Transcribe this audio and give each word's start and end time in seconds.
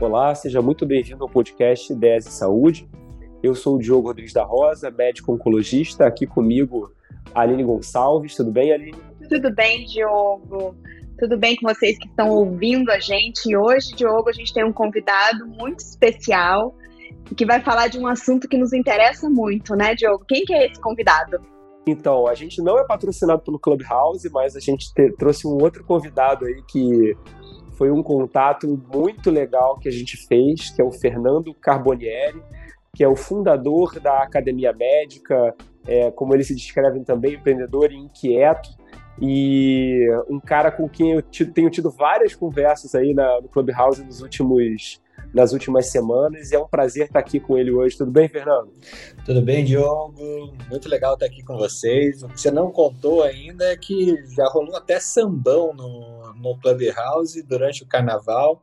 Olá, 0.00 0.34
seja 0.34 0.62
muito 0.62 0.86
bem-vindo 0.86 1.22
ao 1.22 1.28
podcast 1.28 1.94
DS 1.94 2.24
Saúde. 2.24 2.88
Eu 3.42 3.54
sou 3.54 3.76
o 3.76 3.78
Diogo 3.78 4.08
Rodrigues 4.08 4.32
da 4.32 4.44
Rosa, 4.44 4.90
médico 4.90 5.32
oncologista. 5.32 6.06
Aqui 6.06 6.26
comigo, 6.26 6.92
Aline 7.34 7.62
Gonçalves. 7.62 8.34
Tudo 8.34 8.50
bem, 8.50 8.72
Aline? 8.72 8.98
Tudo 9.28 9.54
bem, 9.54 9.84
Diogo. 9.84 10.74
Tudo 11.18 11.36
bem 11.36 11.56
com 11.56 11.66
vocês 11.68 11.98
que 11.98 12.08
estão 12.08 12.30
ouvindo 12.30 12.90
a 12.90 12.98
gente? 12.98 13.50
E 13.50 13.56
hoje, 13.56 13.94
Diogo, 13.94 14.28
a 14.28 14.32
gente 14.32 14.52
tem 14.52 14.64
um 14.64 14.72
convidado 14.72 15.46
muito 15.46 15.80
especial 15.80 16.74
que 17.36 17.44
vai 17.44 17.60
falar 17.60 17.88
de 17.88 17.98
um 17.98 18.06
assunto 18.06 18.48
que 18.48 18.56
nos 18.56 18.72
interessa 18.72 19.28
muito, 19.28 19.74
né, 19.74 19.94
Diogo? 19.94 20.24
Quem 20.26 20.44
que 20.44 20.54
é 20.54 20.66
esse 20.66 20.80
convidado? 20.80 21.40
Então, 21.86 22.26
a 22.26 22.34
gente 22.34 22.60
não 22.60 22.78
é 22.78 22.84
patrocinado 22.84 23.42
pelo 23.42 23.60
Clubhouse, 23.60 24.28
mas 24.30 24.56
a 24.56 24.60
gente 24.60 24.92
te, 24.92 25.12
trouxe 25.12 25.46
um 25.46 25.56
outro 25.62 25.84
convidado 25.84 26.44
aí 26.44 26.60
que 26.68 27.16
foi 27.76 27.92
um 27.92 28.02
contato 28.02 28.66
muito 28.92 29.30
legal 29.30 29.78
que 29.78 29.88
a 29.88 29.92
gente 29.92 30.16
fez, 30.26 30.70
que 30.70 30.82
é 30.82 30.84
o 30.84 30.90
Fernando 30.90 31.54
Carbonieri, 31.54 32.42
que 32.92 33.04
é 33.04 33.08
o 33.08 33.14
fundador 33.14 34.00
da 34.00 34.22
Academia 34.22 34.72
Médica, 34.72 35.54
é, 35.86 36.10
como 36.10 36.34
ele 36.34 36.42
se 36.42 36.56
descreve 36.56 37.04
também, 37.04 37.34
empreendedor 37.34 37.92
e 37.92 37.96
inquieto, 37.96 38.70
e 39.20 40.08
um 40.28 40.40
cara 40.40 40.72
com 40.72 40.88
quem 40.88 41.12
eu 41.12 41.22
tenho 41.22 41.70
tido 41.70 41.90
várias 41.90 42.34
conversas 42.34 42.94
aí 42.94 43.14
na, 43.14 43.40
no 43.40 43.48
Clubhouse 43.48 44.02
nos 44.02 44.20
últimos 44.20 45.00
nas 45.32 45.52
últimas 45.52 45.86
semanas. 45.86 46.50
E 46.50 46.54
é 46.54 46.58
um 46.58 46.66
prazer 46.66 47.06
estar 47.06 47.18
aqui 47.18 47.38
com 47.38 47.56
ele 47.56 47.70
hoje. 47.70 47.96
Tudo 47.96 48.10
bem, 48.10 48.28
Fernando? 48.28 48.72
Tudo 49.24 49.42
bem, 49.42 49.64
Diogo. 49.64 50.54
Muito 50.68 50.88
legal 50.88 51.14
estar 51.14 51.26
aqui 51.26 51.42
com 51.42 51.56
vocês. 51.56 52.22
O 52.22 52.28
que 52.28 52.40
você 52.40 52.50
não 52.50 52.70
contou 52.70 53.22
ainda 53.22 53.64
é 53.64 53.76
que 53.76 54.16
já 54.34 54.46
rolou 54.46 54.76
até 54.76 54.98
sambão 55.00 55.74
no, 55.74 56.32
no 56.34 56.58
Clubhouse 56.58 57.42
durante 57.42 57.82
o 57.82 57.86
carnaval. 57.86 58.62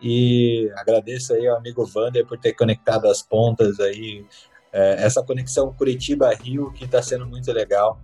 E 0.00 0.70
agradeço 0.76 1.32
aí 1.32 1.46
ao 1.46 1.56
amigo 1.56 1.84
Vander 1.86 2.26
por 2.26 2.38
ter 2.38 2.52
conectado 2.52 3.06
as 3.06 3.22
pontas 3.22 3.80
aí. 3.80 4.24
É, 4.72 5.04
essa 5.04 5.22
conexão 5.22 5.72
Curitiba-Rio 5.72 6.72
que 6.72 6.84
está 6.84 7.00
sendo 7.00 7.26
muito 7.26 7.50
legal 7.50 7.98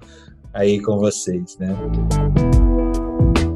aí 0.55 0.81
com 0.81 0.99
vocês, 0.99 1.59
né? 1.59 1.69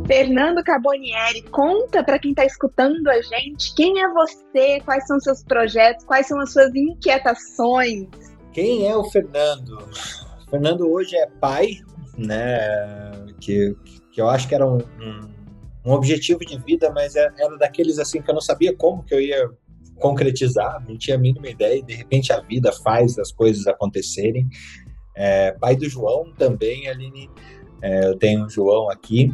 Fernando 0.06 0.62
Carbonieri, 0.62 1.42
conta 1.50 2.04
para 2.04 2.18
quem 2.18 2.30
está 2.30 2.44
escutando 2.44 3.08
a 3.08 3.20
gente 3.20 3.74
quem 3.74 4.00
é 4.00 4.08
você, 4.12 4.80
quais 4.84 5.06
são 5.06 5.18
seus 5.18 5.42
projetos, 5.42 6.04
quais 6.04 6.28
são 6.28 6.40
as 6.40 6.52
suas 6.52 6.72
inquietações. 6.74 8.06
Quem 8.52 8.88
é 8.88 8.96
o 8.96 9.04
Fernando? 9.04 9.78
O 10.46 10.50
Fernando 10.50 10.88
hoje 10.88 11.16
é 11.16 11.26
pai, 11.40 11.78
né? 12.16 12.56
Que, 13.40 13.74
que 14.12 14.20
eu 14.20 14.28
acho 14.28 14.48
que 14.48 14.54
era 14.54 14.66
um, 14.66 14.78
um, 14.78 15.28
um 15.84 15.92
objetivo 15.92 16.40
de 16.40 16.56
vida, 16.58 16.90
mas 16.92 17.16
é, 17.16 17.28
era 17.36 17.56
daqueles 17.58 17.98
assim 17.98 18.22
que 18.22 18.30
eu 18.30 18.34
não 18.34 18.40
sabia 18.40 18.74
como 18.76 19.02
que 19.02 19.14
eu 19.14 19.20
ia 19.20 19.50
concretizar, 19.96 20.84
não 20.86 20.96
tinha 20.96 21.16
a 21.16 21.20
mínima 21.20 21.48
ideia, 21.48 21.78
e 21.78 21.82
de 21.82 21.94
repente 21.94 22.32
a 22.32 22.40
vida 22.40 22.70
faz 22.72 23.18
as 23.18 23.32
coisas 23.32 23.66
acontecerem. 23.66 24.48
É, 25.16 25.52
pai 25.52 25.74
do 25.74 25.88
João 25.88 26.32
também, 26.38 26.88
Aline. 26.88 27.28
É, 27.82 28.08
eu 28.08 28.16
tenho 28.16 28.44
o 28.44 28.48
João 28.48 28.88
aqui. 28.90 29.30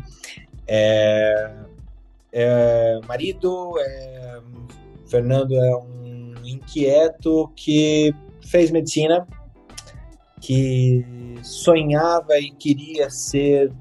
É, 0.67 1.55
é, 2.33 3.01
marido, 3.07 3.75
é, 3.79 4.41
Fernando 5.07 5.55
é 5.55 5.77
um 5.77 6.35
inquieto 6.45 7.53
que 7.55 8.15
fez 8.47 8.71
medicina, 8.71 9.27
que 10.41 11.05
sonhava 11.43 12.39
e 12.39 12.51
queria 12.51 13.11
ser 13.11 13.73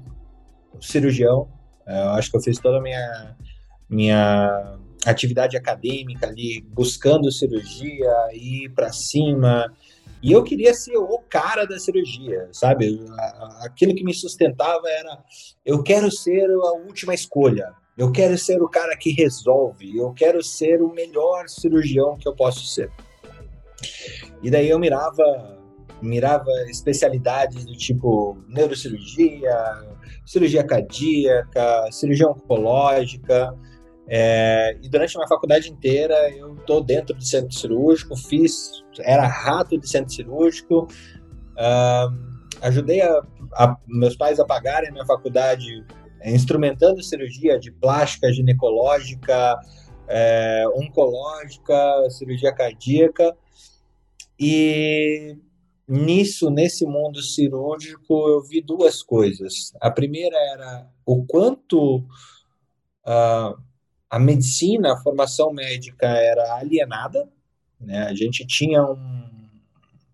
cirurgião. 0.80 1.48
É, 1.86 2.04
eu 2.04 2.10
acho 2.10 2.30
que 2.30 2.36
eu 2.36 2.42
fiz 2.42 2.58
toda 2.58 2.78
a 2.78 2.82
minha, 2.82 3.36
minha 3.88 4.78
atividade 5.04 5.56
acadêmica 5.56 6.26
ali, 6.26 6.60
buscando 6.60 7.32
cirurgia, 7.32 8.12
ir 8.32 8.68
para 8.70 8.92
cima, 8.92 9.72
e 10.22 10.30
eu 10.32 10.44
queria 10.44 10.72
ser 10.72 10.96
o 10.96 11.18
cara 11.28 11.66
da 11.66 11.78
cirurgia, 11.78 12.48
sabe? 12.52 13.04
Aquilo 13.62 13.94
que 13.94 14.04
me 14.04 14.14
sustentava 14.14 14.88
era: 14.88 15.18
eu 15.66 15.82
quero 15.82 16.10
ser 16.10 16.48
a 16.48 16.72
última 16.72 17.12
escolha, 17.12 17.72
eu 17.98 18.12
quero 18.12 18.38
ser 18.38 18.62
o 18.62 18.68
cara 18.68 18.96
que 18.96 19.10
resolve, 19.12 19.96
eu 19.96 20.12
quero 20.12 20.42
ser 20.42 20.80
o 20.80 20.92
melhor 20.92 21.48
cirurgião 21.48 22.16
que 22.16 22.28
eu 22.28 22.34
posso 22.34 22.66
ser. 22.66 22.90
E 24.42 24.50
daí 24.50 24.68
eu 24.68 24.78
mirava 24.78 25.60
mirava 26.02 26.50
especialidades 26.68 27.64
do 27.64 27.76
tipo 27.76 28.36
neurocirurgia, 28.48 29.56
cirurgia 30.26 30.64
cardíaca, 30.64 31.88
cirurgia 31.92 32.28
oncológica. 32.28 33.54
É, 34.08 34.76
e 34.82 34.88
durante 34.88 35.16
uma 35.16 35.28
faculdade 35.28 35.70
inteira 35.70 36.14
eu 36.30 36.56
tô 36.66 36.80
dentro 36.80 37.14
do 37.14 37.24
centro 37.24 37.52
cirúrgico, 37.52 38.16
fiz 38.16 38.82
era 39.00 39.26
rato 39.26 39.78
de 39.78 39.88
centro 39.88 40.12
cirúrgico. 40.12 40.88
Uh, 41.52 42.42
ajudei 42.60 43.00
a, 43.00 43.22
a, 43.54 43.76
meus 43.86 44.16
pais 44.16 44.40
a 44.40 44.44
pagarem 44.44 44.88
a 44.88 44.92
minha 44.92 45.06
faculdade 45.06 45.84
é, 46.20 46.32
instrumentando 46.32 47.02
cirurgia 47.02 47.58
de 47.58 47.70
plástica, 47.72 48.32
ginecológica, 48.32 49.58
é, 50.08 50.64
oncológica, 50.74 51.74
cirurgia 52.10 52.54
cardíaca. 52.54 53.36
E 54.38 55.36
nisso, 55.86 56.50
nesse 56.50 56.86
mundo 56.86 57.20
cirúrgico, 57.20 58.28
eu 58.28 58.42
vi 58.42 58.60
duas 58.60 59.02
coisas. 59.02 59.72
A 59.80 59.90
primeira 59.90 60.36
era 60.36 60.88
o 61.04 61.24
quanto 61.24 61.98
uh, 63.06 63.62
a 64.12 64.18
medicina, 64.18 64.92
a 64.92 65.02
formação 65.02 65.52
médica 65.52 66.06
era 66.06 66.54
alienada 66.56 67.28
né? 67.82 68.04
A 68.04 68.14
gente 68.14 68.46
tinha 68.46 68.84
um, 68.84 69.50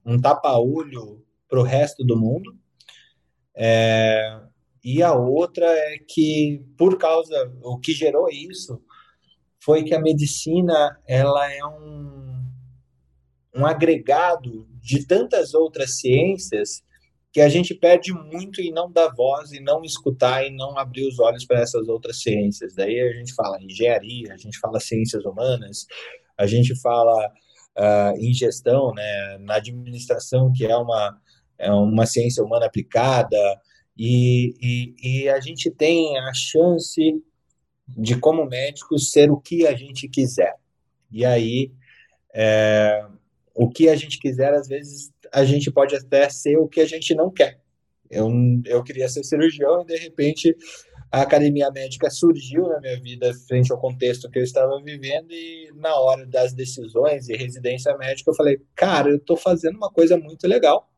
um 0.04 0.20
tapa-olho 0.20 1.24
para 1.48 1.60
o 1.60 1.64
resto 1.64 2.04
do 2.04 2.16
mundo. 2.16 2.56
É, 3.54 4.40
e 4.82 5.02
a 5.02 5.12
outra 5.12 5.66
é 5.66 5.98
que, 5.98 6.64
por 6.76 6.96
causa, 6.98 7.52
o 7.62 7.78
que 7.78 7.92
gerou 7.92 8.28
isso 8.30 8.82
foi 9.60 9.84
que 9.84 9.94
a 9.94 10.00
medicina 10.00 10.98
ela 11.06 11.52
é 11.52 11.64
um, 11.64 12.44
um 13.54 13.66
agregado 13.66 14.66
de 14.80 15.06
tantas 15.06 15.52
outras 15.52 15.98
ciências 15.98 16.82
que 17.32 17.40
a 17.40 17.48
gente 17.48 17.74
perde 17.74 18.12
muito 18.12 18.60
em 18.60 18.72
não 18.72 18.90
dar 18.90 19.08
voz 19.14 19.52
e 19.52 19.60
não 19.60 19.82
escutar 19.82 20.44
e 20.46 20.50
não 20.50 20.78
abrir 20.78 21.06
os 21.06 21.18
olhos 21.18 21.44
para 21.44 21.60
essas 21.60 21.88
outras 21.88 22.22
ciências. 22.22 22.74
Daí 22.74 23.00
a 23.00 23.12
gente 23.12 23.34
fala 23.34 23.62
engenharia, 23.62 24.32
a 24.32 24.36
gente 24.36 24.58
fala 24.58 24.80
ciências 24.80 25.24
humanas, 25.24 25.86
a 26.38 26.46
gente 26.46 26.78
fala 26.80 27.32
uh, 27.76 28.18
em 28.18 28.32
gestão, 28.32 28.92
né, 28.94 29.38
na 29.40 29.56
administração, 29.56 30.52
que 30.54 30.64
é 30.64 30.76
uma, 30.76 31.20
é 31.58 31.70
uma 31.70 32.06
ciência 32.06 32.42
humana 32.42 32.66
aplicada, 32.66 33.36
e, 33.96 34.54
e, 34.62 34.94
e 35.02 35.28
a 35.28 35.40
gente 35.40 35.70
tem 35.70 36.16
a 36.18 36.32
chance 36.32 37.20
de, 37.86 38.18
como 38.18 38.46
médico, 38.46 38.98
ser 38.98 39.30
o 39.30 39.40
que 39.40 39.66
a 39.66 39.74
gente 39.74 40.08
quiser. 40.08 40.54
E 41.10 41.24
aí, 41.24 41.72
é, 42.32 43.04
o 43.54 43.68
que 43.68 43.88
a 43.88 43.96
gente 43.96 44.18
quiser, 44.20 44.54
às 44.54 44.68
vezes, 44.68 45.10
a 45.32 45.44
gente 45.44 45.70
pode 45.70 45.94
até 45.96 46.28
ser 46.28 46.56
o 46.56 46.68
que 46.68 46.80
a 46.80 46.86
gente 46.86 47.14
não 47.14 47.30
quer. 47.30 47.60
Eu, 48.10 48.30
eu 48.64 48.82
queria 48.82 49.08
ser 49.08 49.22
cirurgião 49.24 49.82
e, 49.82 49.84
de 49.84 49.96
repente, 49.96 50.56
a 51.10 51.22
academia 51.22 51.70
médica 51.70 52.10
surgiu 52.10 52.68
na 52.68 52.80
minha 52.80 53.00
vida 53.00 53.32
frente 53.46 53.72
ao 53.72 53.78
contexto 53.78 54.30
que 54.30 54.38
eu 54.38 54.42
estava 54.42 54.80
vivendo 54.82 55.30
e 55.30 55.70
na 55.74 55.94
hora 55.94 56.26
das 56.26 56.52
decisões 56.52 57.28
e 57.28 57.36
residência 57.36 57.96
médica 57.96 58.30
eu 58.30 58.34
falei, 58.34 58.60
cara, 58.74 59.10
eu 59.10 59.16
estou 59.16 59.36
fazendo 59.36 59.76
uma 59.76 59.90
coisa 59.90 60.16
muito 60.18 60.46
legal 60.46 60.88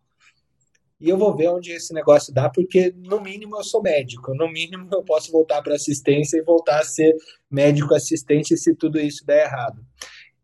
e 1.00 1.08
eu 1.08 1.16
vou 1.16 1.34
ver 1.34 1.48
onde 1.48 1.72
esse 1.72 1.94
negócio 1.94 2.32
dá, 2.32 2.50
porque 2.50 2.92
no 2.94 3.20
mínimo 3.20 3.56
eu 3.56 3.64
sou 3.64 3.82
médico, 3.82 4.34
no 4.34 4.46
mínimo 4.48 4.86
eu 4.92 5.02
posso 5.02 5.32
voltar 5.32 5.62
para 5.62 5.74
assistência 5.74 6.36
e 6.36 6.42
voltar 6.42 6.80
a 6.80 6.84
ser 6.84 7.16
médico 7.50 7.94
assistente 7.94 8.56
se 8.56 8.74
tudo 8.74 9.00
isso 9.00 9.24
der 9.24 9.46
errado. 9.46 9.82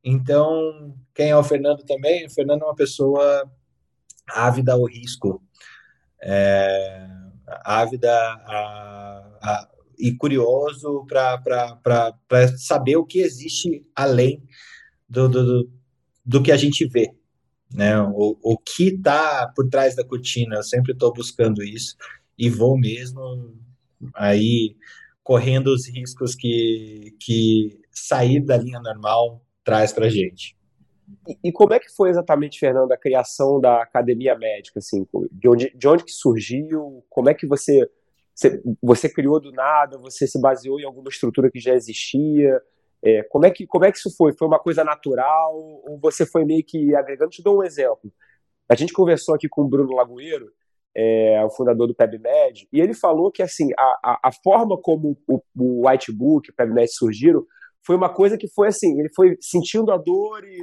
Então, 0.02 0.94
quem 1.14 1.28
é 1.30 1.36
o 1.36 1.44
Fernando 1.44 1.84
também? 1.84 2.24
O 2.24 2.30
Fernando 2.30 2.62
é 2.62 2.64
uma 2.64 2.74
pessoa 2.74 3.50
ávida 4.28 4.72
ao 4.72 4.84
risco. 4.84 5.42
É, 6.22 7.06
ávida 7.64 8.10
a, 8.10 9.38
a, 9.42 9.68
e 9.98 10.12
curioso 10.12 11.06
para 11.06 12.14
saber 12.58 12.96
o 12.96 13.04
que 13.04 13.20
existe 13.20 13.86
além 13.94 14.42
do, 15.08 15.28
do, 15.28 15.70
do 16.24 16.42
que 16.42 16.52
a 16.52 16.56
gente 16.56 16.86
vê. 16.86 17.12
Né? 17.72 18.00
O, 18.00 18.36
o 18.42 18.58
que 18.58 18.88
está 18.88 19.50
por 19.54 19.68
trás 19.68 19.94
da 19.94 20.04
cortina, 20.04 20.56
eu 20.56 20.62
sempre 20.62 20.92
estou 20.92 21.12
buscando 21.12 21.62
isso 21.62 21.96
e 22.38 22.48
vou 22.50 22.78
mesmo 22.78 23.54
aí 24.14 24.76
correndo 25.22 25.68
os 25.68 25.88
riscos 25.88 26.34
que, 26.34 27.16
que 27.20 27.80
sair 27.90 28.40
da 28.44 28.56
linha 28.56 28.80
normal 28.80 29.44
traz 29.64 29.92
para 29.92 30.08
gente. 30.08 30.55
E, 31.42 31.52
como 31.52 31.72
é 31.72 31.78
que 31.78 31.88
foi 31.94 32.10
exatamente, 32.10 32.58
Fernando, 32.58 32.92
a 32.92 32.96
criação 32.96 33.60
da 33.60 33.82
Academia 33.82 34.36
Médica? 34.36 34.78
Assim, 34.78 35.06
de, 35.30 35.48
onde, 35.48 35.70
de 35.74 35.88
onde 35.88 36.04
que 36.04 36.10
surgiu? 36.10 37.04
Como 37.08 37.28
é 37.28 37.34
que 37.34 37.46
você, 37.46 37.88
você, 38.34 38.62
você 38.82 39.08
criou 39.08 39.40
do 39.40 39.52
nada? 39.52 39.98
Você 39.98 40.26
se 40.26 40.40
baseou 40.40 40.80
em 40.80 40.84
alguma 40.84 41.08
estrutura 41.08 41.50
que 41.50 41.60
já 41.60 41.74
existia? 41.74 42.60
É, 43.04 43.22
como, 43.24 43.46
é 43.46 43.50
que, 43.50 43.66
como 43.66 43.84
é 43.84 43.92
que 43.92 43.98
isso 43.98 44.14
foi? 44.16 44.32
Foi 44.36 44.48
uma 44.48 44.58
coisa 44.58 44.82
natural? 44.82 45.54
Ou 45.54 45.98
você 46.00 46.26
foi 46.26 46.44
meio 46.44 46.64
que 46.64 46.94
agregando? 46.94 47.30
Te 47.30 47.42
dou 47.42 47.58
um 47.58 47.62
exemplo. 47.62 48.12
A 48.68 48.74
gente 48.74 48.92
conversou 48.92 49.34
aqui 49.34 49.48
com 49.48 49.62
o 49.62 49.68
Bruno 49.68 49.94
Lagoeiro, 49.94 50.50
é, 50.94 51.44
o 51.44 51.50
fundador 51.50 51.86
do 51.86 51.94
PebMed, 51.94 52.66
e 52.72 52.80
ele 52.80 52.94
falou 52.94 53.30
que 53.30 53.42
assim 53.42 53.68
a, 53.78 54.00
a, 54.02 54.20
a 54.24 54.30
forma 54.42 54.80
como 54.80 55.16
o, 55.28 55.40
o 55.54 55.86
Whitebook 55.86 56.50
o 56.50 56.54
PebMed 56.54 56.90
surgiram 56.90 57.44
foi 57.86 57.94
uma 57.94 58.12
coisa 58.12 58.36
que 58.36 58.48
foi 58.48 58.68
assim, 58.68 58.98
ele 58.98 59.10
foi 59.14 59.36
sentindo 59.40 59.92
a 59.92 59.96
dor 59.96 60.42
e, 60.44 60.58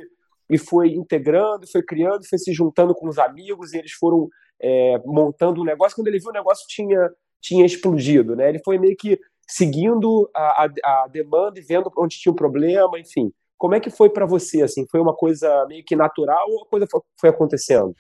e 0.49 0.57
foi 0.57 0.93
integrando, 0.93 1.67
foi 1.71 1.83
criando, 1.83 2.27
foi 2.27 2.37
se 2.37 2.53
juntando 2.53 2.93
com 2.93 3.07
os 3.07 3.17
amigos, 3.17 3.73
e 3.73 3.77
eles 3.77 3.93
foram 3.93 4.29
é, 4.61 4.97
montando 5.05 5.61
um 5.61 5.65
negócio. 5.65 5.95
Quando 5.95 6.07
ele 6.07 6.19
viu 6.19 6.29
o 6.29 6.33
negócio 6.33 6.65
tinha, 6.67 7.09
tinha 7.41 7.65
explodido, 7.65 8.35
né? 8.35 8.49
Ele 8.49 8.61
foi 8.63 8.77
meio 8.77 8.95
que 8.95 9.19
seguindo 9.47 10.29
a, 10.33 10.65
a, 10.65 11.03
a 11.03 11.07
demanda 11.07 11.59
e 11.59 11.63
vendo 11.63 11.91
onde 11.97 12.17
tinha 12.17 12.31
o 12.31 12.35
problema, 12.35 12.99
enfim. 12.99 13.31
Como 13.57 13.75
é 13.75 13.79
que 13.79 13.89
foi 13.89 14.09
para 14.09 14.25
você? 14.25 14.61
Assim, 14.61 14.85
foi 14.89 14.99
uma 14.99 15.15
coisa 15.15 15.65
meio 15.67 15.83
que 15.83 15.95
natural 15.95 16.49
ou 16.49 16.63
a 16.63 16.65
coisa 16.65 16.87
foi, 17.19 17.29
acontecendo? 17.29 17.95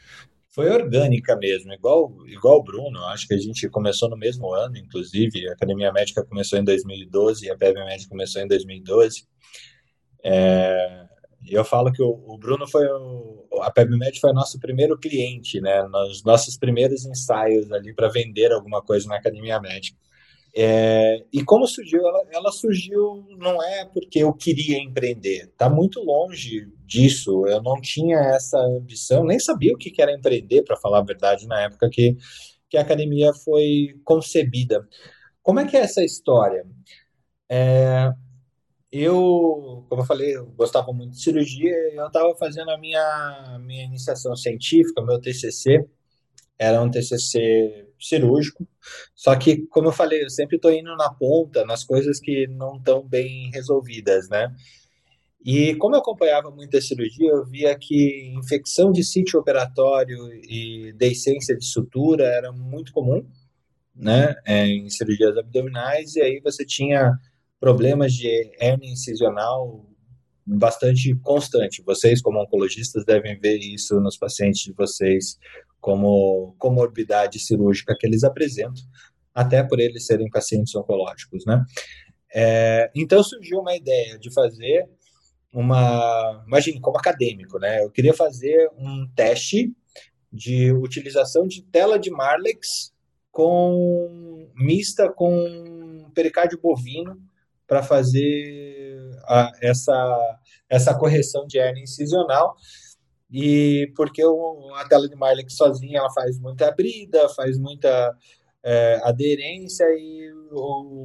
Foi 0.49 0.69
orgânica 0.69 1.35
mesmo, 1.35 1.73
igual 1.73 2.13
igual 2.27 2.57
o 2.57 2.63
Bruno. 2.63 2.99
Acho 3.05 3.27
que 3.27 3.33
a 3.33 3.37
gente 3.37 3.69
começou 3.69 4.09
no 4.09 4.17
mesmo 4.17 4.53
ano, 4.53 4.77
inclusive. 4.77 5.47
A 5.49 5.53
Academia 5.53 5.91
Médica 5.91 6.25
começou 6.25 6.59
em 6.59 6.63
2012 6.63 7.45
e 7.45 7.49
a 7.49 7.57
PEB 7.57 7.75
Médica 7.85 8.09
começou 8.09 8.41
em 8.41 8.47
2012. 8.47 9.25
É, 10.23 11.05
eu 11.47 11.63
falo 11.65 11.91
que 11.91 12.01
o, 12.01 12.09
o 12.09 12.37
Bruno 12.37 12.67
foi 12.67 12.85
o, 12.87 13.47
a 13.61 13.71
PebMed 13.71 14.19
foi 14.19 14.33
nosso 14.33 14.59
primeiro 14.59 14.97
cliente, 14.97 15.59
né? 15.61 15.83
Nos 15.83 16.23
nossos 16.23 16.57
primeiros 16.57 17.05
ensaios 17.05 17.71
ali 17.71 17.93
para 17.93 18.09
vender 18.09 18.51
alguma 18.51 18.81
coisa 18.81 19.07
na 19.07 19.17
academia 19.17 19.59
médica. 19.59 19.97
É, 20.55 21.25
e 21.33 21.43
como 21.43 21.67
surgiu? 21.67 22.05
Ela, 22.07 22.23
ela, 22.31 22.51
surgiu 22.51 23.25
não 23.39 23.61
é 23.63 23.85
porque 23.85 24.19
eu 24.19 24.31
queria 24.31 24.77
empreender, 24.77 25.45
está 25.45 25.67
muito 25.67 25.99
longe 25.99 26.67
disso. 26.85 27.47
Eu 27.47 27.61
não 27.61 27.81
tinha 27.81 28.17
essa 28.19 28.59
ambição, 28.59 29.23
nem 29.25 29.39
sabia 29.39 29.73
o 29.73 29.77
que 29.77 29.99
era 29.99 30.13
empreender, 30.13 30.63
para 30.63 30.77
falar 30.77 30.99
a 30.99 31.03
verdade, 31.03 31.47
na 31.47 31.61
época 31.61 31.89
que, 31.91 32.15
que 32.69 32.77
a 32.77 32.81
academia 32.81 33.33
foi 33.33 33.99
concebida. 34.03 34.87
Como 35.41 35.59
é 35.59 35.67
que 35.67 35.75
é 35.75 35.81
essa 35.81 36.03
história? 36.03 36.65
É, 37.49 38.11
eu, 39.01 39.85
como 39.89 40.03
eu 40.03 40.05
falei, 40.05 40.35
eu 40.35 40.45
gostava 40.55 40.93
muito 40.93 41.13
de 41.13 41.23
cirurgia, 41.23 41.75
eu 41.93 42.05
estava 42.05 42.35
fazendo 42.35 42.69
a 42.69 42.77
minha, 42.77 43.59
minha 43.65 43.85
iniciação 43.85 44.35
científica, 44.35 45.01
meu 45.01 45.19
TCC, 45.19 45.83
era 46.59 46.79
um 46.79 46.91
TCC 46.91 47.87
cirúrgico, 47.99 48.67
só 49.15 49.35
que, 49.35 49.65
como 49.67 49.87
eu 49.87 49.91
falei, 49.91 50.23
eu 50.23 50.29
sempre 50.29 50.57
estou 50.57 50.71
indo 50.71 50.95
na 50.95 51.11
ponta, 51.11 51.65
nas 51.65 51.83
coisas 51.83 52.19
que 52.19 52.45
não 52.47 52.77
estão 52.77 53.01
bem 53.07 53.49
resolvidas, 53.51 54.29
né? 54.29 54.53
E 55.43 55.75
como 55.75 55.95
eu 55.95 55.99
acompanhava 55.99 56.51
muita 56.51 56.79
cirurgia, 56.79 57.29
eu 57.29 57.45
via 57.45 57.75
que 57.77 58.31
infecção 58.37 58.91
de 58.91 59.03
sítio 59.03 59.39
operatório 59.39 60.31
e 60.33 60.93
deiscência 60.93 61.57
de 61.57 61.65
sutura 61.65 62.25
era 62.25 62.51
muito 62.51 62.93
comum, 62.93 63.25
né, 63.95 64.35
é, 64.45 64.65
em 64.67 64.89
cirurgias 64.89 65.35
abdominais, 65.37 66.15
e 66.15 66.21
aí 66.21 66.39
você 66.39 66.65
tinha 66.65 67.11
problemas 67.63 68.11
de 68.11 68.27
hernia 68.59 68.91
incisional 68.91 69.89
bastante 70.45 71.15
constante. 71.21 71.81
Vocês, 71.81 72.21
como 72.21 72.41
oncologistas, 72.41 73.05
devem 73.05 73.39
ver 73.39 73.57
isso 73.57 74.01
nos 74.01 74.17
pacientes 74.17 74.63
de 74.63 74.73
vocês 74.73 75.37
como 75.79 76.53
comorbidade 76.59 77.39
cirúrgica 77.39 77.95
que 77.97 78.05
eles 78.05 78.25
apresentam, 78.25 78.83
até 79.33 79.63
por 79.63 79.79
eles 79.79 80.05
serem 80.05 80.29
pacientes 80.29 80.75
oncológicos, 80.75 81.45
né? 81.45 81.63
É, 82.35 82.91
então 82.93 83.23
surgiu 83.23 83.59
uma 83.59 83.73
ideia 83.77 84.19
de 84.19 84.29
fazer 84.33 84.85
uma, 85.53 86.43
imagine, 86.45 86.81
como 86.81 86.97
acadêmico, 86.97 87.57
né? 87.59 87.81
Eu 87.81 87.89
queria 87.91 88.13
fazer 88.13 88.69
um 88.77 89.07
teste 89.15 89.71
de 90.29 90.73
utilização 90.73 91.47
de 91.47 91.61
tela 91.61 91.97
de 91.97 92.11
Marlex 92.11 92.93
com 93.31 94.51
mista 94.53 95.09
com 95.09 96.11
pericárdio 96.13 96.59
bovino 96.61 97.17
para 97.67 97.83
fazer 97.83 99.11
a, 99.23 99.51
essa 99.61 100.39
essa 100.69 100.97
correção 100.97 101.45
de 101.45 101.57
hernia 101.57 101.83
incisional 101.83 102.55
e 103.31 103.91
porque 103.95 104.23
o, 104.23 104.73
a 104.75 104.87
tela 104.87 105.07
de 105.07 105.15
Marley 105.15 105.49
sozinha 105.49 105.99
ela 105.99 106.11
faz 106.11 106.39
muita 106.39 106.67
abrida, 106.67 107.27
faz 107.29 107.57
muita 107.57 108.15
é, 108.63 109.01
aderência 109.03 109.85
e 109.97 110.31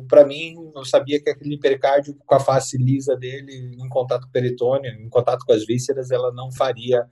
para 0.06 0.26
mim 0.26 0.54
eu 0.74 0.84
sabia 0.84 1.20
que 1.22 1.30
aquele 1.30 1.58
pericárdio 1.58 2.14
com 2.26 2.34
a 2.34 2.40
face 2.40 2.76
lisa 2.76 3.16
dele 3.16 3.76
em 3.80 3.88
contato 3.88 4.22
com 4.22 4.28
o 4.28 4.32
peritônio, 4.32 4.90
em 4.90 5.08
contato 5.08 5.44
com 5.44 5.52
as 5.52 5.64
vísceras, 5.64 6.10
ela 6.10 6.32
não 6.32 6.52
faria 6.52 7.06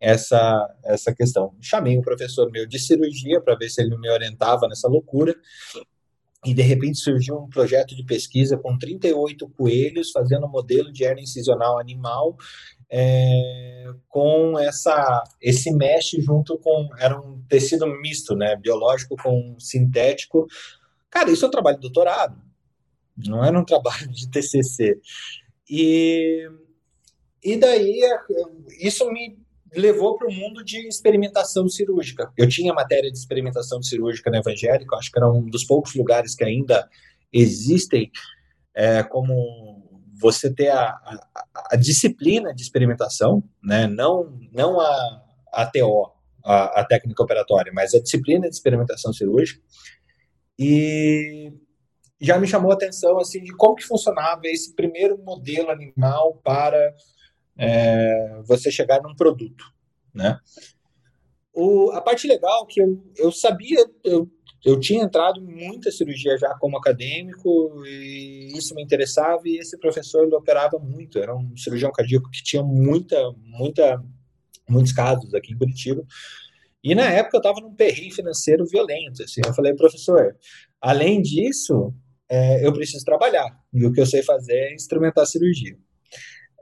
essa 0.00 0.74
essa 0.84 1.14
questão. 1.14 1.54
Chamei 1.60 1.96
um 1.96 2.02
professor 2.02 2.50
meu 2.50 2.66
de 2.66 2.78
cirurgia 2.78 3.40
para 3.40 3.56
ver 3.56 3.70
se 3.70 3.80
ele 3.80 3.96
me 3.96 4.10
orientava 4.10 4.68
nessa 4.68 4.88
loucura. 4.88 5.34
E 6.46 6.54
de 6.54 6.62
repente 6.62 6.98
surgiu 6.98 7.36
um 7.36 7.48
projeto 7.48 7.96
de 7.96 8.04
pesquisa 8.04 8.56
com 8.56 8.78
38 8.78 9.48
coelhos 9.48 10.12
fazendo 10.12 10.46
um 10.46 10.50
modelo 10.50 10.92
de 10.92 11.02
hernia 11.02 11.24
incisional 11.24 11.80
animal 11.80 12.36
é, 12.88 13.86
com 14.08 14.58
essa 14.58 15.24
esse 15.40 15.72
mesh 15.72 16.12
junto 16.20 16.56
com 16.58 16.88
era 16.98 17.18
um 17.18 17.42
tecido 17.48 17.86
misto, 18.00 18.36
né, 18.36 18.56
biológico 18.56 19.16
com 19.16 19.56
sintético. 19.58 20.46
Cara, 21.10 21.30
isso 21.30 21.44
é 21.44 21.48
um 21.48 21.50
trabalho 21.50 21.76
de 21.76 21.82
doutorado, 21.82 22.40
não 23.16 23.44
era 23.44 23.58
um 23.58 23.64
trabalho 23.66 24.08
de 24.08 24.30
TCC. 24.30 25.00
E 25.68 26.48
e 27.42 27.56
daí 27.56 28.00
isso 28.80 29.10
me 29.10 29.38
levou 29.76 30.16
para 30.16 30.28
o 30.28 30.32
mundo 30.32 30.64
de 30.64 30.88
experimentação 30.88 31.68
cirúrgica. 31.68 32.32
Eu 32.36 32.48
tinha 32.48 32.72
matéria 32.72 33.10
de 33.10 33.18
experimentação 33.18 33.82
cirúrgica 33.82 34.30
no 34.30 34.36
evangélico, 34.36 34.94
acho 34.94 35.10
que 35.10 35.18
era 35.18 35.30
um 35.30 35.44
dos 35.44 35.64
poucos 35.64 35.94
lugares 35.94 36.34
que 36.34 36.44
ainda 36.44 36.88
existem 37.32 38.10
é, 38.74 39.02
como 39.02 39.84
você 40.18 40.52
ter 40.52 40.68
a, 40.68 40.88
a, 40.88 41.28
a, 41.72 41.76
disciplina 41.76 42.54
de 42.54 42.62
experimentação, 42.62 43.42
né? 43.62 43.86
não, 43.86 44.38
não 44.52 44.80
a, 44.80 45.22
a 45.52 45.66
TO, 45.66 46.10
a, 46.42 46.80
a 46.80 46.84
técnica 46.84 47.22
operatória, 47.22 47.72
mas 47.74 47.94
a 47.94 48.00
disciplina 48.00 48.48
de 48.48 48.54
experimentação 48.54 49.12
cirúrgica. 49.12 49.60
E 50.58 51.52
já 52.20 52.38
me 52.38 52.46
chamou 52.46 52.70
a 52.70 52.74
atenção 52.74 53.18
assim 53.18 53.42
de 53.42 53.54
como 53.54 53.74
que 53.74 53.84
funcionava 53.84 54.40
esse 54.44 54.74
primeiro 54.74 55.18
modelo 55.18 55.70
animal 55.70 56.40
para 56.42 56.94
é, 57.58 58.40
você 58.44 58.70
chegar 58.70 59.02
num 59.02 59.14
produto, 59.14 59.64
né? 60.14 60.38
O, 61.52 61.90
a 61.92 62.02
parte 62.02 62.26
legal 62.26 62.66
que 62.66 62.80
eu, 62.82 63.02
eu 63.16 63.32
sabia, 63.32 63.84
eu 64.04 64.30
eu 64.66 64.80
tinha 64.80 65.04
entrado 65.04 65.40
em 65.40 65.68
muita 65.68 65.92
cirurgia 65.92 66.36
já 66.36 66.52
como 66.58 66.76
acadêmico 66.76 67.84
e 67.86 68.52
isso 68.56 68.74
me 68.74 68.82
interessava 68.82 69.42
e 69.44 69.58
esse 69.58 69.78
professor 69.78 70.24
ele 70.24 70.34
operava 70.34 70.76
muito, 70.76 71.20
era 71.20 71.32
um 71.36 71.56
cirurgião 71.56 71.92
cardíaco 71.92 72.28
que 72.30 72.42
tinha 72.42 72.64
muita, 72.64 73.16
muita, 73.44 74.02
muitos 74.68 74.92
casos 74.92 75.32
aqui 75.34 75.52
em 75.52 75.56
Curitiba. 75.56 76.04
E 76.82 76.96
na 76.96 77.04
época 77.04 77.36
eu 77.36 77.40
estava 77.40 77.60
num 77.60 77.76
perrengue 77.76 78.12
financeiro 78.12 78.66
violento, 78.66 79.22
assim, 79.22 79.40
eu 79.46 79.54
falei, 79.54 79.72
professor, 79.72 80.36
além 80.80 81.22
disso, 81.22 81.94
é, 82.28 82.66
eu 82.66 82.72
preciso 82.72 83.04
trabalhar 83.04 83.48
e 83.72 83.86
o 83.86 83.92
que 83.92 84.00
eu 84.00 84.06
sei 84.06 84.24
fazer 84.24 84.52
é 84.52 84.74
instrumentar 84.74 85.22
a 85.22 85.26
cirurgia. 85.26 85.78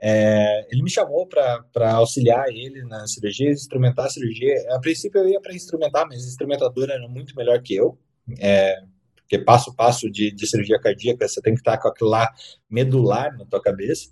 É, 0.07 0.67
ele 0.71 0.83
me 0.83 0.89
chamou 0.91 1.27
para 1.27 1.93
auxiliar 1.93 2.47
ele 2.49 2.83
na 2.83 3.07
cirurgia, 3.07 3.49
instrumentar 3.49 4.05
a 4.05 4.09
cirurgia. 4.09 4.53
A 4.75 4.79
princípio 4.79 5.19
eu 5.19 5.29
ia 5.29 5.41
para 5.41 5.55
instrumentar, 5.55 6.05
mas 6.07 6.23
a 6.23 6.27
instrumentadora 6.27 6.93
era 6.93 7.07
muito 7.07 7.35
melhor 7.35 7.59
que 7.59 7.73
eu. 7.73 7.97
É, 8.39 8.75
porque 9.15 9.39
passo 9.39 9.71
a 9.71 9.73
passo 9.73 10.07
de, 10.11 10.29
de, 10.29 10.45
cirurgia 10.45 10.79
cardíaca, 10.79 11.27
você 11.27 11.41
tem 11.41 11.55
que 11.55 11.61
estar 11.61 11.79
com 11.79 11.87
aquilo 11.87 12.11
lá 12.11 12.31
medular 12.69 13.35
na 13.35 13.45
tua 13.45 13.59
cabeça. 13.59 14.11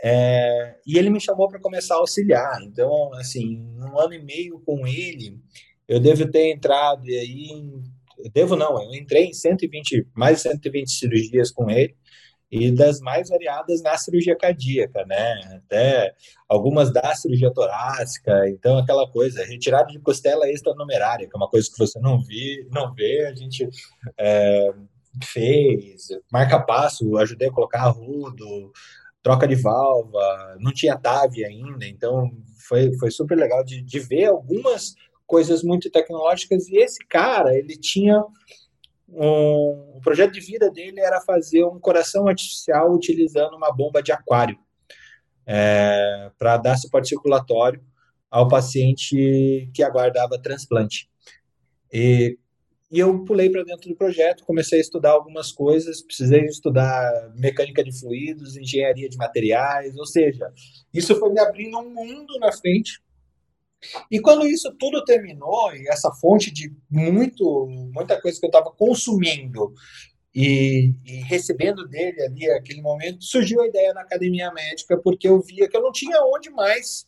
É, 0.00 0.76
e 0.86 0.96
ele 0.96 1.10
me 1.10 1.20
chamou 1.20 1.48
para 1.48 1.58
começar 1.58 1.96
a 1.96 1.98
auxiliar. 1.98 2.62
Então, 2.62 3.12
assim, 3.14 3.58
um 3.80 3.98
ano 3.98 4.14
e 4.14 4.22
meio 4.22 4.60
com 4.60 4.86
ele, 4.86 5.40
eu 5.88 5.98
devo 5.98 6.30
ter 6.30 6.52
entrado 6.52 7.02
aí 7.04 7.48
em, 7.50 7.82
eu 8.18 8.30
devo 8.30 8.54
não, 8.54 8.80
eu 8.80 8.94
entrei 8.94 9.24
em 9.24 9.34
120, 9.34 10.06
mais 10.14 10.36
de 10.36 10.42
120 10.42 10.88
cirurgias 10.88 11.50
com 11.50 11.68
ele 11.68 11.96
e 12.50 12.70
das 12.70 13.00
mais 13.00 13.28
variadas 13.28 13.82
na 13.82 13.96
cirurgia 13.96 14.36
cardíaca, 14.36 15.04
né? 15.06 15.40
Até 15.56 16.14
algumas 16.48 16.92
da 16.92 17.14
cirurgia 17.14 17.52
torácica, 17.52 18.48
então 18.48 18.78
aquela 18.78 19.10
coisa, 19.10 19.44
retirada 19.44 19.88
de 19.88 19.98
costela 19.98 20.48
extranumerária, 20.48 21.28
que 21.28 21.34
é 21.34 21.38
uma 21.38 21.48
coisa 21.48 21.68
que 21.70 21.78
você 21.78 21.98
não 21.98 22.22
vê, 22.22 22.66
não 22.70 22.94
vê, 22.94 23.26
a 23.26 23.34
gente 23.34 23.68
é, 24.16 24.72
fez, 25.24 26.08
marca 26.30 26.60
passo, 26.60 27.16
ajudei 27.18 27.48
a 27.48 27.52
colocar 27.52 27.82
arrudo, 27.82 28.72
troca 29.22 29.48
de 29.48 29.56
válvula, 29.56 30.56
não 30.60 30.72
tinha 30.72 30.96
TAV 30.96 31.44
ainda, 31.44 31.84
então 31.86 32.30
foi, 32.68 32.92
foi 32.96 33.10
super 33.10 33.36
legal 33.36 33.64
de, 33.64 33.82
de 33.82 33.98
ver 33.98 34.26
algumas 34.26 34.94
coisas 35.26 35.62
muito 35.62 35.90
tecnológicas. 35.90 36.68
E 36.68 36.76
esse 36.76 37.04
cara, 37.06 37.56
ele 37.56 37.76
tinha 37.76 38.22
um, 39.08 39.96
o 39.96 40.00
projeto 40.02 40.32
de 40.32 40.40
vida 40.40 40.70
dele 40.70 41.00
era 41.00 41.20
fazer 41.20 41.64
um 41.64 41.78
coração 41.78 42.26
artificial 42.28 42.92
utilizando 42.92 43.56
uma 43.56 43.72
bomba 43.72 44.02
de 44.02 44.12
aquário 44.12 44.58
é, 45.46 46.30
para 46.38 46.56
dar 46.56 46.76
suporte 46.76 47.08
circulatório 47.08 47.82
ao 48.30 48.48
paciente 48.48 49.70
que 49.72 49.82
aguardava 49.82 50.40
transplante. 50.40 51.08
E, 51.92 52.36
e 52.90 52.98
eu 52.98 53.24
pulei 53.24 53.48
para 53.48 53.62
dentro 53.62 53.88
do 53.88 53.96
projeto, 53.96 54.44
comecei 54.44 54.78
a 54.78 54.82
estudar 54.82 55.12
algumas 55.12 55.52
coisas, 55.52 56.02
precisei 56.02 56.44
estudar 56.44 57.32
mecânica 57.36 57.82
de 57.84 57.96
fluidos, 57.98 58.56
engenharia 58.56 59.08
de 59.08 59.16
materiais, 59.16 59.96
ou 59.96 60.06
seja, 60.06 60.52
isso 60.92 61.14
foi 61.18 61.32
me 61.32 61.40
abrindo 61.40 61.78
um 61.78 61.94
mundo 61.94 62.38
na 62.40 62.52
frente. 62.52 63.00
E 64.10 64.20
quando 64.20 64.46
isso 64.46 64.74
tudo 64.78 65.04
terminou, 65.04 65.74
e 65.74 65.88
essa 65.88 66.10
fonte 66.12 66.52
de 66.52 66.72
muito, 66.90 67.66
muita 67.92 68.20
coisa 68.20 68.38
que 68.38 68.46
eu 68.46 68.48
estava 68.48 68.70
consumindo 68.70 69.72
e, 70.34 70.92
e, 71.04 71.16
recebendo 71.22 71.86
dele 71.88 72.22
ali 72.22 72.50
aquele 72.50 72.82
momento, 72.82 73.24
surgiu 73.24 73.62
a 73.62 73.66
ideia 73.66 73.94
na 73.94 74.02
academia 74.02 74.52
médica, 74.52 74.96
porque 74.98 75.28
eu 75.28 75.40
via 75.40 75.68
que 75.68 75.76
eu 75.76 75.82
não 75.82 75.92
tinha 75.92 76.22
onde 76.24 76.50
mais 76.50 77.06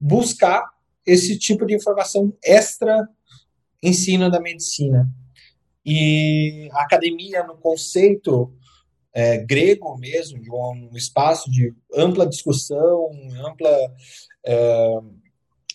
buscar 0.00 0.68
esse 1.06 1.38
tipo 1.38 1.66
de 1.66 1.74
informação 1.74 2.36
extra 2.42 3.08
ensino 3.82 4.30
da 4.30 4.40
medicina. 4.40 5.08
E 5.84 6.68
a 6.72 6.82
academia, 6.82 7.44
no 7.44 7.56
conceito 7.58 8.52
é, 9.12 9.38
grego 9.38 9.96
mesmo, 9.96 10.40
de 10.40 10.50
um 10.50 10.90
espaço 10.96 11.50
de 11.50 11.72
ampla 11.94 12.26
discussão, 12.26 13.10
ampla, 13.46 13.70
é, 14.44 14.98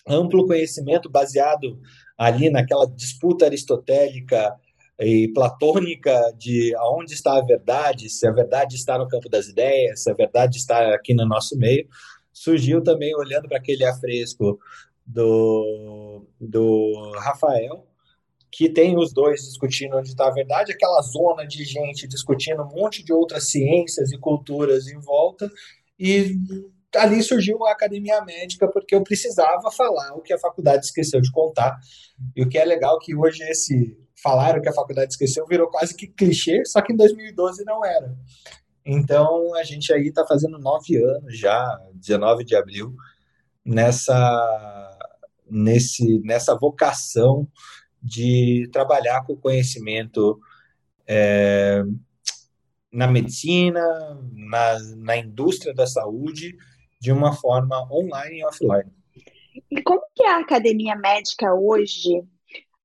amplo 0.07 0.45
conhecimento 0.45 1.09
baseado 1.09 1.79
ali 2.17 2.49
naquela 2.49 2.85
disputa 2.85 3.45
aristotélica 3.45 4.55
e 4.99 5.29
platônica 5.29 6.33
de 6.37 6.75
aonde 6.75 7.13
está 7.13 7.37
a 7.37 7.45
verdade, 7.45 8.09
se 8.09 8.27
a 8.27 8.31
verdade 8.31 8.75
está 8.75 8.97
no 8.97 9.07
campo 9.07 9.29
das 9.29 9.47
ideias, 9.47 10.03
se 10.03 10.11
a 10.11 10.13
verdade 10.13 10.57
está 10.57 10.93
aqui 10.93 11.13
no 11.13 11.25
nosso 11.25 11.57
meio, 11.57 11.87
surgiu 12.33 12.83
também 12.83 13.15
olhando 13.15 13.47
para 13.47 13.57
aquele 13.57 13.85
afresco 13.85 14.59
do, 15.05 16.25
do 16.39 17.13
Rafael, 17.19 17.87
que 18.51 18.67
tem 18.69 18.97
os 18.97 19.13
dois 19.13 19.41
discutindo 19.43 19.97
onde 19.97 20.09
está 20.09 20.27
a 20.27 20.33
verdade, 20.33 20.71
aquela 20.71 21.01
zona 21.01 21.45
de 21.45 21.63
gente 21.63 22.07
discutindo 22.07 22.63
um 22.63 22.69
monte 22.69 23.03
de 23.03 23.13
outras 23.13 23.49
ciências 23.49 24.11
e 24.11 24.17
culturas 24.17 24.87
em 24.87 24.99
volta, 24.99 25.49
e 25.97 26.35
ali 26.95 27.21
surgiu 27.21 27.65
a 27.65 27.71
academia 27.71 28.21
médica, 28.21 28.67
porque 28.67 28.95
eu 28.95 29.03
precisava 29.03 29.71
falar 29.71 30.13
o 30.13 30.21
que 30.21 30.33
a 30.33 30.39
faculdade 30.39 30.85
esqueceu 30.85 31.21
de 31.21 31.31
contar. 31.31 31.77
E 32.35 32.43
o 32.43 32.49
que 32.49 32.57
é 32.57 32.65
legal 32.65 32.97
que 32.99 33.15
hoje 33.15 33.43
esse 33.43 33.97
falar 34.21 34.57
o 34.57 34.61
que 34.61 34.69
a 34.69 34.73
faculdade 34.73 35.13
esqueceu 35.13 35.45
virou 35.47 35.69
quase 35.69 35.95
que 35.95 36.07
clichê, 36.07 36.63
só 36.65 36.81
que 36.81 36.93
em 36.93 36.95
2012 36.95 37.63
não 37.63 37.85
era. 37.85 38.13
Então 38.85 39.55
a 39.55 39.63
gente 39.63 39.93
aí 39.93 40.07
está 40.07 40.25
fazendo 40.25 40.57
nove 40.57 40.97
anos 40.97 41.37
já, 41.37 41.79
19 41.93 42.43
de 42.43 42.55
abril, 42.55 42.95
nessa, 43.63 44.97
nesse, 45.49 46.19
nessa 46.19 46.55
vocação 46.55 47.47
de 48.01 48.69
trabalhar 48.71 49.23
com 49.25 49.35
conhecimento 49.35 50.39
é, 51.07 51.83
na 52.91 53.07
medicina, 53.07 53.81
na, 54.33 54.79
na 54.97 55.17
indústria 55.17 55.73
da 55.73 55.85
saúde, 55.85 56.55
de 56.99 57.11
uma 57.11 57.33
forma 57.33 57.81
online 57.91 58.39
e 58.39 58.45
offline. 58.45 58.91
E 59.71 59.81
como 59.81 60.01
que 60.15 60.23
é 60.23 60.31
a 60.31 60.39
academia 60.39 60.95
médica 60.95 61.53
hoje? 61.53 62.23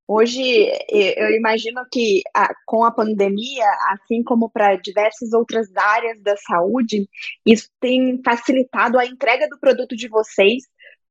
Hoje, 0.07 0.71
eu 0.89 1.31
imagino 1.31 1.81
que 1.91 2.21
com 2.65 2.83
a 2.83 2.91
pandemia, 2.91 3.65
assim 3.89 4.23
como 4.23 4.49
para 4.49 4.75
diversas 4.75 5.33
outras 5.33 5.75
áreas 5.75 6.21
da 6.21 6.37
saúde, 6.37 7.09
isso 7.43 7.69
tem 7.79 8.21
facilitado 8.23 8.99
a 8.99 9.05
entrega 9.05 9.49
do 9.49 9.59
produto 9.59 9.95
de 9.95 10.07
vocês 10.07 10.63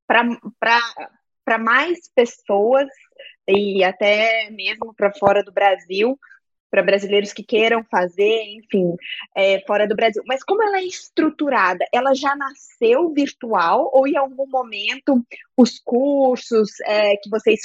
para 0.06 1.58
mais 1.58 2.08
pessoas 2.14 2.86
e 3.48 3.82
até 3.82 4.48
mesmo 4.50 4.94
para 4.94 5.12
fora 5.12 5.42
do 5.42 5.52
Brasil, 5.52 6.16
para 6.74 6.82
brasileiros 6.82 7.32
que 7.32 7.44
queiram 7.44 7.84
fazer, 7.84 8.42
enfim, 8.48 8.96
é, 9.32 9.60
fora 9.64 9.86
do 9.86 9.94
Brasil. 9.94 10.24
Mas 10.26 10.42
como 10.42 10.60
ela 10.60 10.78
é 10.78 10.84
estruturada? 10.84 11.84
Ela 11.94 12.12
já 12.14 12.34
nasceu 12.34 13.12
virtual 13.14 13.88
ou 13.92 14.08
em 14.08 14.16
algum 14.16 14.44
momento 14.48 15.24
os 15.56 15.78
cursos 15.78 16.70
é, 16.84 17.14
que, 17.18 17.30
vocês, 17.30 17.60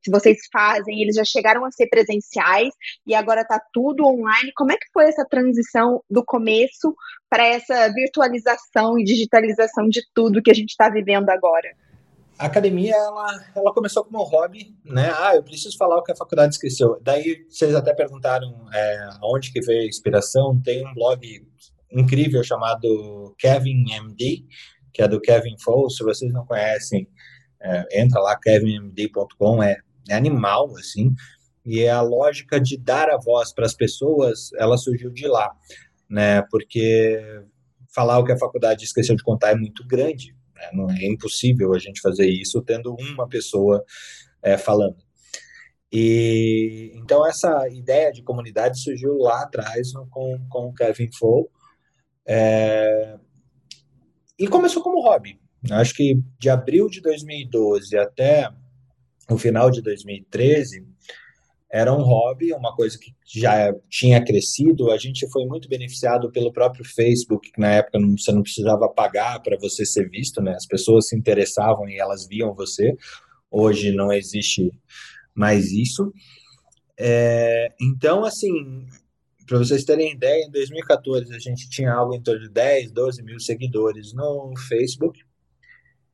que 0.00 0.08
vocês 0.08 0.38
fazem, 0.52 1.02
eles 1.02 1.16
já 1.16 1.24
chegaram 1.24 1.64
a 1.64 1.72
ser 1.72 1.88
presenciais 1.88 2.72
e 3.04 3.12
agora 3.12 3.40
está 3.40 3.60
tudo 3.72 4.06
online? 4.06 4.52
Como 4.54 4.70
é 4.70 4.76
que 4.76 4.86
foi 4.92 5.06
essa 5.06 5.26
transição 5.28 6.00
do 6.08 6.24
começo 6.24 6.94
para 7.28 7.44
essa 7.44 7.92
virtualização 7.92 8.96
e 8.96 9.02
digitalização 9.02 9.88
de 9.88 10.00
tudo 10.14 10.40
que 10.40 10.52
a 10.52 10.54
gente 10.54 10.70
está 10.70 10.88
vivendo 10.88 11.28
agora? 11.28 11.74
A 12.38 12.46
academia 12.46 12.94
ela, 12.94 13.44
ela 13.54 13.72
começou 13.72 14.04
como 14.04 14.20
um 14.20 14.24
hobby, 14.24 14.76
né? 14.84 15.12
Ah, 15.16 15.36
eu 15.36 15.42
preciso 15.42 15.76
falar 15.76 15.96
o 15.98 16.02
que 16.02 16.12
a 16.12 16.16
faculdade 16.16 16.54
esqueceu. 16.54 16.98
Daí 17.02 17.44
vocês 17.48 17.74
até 17.74 17.94
perguntaram 17.94 18.66
é, 18.72 19.08
onde 19.22 19.52
que 19.52 19.60
veio 19.60 19.82
a 19.82 19.86
inspiração. 19.86 20.60
Tem 20.62 20.86
um 20.86 20.94
blog 20.94 21.46
incrível 21.92 22.42
chamado 22.42 23.34
Kevin 23.38 23.84
MD, 23.92 24.44
que 24.92 25.02
é 25.02 25.08
do 25.08 25.20
Kevin 25.20 25.56
Fo. 25.62 25.88
Se 25.88 26.02
vocês 26.02 26.32
não 26.32 26.44
conhecem, 26.44 27.08
é, 27.60 28.02
entra 28.02 28.20
lá 28.20 28.36
kevinmd.com. 28.36 29.62
É, 29.62 29.76
é 30.08 30.14
animal 30.14 30.74
assim. 30.76 31.14
E 31.64 31.80
é 31.80 31.90
a 31.90 32.02
lógica 32.02 32.60
de 32.60 32.76
dar 32.76 33.08
a 33.10 33.16
voz 33.16 33.52
para 33.52 33.64
as 33.64 33.74
pessoas, 33.74 34.52
ela 34.58 34.76
surgiu 34.76 35.10
de 35.10 35.26
lá, 35.26 35.50
né? 36.10 36.42
Porque 36.50 37.42
falar 37.94 38.18
o 38.18 38.24
que 38.24 38.32
a 38.32 38.38
faculdade 38.38 38.84
esqueceu 38.84 39.16
de 39.16 39.22
contar 39.22 39.52
é 39.52 39.54
muito 39.54 39.86
grande 39.86 40.34
né? 40.64 40.70
Não 40.72 40.90
é 40.90 41.06
impossível 41.06 41.74
a 41.74 41.78
gente 41.78 42.00
fazer 42.00 42.28
isso 42.28 42.62
tendo 42.62 42.94
uma 42.94 43.28
pessoa 43.28 43.84
é, 44.42 44.56
falando. 44.56 44.96
E 45.92 46.90
então 46.94 47.26
essa 47.26 47.68
ideia 47.68 48.12
de 48.12 48.22
comunidade 48.22 48.80
surgiu 48.80 49.16
lá 49.18 49.42
atrás 49.42 49.92
com, 50.10 50.44
com 50.48 50.68
o 50.68 50.74
Kevin 50.74 51.10
Fou 51.12 51.48
é, 52.26 53.16
e 54.38 54.48
começou 54.48 54.82
como 54.82 55.02
hobby. 55.02 55.38
Acho 55.70 55.94
que 55.94 56.18
de 56.38 56.50
abril 56.50 56.88
de 56.88 57.00
2012 57.00 57.96
até 57.96 58.50
o 59.30 59.38
final 59.38 59.70
de 59.70 59.80
2013 59.80 60.86
era 61.74 61.92
um 61.92 62.02
hobby, 62.02 62.52
uma 62.52 62.72
coisa 62.72 62.96
que 62.96 63.12
já 63.26 63.74
tinha 63.90 64.24
crescido. 64.24 64.92
A 64.92 64.96
gente 64.96 65.28
foi 65.28 65.44
muito 65.44 65.68
beneficiado 65.68 66.30
pelo 66.30 66.52
próprio 66.52 66.84
Facebook, 66.84 67.50
que 67.50 67.60
na 67.60 67.68
época 67.72 67.98
não, 67.98 68.16
você 68.16 68.30
não 68.30 68.42
precisava 68.42 68.88
pagar 68.88 69.42
para 69.42 69.58
você 69.58 69.84
ser 69.84 70.08
visto, 70.08 70.40
né? 70.40 70.52
As 70.52 70.66
pessoas 70.66 71.08
se 71.08 71.16
interessavam 71.16 71.88
e 71.88 71.98
elas 71.98 72.28
viam 72.28 72.54
você. 72.54 72.96
Hoje 73.50 73.90
não 73.90 74.12
existe 74.12 74.70
mais 75.34 75.72
isso. 75.72 76.12
É, 76.96 77.74
então, 77.80 78.24
assim, 78.24 78.86
para 79.44 79.58
vocês 79.58 79.82
terem 79.82 80.12
ideia, 80.12 80.44
em 80.44 80.52
2014 80.52 81.34
a 81.34 81.40
gente 81.40 81.68
tinha 81.68 81.92
algo 81.92 82.14
em 82.14 82.22
torno 82.22 82.42
de 82.42 82.50
10, 82.50 82.92
12 82.92 83.20
mil 83.20 83.40
seguidores 83.40 84.12
no 84.12 84.54
Facebook. 84.68 85.18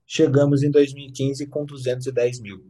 Chegamos 0.06 0.62
em 0.62 0.70
2015 0.70 1.46
com 1.48 1.66
210 1.66 2.40
mil 2.40 2.69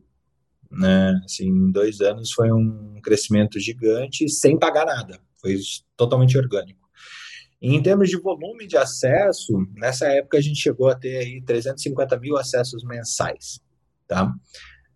né? 0.71 1.21
Assim, 1.25 1.49
em 1.49 1.71
dois 1.71 2.01
anos 2.01 2.33
foi 2.33 2.53
um 2.53 3.01
crescimento 3.03 3.59
gigante 3.59 4.29
sem 4.29 4.59
pagar 4.59 4.87
nada, 4.87 5.19
foi 5.41 5.59
totalmente 5.97 6.39
orgânico. 6.39 6.89
E 7.61 7.75
em 7.75 7.83
termos 7.83 8.09
de 8.09 8.19
volume 8.19 8.67
de 8.67 8.77
acesso, 8.77 9.53
nessa 9.75 10.07
época 10.07 10.39
a 10.39 10.41
gente 10.41 10.59
chegou 10.59 10.89
a 10.89 10.95
ter 10.95 11.19
aí 11.19 11.43
350 11.43 12.19
mil 12.19 12.37
acessos 12.37 12.83
mensais, 12.85 13.61
tá? 14.07 14.33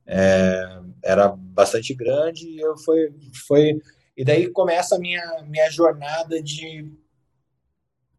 É, 0.07 0.81
era 1.03 1.29
bastante 1.29 1.95
grande 1.95 2.47
e 2.47 2.61
eu 2.61 2.77
foi, 2.79 3.11
foi 3.47 3.81
e 4.17 4.25
daí 4.25 4.51
começa 4.51 4.97
a 4.97 4.99
minha, 4.99 5.43
minha 5.47 5.71
jornada 5.71 6.43
de 6.43 6.83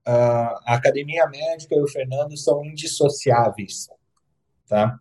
uh, 0.08 0.56
a 0.66 0.76
academia 0.76 1.28
médica 1.28 1.76
e 1.76 1.82
o 1.82 1.88
Fernando 1.88 2.38
são 2.38 2.64
indissociáveis, 2.66 3.88
tá? 4.68 5.00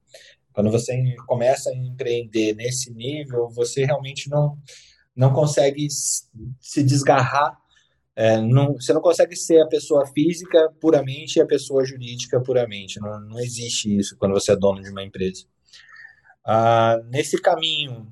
Quando 0.54 0.70
você 0.70 0.94
começa 1.26 1.68
a 1.70 1.75
empreender 1.75 2.54
nesse 2.54 2.92
nível, 2.94 3.50
você 3.50 3.84
realmente 3.84 4.30
não, 4.30 4.56
não 5.14 5.32
consegue 5.32 5.88
se 6.61 6.82
desgarrar. 6.82 7.58
É, 8.16 8.40
não, 8.40 8.75
você 8.75 8.92
não 8.92 9.00
consegue 9.00 9.34
ser 9.37 9.61
a 9.61 9.66
pessoa 9.66 10.06
física 10.06 10.73
puramente 10.80 11.37
e 11.38 11.42
a 11.42 11.46
pessoa 11.46 11.84
jurídica 11.84 12.40
puramente. 12.40 13.00
Não, 13.00 13.20
não 13.20 13.40
existe 13.40 13.96
isso 13.99 14.16
quando 14.16 14.32
você 14.32 14.52
é 14.52 14.56
dono 14.56 14.80
de 14.80 14.90
uma 14.90 15.02
empresa. 15.02 15.44
Ah, 16.46 17.00
nesse 17.11 17.40
caminho, 17.40 18.06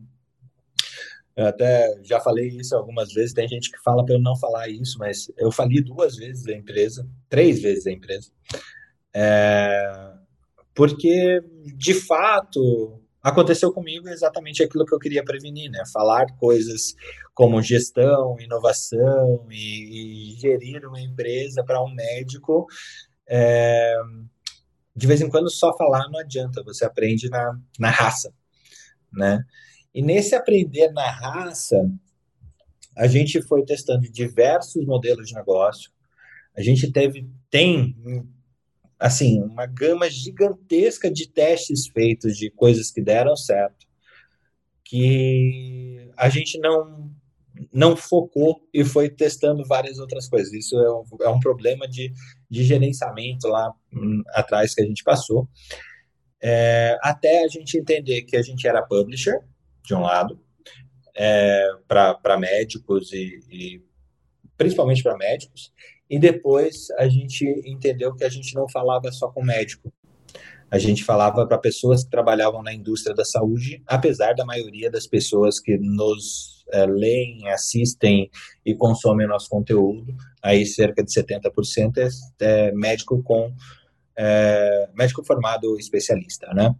Eu 1.36 1.46
até 1.46 1.98
já 2.02 2.20
falei 2.20 2.48
isso 2.48 2.76
algumas 2.76 3.12
vezes, 3.12 3.32
tem 3.32 3.48
gente 3.48 3.70
que 3.70 3.78
fala 3.82 4.04
para 4.04 4.14
eu 4.14 4.20
não 4.20 4.36
falar 4.36 4.68
isso, 4.68 4.98
mas 4.98 5.30
eu 5.38 5.50
falei 5.50 5.80
duas 5.82 6.16
vezes 6.16 6.46
a 6.46 6.52
empresa, 6.52 7.08
três 7.28 7.62
vezes 7.62 7.86
a 7.86 7.90
empresa. 7.92 8.30
É, 9.14 10.12
porque, 10.74 11.42
de 11.76 11.94
fato, 11.94 13.00
aconteceu 13.22 13.72
comigo 13.72 14.08
exatamente 14.08 14.62
aquilo 14.62 14.84
que 14.84 14.94
eu 14.94 14.98
queria 14.98 15.24
prevenir, 15.24 15.70
né? 15.70 15.82
Falar 15.92 16.26
coisas 16.38 16.94
como 17.34 17.62
gestão, 17.62 18.36
inovação 18.40 19.46
e, 19.50 20.32
e 20.32 20.40
gerir 20.40 20.86
uma 20.86 21.00
empresa 21.00 21.62
para 21.64 21.82
um 21.82 21.94
médico. 21.94 22.66
É, 23.28 23.94
de 24.94 25.06
vez 25.06 25.20
em 25.20 25.28
quando 25.28 25.50
só 25.50 25.76
falar 25.76 26.08
não 26.10 26.18
adianta, 26.18 26.62
você 26.62 26.84
aprende 26.84 27.28
na, 27.28 27.58
na 27.78 27.90
raça, 27.90 28.32
né? 29.12 29.42
E 29.94 30.02
nesse 30.02 30.34
aprender 30.34 30.90
na 30.90 31.10
raça, 31.10 31.76
a 32.96 33.06
gente 33.06 33.40
foi 33.42 33.64
testando 33.64 34.10
diversos 34.10 34.84
modelos 34.86 35.28
de 35.28 35.34
negócio. 35.34 35.90
A 36.56 36.62
gente 36.62 36.90
teve 36.90 37.26
tem 37.50 37.94
assim, 39.02 39.42
uma 39.42 39.66
gama 39.66 40.08
gigantesca 40.08 41.10
de 41.10 41.28
testes 41.28 41.88
feitos 41.88 42.36
de 42.36 42.50
coisas 42.50 42.90
que 42.90 43.02
deram 43.02 43.36
certo, 43.36 43.84
que 44.84 46.08
a 46.16 46.28
gente 46.28 46.58
não 46.58 47.10
não 47.72 47.94
focou 47.94 48.66
e 48.72 48.82
foi 48.82 49.10
testando 49.10 49.64
várias 49.66 49.98
outras 49.98 50.26
coisas. 50.28 50.52
Isso 50.52 50.74
é 50.78 50.90
um, 50.90 51.04
é 51.20 51.28
um 51.28 51.38
problema 51.38 51.86
de, 51.86 52.10
de 52.48 52.64
gerenciamento 52.64 53.46
lá 53.46 53.72
hum, 53.92 54.22
atrás 54.28 54.74
que 54.74 54.80
a 54.80 54.86
gente 54.86 55.04
passou. 55.04 55.46
É, 56.42 56.96
até 57.02 57.44
a 57.44 57.48
gente 57.48 57.76
entender 57.76 58.22
que 58.22 58.36
a 58.36 58.42
gente 58.42 58.66
era 58.66 58.82
publisher, 58.82 59.38
de 59.84 59.94
um 59.94 60.00
lado, 60.00 60.40
é, 61.14 61.68
para 61.86 62.38
médicos 62.38 63.12
e, 63.12 63.40
e 63.50 63.82
principalmente 64.56 65.02
para 65.02 65.16
médicos, 65.16 65.72
e 66.12 66.18
depois 66.18 66.88
a 66.98 67.08
gente 67.08 67.42
entendeu 67.64 68.14
que 68.14 68.22
a 68.22 68.28
gente 68.28 68.54
não 68.54 68.68
falava 68.68 69.10
só 69.10 69.28
com 69.28 69.42
médico. 69.42 69.90
A 70.70 70.76
gente 70.76 71.02
falava 71.02 71.46
para 71.46 71.56
pessoas 71.56 72.04
que 72.04 72.10
trabalhavam 72.10 72.62
na 72.62 72.74
indústria 72.74 73.16
da 73.16 73.24
saúde, 73.24 73.82
apesar 73.86 74.34
da 74.34 74.44
maioria 74.44 74.90
das 74.90 75.06
pessoas 75.06 75.58
que 75.58 75.78
nos 75.78 76.66
é, 76.70 76.84
leem, 76.84 77.48
assistem 77.48 78.30
e 78.62 78.74
consomem 78.74 79.26
nosso 79.26 79.48
conteúdo, 79.48 80.14
aí 80.42 80.66
cerca 80.66 81.02
de 81.02 81.10
70% 81.10 81.96
é, 81.96 82.08
é 82.40 82.72
médico 82.72 83.22
com 83.22 83.50
é, 84.14 84.90
médico 84.94 85.24
formado 85.24 85.78
especialista, 85.78 86.52
né? 86.52 86.74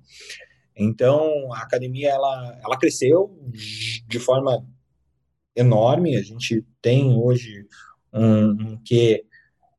Então 0.77 1.51
a 1.55 1.62
academia 1.62 2.11
ela, 2.11 2.61
ela 2.62 2.79
cresceu 2.79 3.35
de 4.07 4.19
forma 4.19 4.62
enorme. 5.57 6.19
A 6.19 6.23
gente 6.23 6.67
tem 6.83 7.17
hoje 7.17 7.67
um, 8.12 8.50
um 8.50 8.78
que 8.85 9.25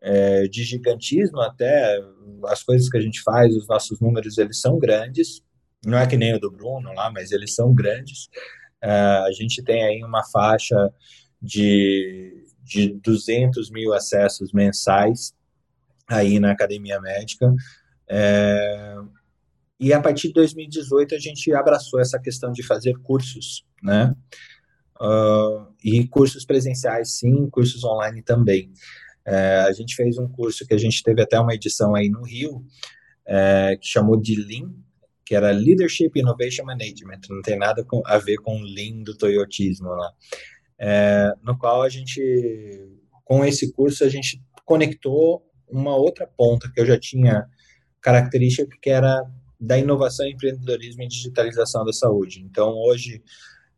é, 0.02 0.48
de 0.48 0.64
gigantismo 0.64 1.40
até 1.40 1.98
as 2.46 2.62
coisas 2.62 2.90
que 2.90 2.98
a 2.98 3.02
gente 3.02 3.22
faz, 3.22 3.56
os 3.56 3.68
nossos 3.68 4.00
números 4.02 4.38
eles 4.38 4.60
são 4.60 4.78
grandes. 4.78 5.42
Não 5.86 5.98
é 5.98 6.06
que 6.06 6.18
nem 6.18 6.36
o 6.36 6.40
do 6.40 6.52
Bruno 6.52 6.94
lá, 6.94 7.12
mas 7.12 7.32
eles 7.32 7.56
são 7.56 7.74
grandes. 7.74 8.30
É, 8.82 8.90
a 8.90 9.32
gente 9.32 9.64
tem 9.64 9.84
aí 9.84 10.04
uma 10.04 10.24
faixa 10.26 10.92
de, 11.42 12.46
de 12.64 12.94
200 13.02 13.70
mil 13.72 13.94
acessos 13.94 14.52
mensais 14.52 15.34
aí 16.08 16.40
na 16.40 16.52
academia 16.52 17.00
médica. 17.00 17.54
É, 18.08 18.96
e 19.80 19.94
a 19.94 20.02
partir 20.02 20.28
de 20.30 20.34
2018 20.34 21.16
a 21.16 21.20
gente 21.20 21.54
abraçou 21.54 22.00
essa 22.00 22.20
questão 22.20 22.52
de 22.52 22.64
fazer 22.64 22.94
cursos, 23.02 23.66
né? 23.82 24.14
Uh, 25.00 25.74
e 25.84 26.08
cursos 26.08 26.46
presenciais, 26.46 27.18
sim, 27.18 27.50
cursos 27.50 27.84
online 27.84 28.22
também. 28.22 28.72
É, 29.26 29.62
a 29.68 29.72
gente 29.72 29.96
fez 29.96 30.18
um 30.18 30.28
curso 30.28 30.66
que 30.68 30.74
a 30.74 30.78
gente 30.78 31.02
teve 31.02 31.22
até 31.22 31.40
uma 31.40 31.54
edição 31.54 31.96
aí 31.96 32.10
no 32.10 32.24
Rio, 32.24 32.64
é, 33.26 33.78
que 33.80 33.88
chamou 33.88 34.20
de 34.20 34.36
Lean, 34.36 34.74
que 35.26 35.34
era 35.34 35.52
Leadership 35.52 36.12
Innovation 36.16 36.66
Management, 36.66 37.22
não 37.30 37.42
tem 37.42 37.58
nada 37.58 37.84
com, 37.86 38.02
a 38.06 38.18
ver 38.18 38.38
com 38.38 38.62
Lean 38.62 39.02
do 39.04 39.16
Toyotismo 39.16 39.90
lá. 39.90 40.12
É, 40.78 41.34
no 41.42 41.58
qual 41.58 41.82
a 41.82 41.90
gente, 41.90 42.22
com 43.24 43.46
esse 43.46 43.72
curso, 43.72 44.04
a 44.04 44.10
gente 44.10 44.42
conectou 44.66 45.42
uma 45.70 45.96
outra 45.96 46.28
ponta 46.28 46.70
que 46.74 46.80
eu 46.80 46.86
já 46.86 47.00
tinha 47.00 47.46
característica, 48.02 48.78
que 48.82 48.90
era 48.90 49.24
da 49.60 49.78
inovação, 49.78 50.28
empreendedorismo 50.28 51.04
e 51.04 51.08
digitalização 51.08 51.86
da 51.86 51.94
saúde. 51.94 52.42
Então, 52.42 52.74
hoje, 52.76 53.24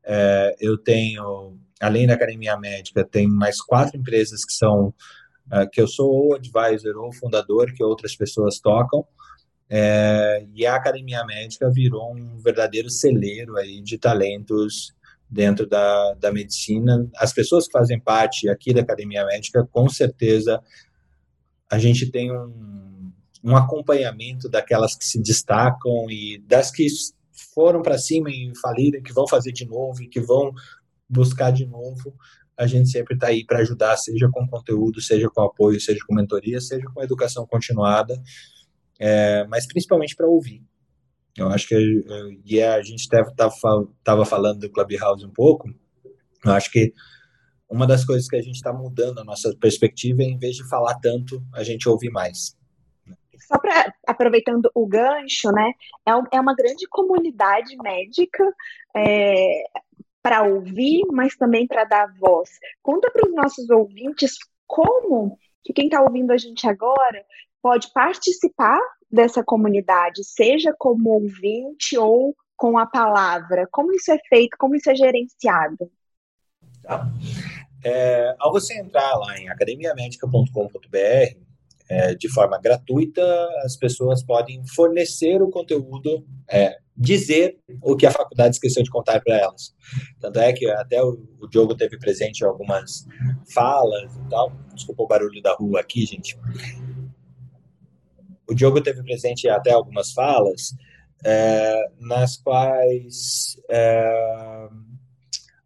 é, 0.05 0.55
eu 0.59 0.77
tenho, 0.77 1.57
além 1.81 2.07
da 2.07 2.13
Academia 2.13 2.57
Médica, 2.57 3.03
tem 3.03 3.27
mais 3.27 3.61
quatro 3.61 3.97
empresas 3.97 4.45
que 4.45 4.53
são, 4.53 4.93
uh, 5.51 5.69
que 5.71 5.81
eu 5.81 5.87
sou 5.87 6.09
ou 6.09 6.35
advisor 6.35 6.95
ou 6.97 7.13
fundador, 7.13 7.73
que 7.73 7.83
outras 7.83 8.15
pessoas 8.15 8.59
tocam, 8.59 9.05
é, 9.67 10.45
e 10.53 10.65
a 10.65 10.75
Academia 10.75 11.25
Médica 11.25 11.71
virou 11.71 12.13
um 12.13 12.37
verdadeiro 12.37 12.89
celeiro 12.89 13.57
aí 13.57 13.81
de 13.81 13.97
talentos 13.97 14.93
dentro 15.29 15.67
da, 15.67 16.13
da 16.13 16.31
medicina. 16.31 17.07
As 17.15 17.33
pessoas 17.33 17.65
que 17.65 17.71
fazem 17.71 17.99
parte 17.99 18.47
aqui 18.47 18.73
da 18.73 18.81
Academia 18.81 19.25
Médica, 19.25 19.67
com 19.71 19.89
certeza, 19.89 20.61
a 21.69 21.79
gente 21.79 22.11
tem 22.11 22.31
um, 22.31 23.11
um 23.43 23.55
acompanhamento 23.55 24.47
daquelas 24.47 24.95
que 24.95 25.03
se 25.03 25.21
destacam 25.21 26.09
e 26.09 26.37
das 26.45 26.69
que 26.69 26.85
foram 27.55 27.81
para 27.81 27.97
cima 27.97 28.29
e 28.29 28.51
faliram, 28.61 29.01
que 29.01 29.13
vão 29.13 29.27
fazer 29.27 29.53
de 29.53 29.65
novo 29.65 30.03
e 30.03 30.09
que 30.09 30.19
vão 30.19 30.51
buscar 31.09 31.51
de 31.51 31.65
novo, 31.65 32.13
a 32.57 32.67
gente 32.67 32.89
sempre 32.89 33.15
está 33.15 33.27
aí 33.27 33.45
para 33.45 33.59
ajudar, 33.59 33.97
seja 33.97 34.29
com 34.31 34.47
conteúdo, 34.47 35.01
seja 35.01 35.29
com 35.29 35.41
apoio, 35.41 35.79
seja 35.79 35.99
com 36.07 36.13
mentoria, 36.13 36.59
seja 36.59 36.85
com 36.93 37.01
educação 37.01 37.47
continuada, 37.47 38.21
é, 38.99 39.45
mas 39.47 39.65
principalmente 39.65 40.15
para 40.15 40.27
ouvir. 40.27 40.61
Eu 41.37 41.49
acho 41.49 41.67
que 41.67 42.05
e 42.45 42.61
a 42.61 42.81
gente 42.81 43.01
estava 43.01 44.25
falando 44.25 44.59
do 44.59 44.69
Clubhouse 44.69 45.25
um 45.25 45.31
pouco. 45.31 45.69
Eu 46.45 46.51
acho 46.51 46.71
que 46.71 46.93
uma 47.69 47.85
das 47.85 48.05
coisas 48.05 48.27
que 48.27 48.37
a 48.37 48.41
gente 48.41 48.55
está 48.55 48.71
mudando 48.71 49.19
a 49.19 49.23
nossa 49.23 49.53
perspectiva 49.57 50.21
é, 50.21 50.25
em 50.25 50.37
vez 50.37 50.55
de 50.55 50.67
falar 50.69 50.95
tanto, 50.99 51.43
a 51.53 51.63
gente 51.63 51.89
ouvir 51.89 52.09
mais 52.09 52.55
só 53.39 53.57
para 53.57 53.93
aproveitando 54.07 54.69
o 54.73 54.85
gancho, 54.85 55.51
né? 55.51 55.71
É, 56.07 56.37
é 56.37 56.41
uma 56.41 56.55
grande 56.55 56.87
comunidade 56.89 57.75
médica 57.77 58.43
é, 58.95 59.63
para 60.21 60.43
ouvir, 60.43 61.03
mas 61.11 61.35
também 61.35 61.67
para 61.67 61.83
dar 61.83 62.13
voz. 62.19 62.49
Conta 62.81 63.11
para 63.11 63.27
os 63.27 63.35
nossos 63.35 63.69
ouvintes 63.69 64.33
como 64.67 65.37
que 65.63 65.73
quem 65.73 65.85
está 65.85 66.01
ouvindo 66.01 66.31
a 66.31 66.37
gente 66.37 66.67
agora 66.67 67.25
pode 67.61 67.91
participar 67.93 68.79
dessa 69.11 69.43
comunidade, 69.43 70.23
seja 70.23 70.73
como 70.77 71.09
ouvinte 71.11 71.97
ou 71.97 72.35
com 72.55 72.77
a 72.77 72.85
palavra. 72.85 73.67
Como 73.71 73.91
isso 73.93 74.11
é 74.11 74.19
feito, 74.29 74.55
como 74.57 74.75
isso 74.75 74.89
é 74.89 74.95
gerenciado? 74.95 75.89
Tá. 76.83 77.07
É, 77.83 78.35
ao 78.39 78.51
você 78.51 78.79
entrar 78.79 79.15
lá 79.15 79.37
em 79.37 79.47
academiamedica.com.br, 79.47 81.44
é, 81.89 82.15
de 82.15 82.29
forma 82.29 82.59
gratuita, 82.59 83.23
as 83.63 83.75
pessoas 83.75 84.23
podem 84.23 84.65
fornecer 84.67 85.41
o 85.41 85.49
conteúdo, 85.49 86.25
é, 86.49 86.77
dizer 86.97 87.57
o 87.81 87.95
que 87.95 88.05
a 88.05 88.11
faculdade 88.11 88.55
esqueceu 88.55 88.83
de 88.83 88.89
contar 88.89 89.21
para 89.21 89.37
elas. 89.37 89.73
Tanto 90.19 90.39
é 90.39 90.51
que 90.53 90.67
até 90.69 91.01
o, 91.03 91.23
o 91.39 91.47
Diogo 91.47 91.75
teve 91.75 91.97
presente 91.99 92.43
algumas 92.43 93.05
falas 93.53 94.15
e 94.15 94.29
tal. 94.29 94.51
Desculpa 94.73 95.03
o 95.03 95.07
barulho 95.07 95.41
da 95.41 95.53
rua 95.53 95.79
aqui, 95.79 96.05
gente. 96.05 96.37
O 98.49 98.53
Diogo 98.53 98.81
teve 98.81 99.03
presente 99.03 99.47
até 99.49 99.71
algumas 99.71 100.11
falas 100.11 100.75
é, 101.23 101.89
nas 101.99 102.37
quais 102.37 103.57
é, 103.69 104.69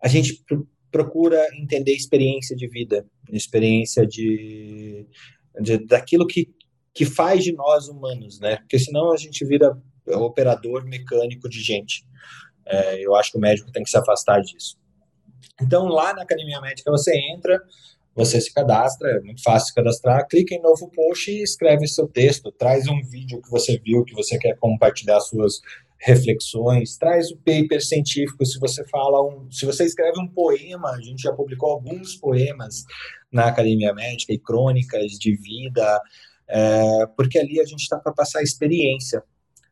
a 0.01 0.07
gente 0.07 0.43
procura 0.91 1.45
entender 1.55 1.93
experiência 1.93 2.55
de 2.55 2.67
vida, 2.67 3.05
experiência 3.31 4.05
de 4.05 5.05
de, 5.59 5.77
daquilo 5.85 6.27
que, 6.27 6.49
que 6.93 7.05
faz 7.05 7.43
de 7.43 7.53
nós 7.53 7.87
humanos, 7.87 8.39
né? 8.39 8.57
Porque 8.57 8.79
senão 8.79 9.11
a 9.11 9.17
gente 9.17 9.45
vira 9.45 9.77
operador 10.07 10.85
mecânico 10.85 11.47
de 11.47 11.61
gente. 11.61 12.03
É, 12.65 13.05
eu 13.05 13.15
acho 13.15 13.31
que 13.31 13.37
o 13.37 13.41
médico 13.41 13.71
tem 13.71 13.83
que 13.83 13.89
se 13.89 13.97
afastar 13.97 14.41
disso. 14.41 14.77
Então, 15.61 15.87
lá 15.87 16.13
na 16.13 16.23
Academia 16.23 16.61
Médica, 16.61 16.89
você 16.89 17.11
entra, 17.33 17.61
você 18.15 18.39
se 18.39 18.53
cadastra, 18.53 19.09
é 19.09 19.19
muito 19.21 19.41
fácil 19.41 19.67
se 19.67 19.73
cadastrar, 19.73 20.27
clica 20.27 20.53
em 20.53 20.61
novo 20.61 20.89
post 20.89 21.31
e 21.31 21.43
escreve 21.43 21.87
seu 21.87 22.07
texto, 22.07 22.51
traz 22.51 22.87
um 22.87 23.01
vídeo 23.01 23.41
que 23.41 23.49
você 23.49 23.77
viu, 23.77 24.03
que 24.03 24.13
você 24.13 24.37
quer 24.37 24.57
compartilhar 24.57 25.19
suas 25.19 25.61
reflexões, 25.99 26.97
traz 26.97 27.29
o 27.29 27.37
paper 27.37 27.83
científico, 27.83 28.45
se 28.45 28.57
você 28.57 28.87
fala 28.87 29.21
um, 29.21 29.51
se 29.51 29.65
você 29.65 29.83
escreve 29.83 30.19
um 30.19 30.27
poema, 30.27 30.91
a 30.91 31.01
gente 31.01 31.21
já 31.21 31.33
publicou 31.33 31.71
alguns 31.71 32.15
poemas 32.15 32.85
na 33.31 33.47
Academia 33.47 33.93
Médica 33.93 34.33
e 34.33 34.39
crônicas 34.39 35.11
de 35.13 35.35
vida, 35.35 36.01
é, 36.47 37.05
porque 37.15 37.37
ali 37.37 37.59
a 37.59 37.65
gente 37.65 37.81
está 37.81 37.97
para 37.97 38.11
passar 38.11 38.41
experiência. 38.41 39.23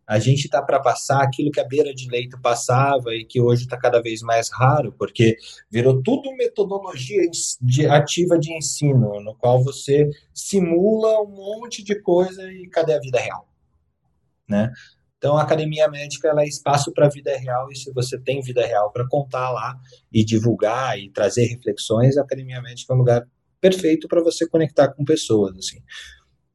a 0.06 0.20
gente 0.20 0.46
está 0.46 0.62
para 0.62 0.80
passar 0.80 1.22
aquilo 1.22 1.52
que 1.52 1.60
a 1.60 1.68
beira 1.68 1.94
de 1.94 2.10
leito 2.10 2.40
passava 2.40 3.14
e 3.14 3.26
que 3.26 3.42
hoje 3.42 3.64
está 3.64 3.78
cada 3.78 4.02
vez 4.02 4.22
mais 4.22 4.50
raro, 4.50 4.94
porque 4.98 5.36
virou 5.70 6.02
tudo 6.02 6.34
metodologia 6.38 7.24
de, 7.62 7.86
ativa 7.88 8.40
de 8.40 8.54
ensino, 8.54 9.20
no 9.22 9.36
qual 9.36 9.62
você 9.62 10.10
simula 10.34 11.22
um 11.22 11.28
monte 11.28 11.84
de 11.84 12.02
coisa 12.02 12.50
e 12.50 12.70
cadê 12.70 12.94
a 12.94 13.00
vida 13.02 13.20
real? 13.20 13.50
Né? 14.48 14.72
Então, 15.18 15.36
a 15.36 15.42
academia 15.42 15.90
médica 15.90 16.30
ela 16.30 16.44
é 16.44 16.48
espaço 16.48 16.94
para 16.94 17.08
a 17.08 17.10
vida 17.10 17.36
real, 17.36 17.70
e 17.70 17.76
se 17.76 17.92
você 17.92 18.18
tem 18.18 18.40
vida 18.40 18.66
real 18.66 18.92
para 18.92 19.08
contar 19.10 19.50
lá 19.52 19.76
e 20.14 20.24
divulgar 20.24 20.98
e 20.98 21.10
trazer 21.10 21.48
reflexões, 21.48 22.18
a 22.18 22.22
academia 22.22 22.62
médica 22.62 22.94
é 22.94 22.96
um 22.96 23.00
lugar 23.00 23.28
perfeito 23.60 24.08
para 24.08 24.22
você 24.22 24.48
conectar 24.48 24.90
com 24.94 25.04
pessoas. 25.04 25.58
Assim. 25.58 25.80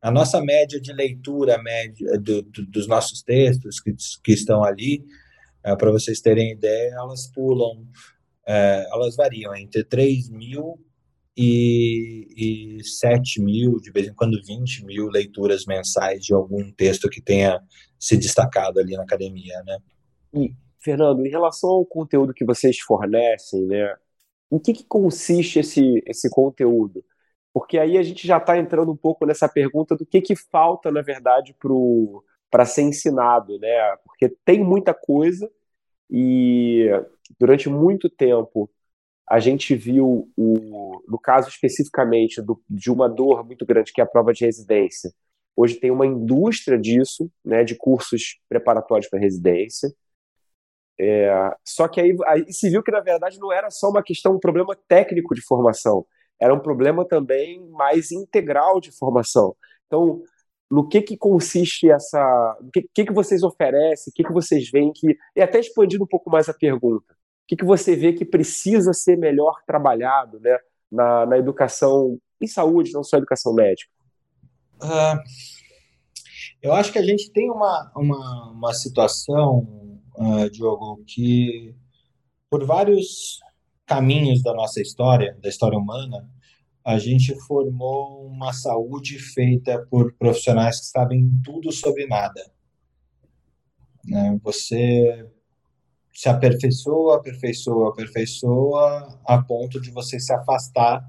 A 0.00 0.10
nossa 0.10 0.40
média 0.40 0.80
de 0.80 0.92
leitura 0.92 1.62
média 1.62 2.18
do, 2.18 2.42
do, 2.42 2.66
dos 2.66 2.86
nossos 2.86 3.22
textos 3.22 3.80
que, 3.80 3.94
que 4.22 4.32
estão 4.32 4.64
ali, 4.64 5.04
é, 5.64 5.76
para 5.76 5.90
vocês 5.90 6.20
terem 6.20 6.52
ideia, 6.52 6.94
elas 6.94 7.30
pulam, 7.32 7.86
é, 8.46 8.86
elas 8.92 9.14
variam 9.16 9.54
entre 9.54 9.84
3 9.84 10.28
mil 10.30 10.78
e, 11.36 12.78
e 12.78 12.84
7 12.84 13.40
mil, 13.40 13.78
de 13.80 13.90
vez 13.90 14.08
em 14.08 14.14
quando 14.14 14.42
20 14.44 14.84
mil 14.84 15.08
leituras 15.08 15.64
mensais 15.66 16.24
de 16.24 16.34
algum 16.34 16.70
texto 16.72 17.08
que 17.08 17.20
tenha 17.20 17.60
se 17.98 18.16
destacado 18.16 18.80
ali 18.80 18.96
na 18.96 19.04
academia, 19.04 19.62
né? 19.64 19.78
E, 20.34 20.52
Fernando, 20.80 21.24
em 21.24 21.30
relação 21.30 21.70
ao 21.70 21.86
conteúdo 21.86 22.34
que 22.34 22.44
vocês 22.44 22.78
fornecem, 22.80 23.64
né, 23.66 23.94
em 24.52 24.58
que, 24.58 24.74
que 24.74 24.84
consiste 24.84 25.58
esse, 25.60 26.02
esse 26.06 26.28
conteúdo? 26.30 27.04
Porque 27.54 27.78
aí 27.78 27.98
a 27.98 28.02
gente 28.02 28.26
já 28.26 28.38
está 28.38 28.58
entrando 28.58 28.92
um 28.92 28.96
pouco 28.96 29.26
nessa 29.26 29.48
pergunta 29.48 29.96
do 29.96 30.06
que, 30.06 30.20
que 30.20 30.36
falta, 30.36 30.90
na 30.90 31.02
verdade, 31.02 31.54
para 32.50 32.66
ser 32.66 32.82
ensinado, 32.82 33.58
né? 33.58 33.96
Porque 34.04 34.28
tem 34.44 34.62
muita 34.62 34.94
coisa 34.94 35.50
e 36.10 36.88
durante 37.38 37.68
muito 37.68 38.10
tempo 38.10 38.70
a 39.28 39.40
gente 39.40 39.74
viu, 39.74 40.30
o, 40.36 41.02
no 41.08 41.18
caso 41.18 41.48
especificamente 41.48 42.42
do, 42.42 42.60
de 42.68 42.90
uma 42.90 43.08
dor 43.08 43.46
muito 43.46 43.64
grande, 43.64 43.92
que 43.92 44.00
é 44.00 44.04
a 44.04 44.06
prova 44.06 44.32
de 44.32 44.44
residência. 44.44 45.10
Hoje 45.56 45.76
tem 45.76 45.90
uma 45.90 46.06
indústria 46.06 46.78
disso, 46.78 47.30
né, 47.44 47.64
de 47.64 47.74
cursos 47.74 48.38
preparatórios 48.48 49.08
para 49.08 49.18
residência. 49.18 49.90
É, 51.00 51.50
só 51.64 51.88
que 51.88 52.00
aí, 52.00 52.16
aí 52.26 52.52
se 52.52 52.70
viu 52.70 52.83
que, 52.83 52.92
na 52.92 53.00
verdade, 53.00 53.38
não 53.38 53.52
era 53.52 53.70
só 53.70 53.88
uma 53.88 54.02
questão, 54.02 54.35
um 54.35 54.40
problema 54.40 54.76
técnico 54.88 55.35
de 55.35 55.42
formação 55.42 56.07
era 56.42 56.52
um 56.52 56.59
problema 56.59 57.07
também 57.07 57.64
mais 57.70 58.11
integral 58.11 58.81
de 58.81 58.90
formação. 58.90 59.55
Então, 59.87 60.20
no 60.68 60.88
que 60.88 61.00
que 61.00 61.16
consiste 61.16 61.88
essa, 61.88 62.59
o 62.61 62.70
que, 62.72 62.83
que 62.92 63.05
que 63.05 63.12
vocês 63.12 63.44
oferecem, 63.44 64.11
o 64.11 64.14
que 64.14 64.24
que 64.24 64.33
vocês 64.33 64.68
veem 64.68 64.92
que, 64.92 65.16
e 65.37 65.40
até 65.40 65.61
expandindo 65.61 66.02
um 66.02 66.07
pouco 66.07 66.28
mais 66.28 66.48
a 66.48 66.55
pergunta, 66.55 67.12
o 67.12 67.46
que 67.46 67.55
que 67.55 67.64
você 67.64 67.94
vê 67.94 68.12
que 68.12 68.24
precisa 68.24 68.92
ser 68.92 69.16
melhor 69.16 69.62
trabalhado, 69.64 70.40
né, 70.40 70.59
na, 70.90 71.26
na 71.26 71.38
educação 71.38 72.18
em 72.40 72.46
saúde, 72.48 72.92
não 72.92 73.05
só 73.05 73.18
educação 73.18 73.55
médica? 73.55 73.92
Uh, 74.83 75.22
eu 76.61 76.72
acho 76.72 76.92
que 76.92 76.98
a 76.98 77.05
gente 77.05 77.31
tem 77.31 77.52
uma, 77.52 77.92
uma, 77.94 78.50
uma 78.50 78.74
situação, 78.74 79.91
uh, 80.16 80.51
Diogo, 80.51 81.03
que 81.07 81.75
por 82.51 82.64
vários 82.64 83.40
caminhos 83.87 84.42
da 84.42 84.53
nossa 84.55 84.81
história, 84.81 85.37
da 85.42 85.48
história 85.48 85.79
humana, 85.79 86.29
a 86.85 86.98
gente 86.98 87.35
formou 87.46 88.27
uma 88.27 88.53
saúde 88.53 89.18
feita 89.18 89.87
por 89.90 90.12
profissionais 90.14 90.81
que 90.81 90.87
sabem 90.87 91.31
tudo 91.44 91.70
sobre 91.70 92.07
nada. 92.07 92.42
Né? 94.05 94.38
Você 94.42 95.29
se 96.12 96.29
aperfeiçoa, 96.29 97.16
aperfeiçoa, 97.16 97.90
aperfeiçoa, 97.90 99.20
a 99.25 99.42
ponto 99.42 99.81
de 99.81 99.90
você 99.90 100.18
se 100.18 100.33
afastar 100.33 101.03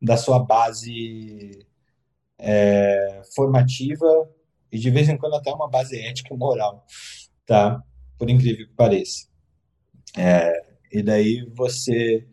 da 0.00 0.16
sua 0.16 0.38
base 0.38 1.66
é, 2.38 3.22
formativa 3.34 4.06
e 4.70 4.78
de 4.78 4.90
vez 4.90 5.08
em 5.08 5.16
quando 5.16 5.34
até 5.34 5.52
uma 5.52 5.68
base 5.68 5.98
ética 5.98 6.34
e 6.34 6.36
moral, 6.36 6.86
tá? 7.46 7.82
Por 8.22 8.30
incrível 8.30 8.68
que 8.68 8.74
pareça. 8.74 9.26
É, 10.16 10.64
e 10.92 11.02
daí 11.02 11.44
você 11.56 12.24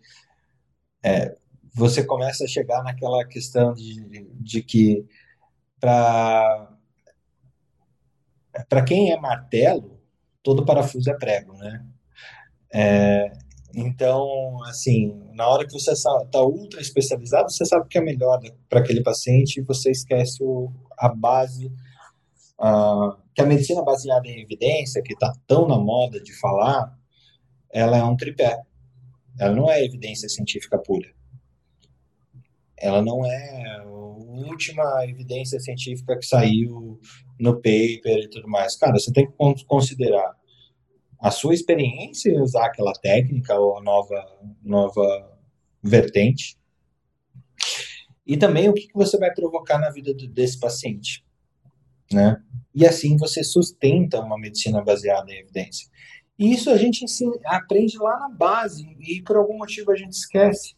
é, 1.04 1.36
você 1.74 2.04
começa 2.04 2.44
a 2.44 2.48
chegar 2.48 2.84
naquela 2.84 3.26
questão 3.26 3.74
de, 3.74 4.30
de 4.40 4.62
que 4.62 5.04
para 5.80 6.72
para 8.70 8.84
quem 8.84 9.12
é 9.12 9.20
martelo 9.20 10.00
todo 10.44 10.64
parafuso 10.64 11.10
é 11.10 11.18
prego, 11.18 11.54
né? 11.54 11.84
É, 12.72 13.32
então, 13.74 14.64
assim, 14.66 15.20
na 15.34 15.48
hora 15.48 15.66
que 15.66 15.74
você 15.74 15.94
está 15.94 16.44
ultra 16.44 16.82
especializado, 16.82 17.50
você 17.52 17.66
sabe 17.66 17.88
que 17.88 17.98
é 17.98 18.02
melhor 18.02 18.40
para 18.70 18.82
aquele 18.82 19.02
paciente 19.02 19.60
e 19.60 19.64
você 19.64 19.90
esquece 19.90 20.44
o, 20.44 20.72
a 21.00 21.10
base, 21.10 21.66
uh, 22.60 23.18
que 23.40 23.44
a 23.44 23.46
medicina 23.46 23.82
baseada 23.82 24.28
em 24.28 24.42
evidência, 24.42 25.02
que 25.02 25.14
está 25.14 25.34
tão 25.48 25.66
na 25.66 25.80
moda 25.80 26.20
de 26.22 26.38
falar, 26.38 26.94
ela 27.72 27.96
é 27.96 28.04
um 28.04 28.18
tripé. 28.18 28.62
Ela 29.40 29.56
não 29.56 29.72
é 29.72 29.82
evidência 29.82 30.28
científica 30.28 30.78
pura. 30.78 31.08
Ela 32.78 33.02
não 33.02 33.26
é 33.26 33.78
a 33.78 33.86
última 33.86 35.06
evidência 35.06 35.58
científica 35.58 36.18
que 36.18 36.26
saiu 36.26 37.00
no 37.40 37.56
paper 37.56 38.24
e 38.24 38.30
tudo 38.30 38.50
mais. 38.50 38.76
Cara, 38.76 39.00
você 39.00 39.10
tem 39.14 39.26
que 39.26 39.66
considerar 39.66 40.36
a 41.18 41.32
sua 41.32 41.54
experiência 41.54 42.30
em 42.30 42.42
usar 42.42 42.66
aquela 42.66 42.92
técnica 42.92 43.58
ou 43.58 43.78
a 43.78 43.82
nova, 43.82 44.22
nova 44.62 45.40
vertente. 45.82 46.58
E 48.28 48.36
também 48.36 48.68
o 48.68 48.74
que 48.74 48.90
você 48.94 49.18
vai 49.18 49.34
provocar 49.34 49.80
na 49.80 49.90
vida 49.90 50.14
desse 50.28 50.60
paciente. 50.60 51.24
Né? 52.12 52.42
E 52.74 52.86
assim 52.86 53.18
você 53.18 53.44
sustenta 53.44 54.20
uma 54.20 54.38
medicina 54.38 54.84
baseada 54.84 55.32
em 55.32 55.40
evidência. 55.40 55.88
E 56.38 56.54
isso 56.54 56.70
a 56.70 56.78
gente 56.78 57.04
ensina, 57.04 57.34
aprende 57.46 57.98
lá 57.98 58.18
na 58.20 58.30
base 58.30 58.96
e 59.00 59.22
por 59.22 59.36
algum 59.36 59.58
motivo 59.58 59.92
a 59.92 59.96
gente 59.96 60.14
esquece. 60.14 60.76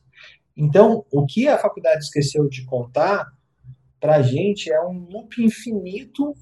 Então, 0.57 1.05
o 1.11 1.25
que 1.25 1.47
a 1.47 1.57
faculdade 1.57 2.03
esqueceu 2.03 2.49
de 2.49 2.65
contar 2.65 3.25
para 3.99 4.17
a 4.17 4.21
gente 4.21 4.71
é 4.71 4.81
um 4.81 5.07
loop 5.09 5.41
infinito 5.41 6.33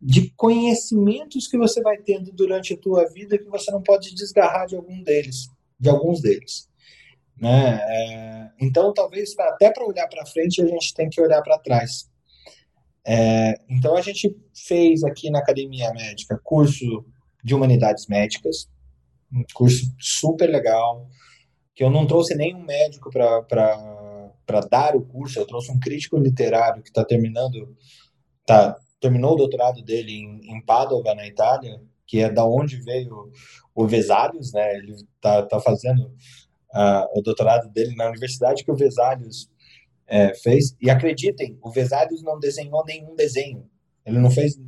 de 0.00 0.30
conhecimentos 0.30 1.46
que 1.46 1.56
você 1.56 1.80
vai 1.80 1.98
tendo 1.98 2.32
durante 2.32 2.74
a 2.74 2.76
tua 2.76 3.08
vida 3.08 3.38
que 3.38 3.48
você 3.48 3.70
não 3.70 3.82
pode 3.82 4.14
desgarrar 4.14 4.66
de 4.66 4.74
algum 4.74 5.00
deles, 5.02 5.48
de 5.78 5.88
alguns 5.88 6.20
deles. 6.20 6.68
Né? 7.36 7.78
É, 7.80 8.50
então, 8.60 8.92
talvez 8.92 9.38
até 9.38 9.70
para 9.70 9.86
olhar 9.86 10.08
para 10.08 10.26
frente 10.26 10.60
a 10.62 10.66
gente 10.66 10.92
tem 10.94 11.08
que 11.08 11.20
olhar 11.20 11.42
para 11.42 11.58
trás. 11.58 12.10
É, 13.04 13.54
então, 13.68 13.96
a 13.96 14.00
gente 14.00 14.36
fez 14.54 15.02
aqui 15.02 15.30
na 15.30 15.40
Academia 15.40 15.92
Médica 15.92 16.40
curso 16.42 17.04
de 17.42 17.54
Humanidades 17.54 18.06
Médicas, 18.06 18.68
um 19.32 19.42
curso 19.54 19.92
super 19.98 20.48
legal, 20.48 21.08
que 21.74 21.82
eu 21.82 21.90
não 21.90 22.06
trouxe 22.06 22.34
nenhum 22.34 22.62
médico 22.62 23.10
para 23.10 24.60
dar 24.70 24.94
o 24.94 25.04
curso, 25.04 25.38
eu 25.38 25.46
trouxe 25.46 25.72
um 25.72 25.80
crítico 25.80 26.16
literário 26.18 26.82
que 26.82 26.90
está 26.90 27.04
terminando, 27.04 27.74
tá, 28.46 28.76
terminou 29.00 29.32
o 29.32 29.36
doutorado 29.36 29.82
dele 29.82 30.12
em, 30.12 30.54
em 30.54 30.60
Padova, 30.60 31.14
na 31.14 31.26
Itália, 31.26 31.80
que 32.06 32.20
é 32.20 32.30
da 32.30 32.46
onde 32.46 32.76
veio 32.82 33.32
o 33.74 33.86
Vesalius, 33.86 34.52
né? 34.52 34.76
Ele 34.76 34.92
está 34.92 35.42
tá 35.44 35.58
fazendo 35.58 36.06
uh, 36.74 37.18
o 37.18 37.22
doutorado 37.22 37.70
dele 37.70 37.96
na 37.96 38.08
universidade 38.08 38.64
que 38.64 38.70
o 38.70 38.76
Vesalius 38.76 39.50
é, 40.12 40.34
fez. 40.34 40.76
E 40.78 40.90
acreditem, 40.90 41.58
o 41.62 41.70
Vesalius 41.70 42.22
não 42.22 42.38
desenhou 42.38 42.84
nenhum 42.84 43.14
desenho. 43.14 43.66
Ele 44.04 44.18
não 44.18 44.30
fez 44.30 44.58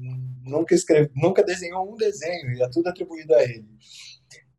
nunca 0.42 0.74
escreve, 0.74 1.10
nunca 1.14 1.42
desenhou 1.42 1.92
um 1.92 1.96
desenho, 1.96 2.50
e 2.52 2.62
é 2.62 2.68
tudo 2.70 2.88
atribuído 2.88 3.34
a 3.34 3.42
ele. 3.42 3.66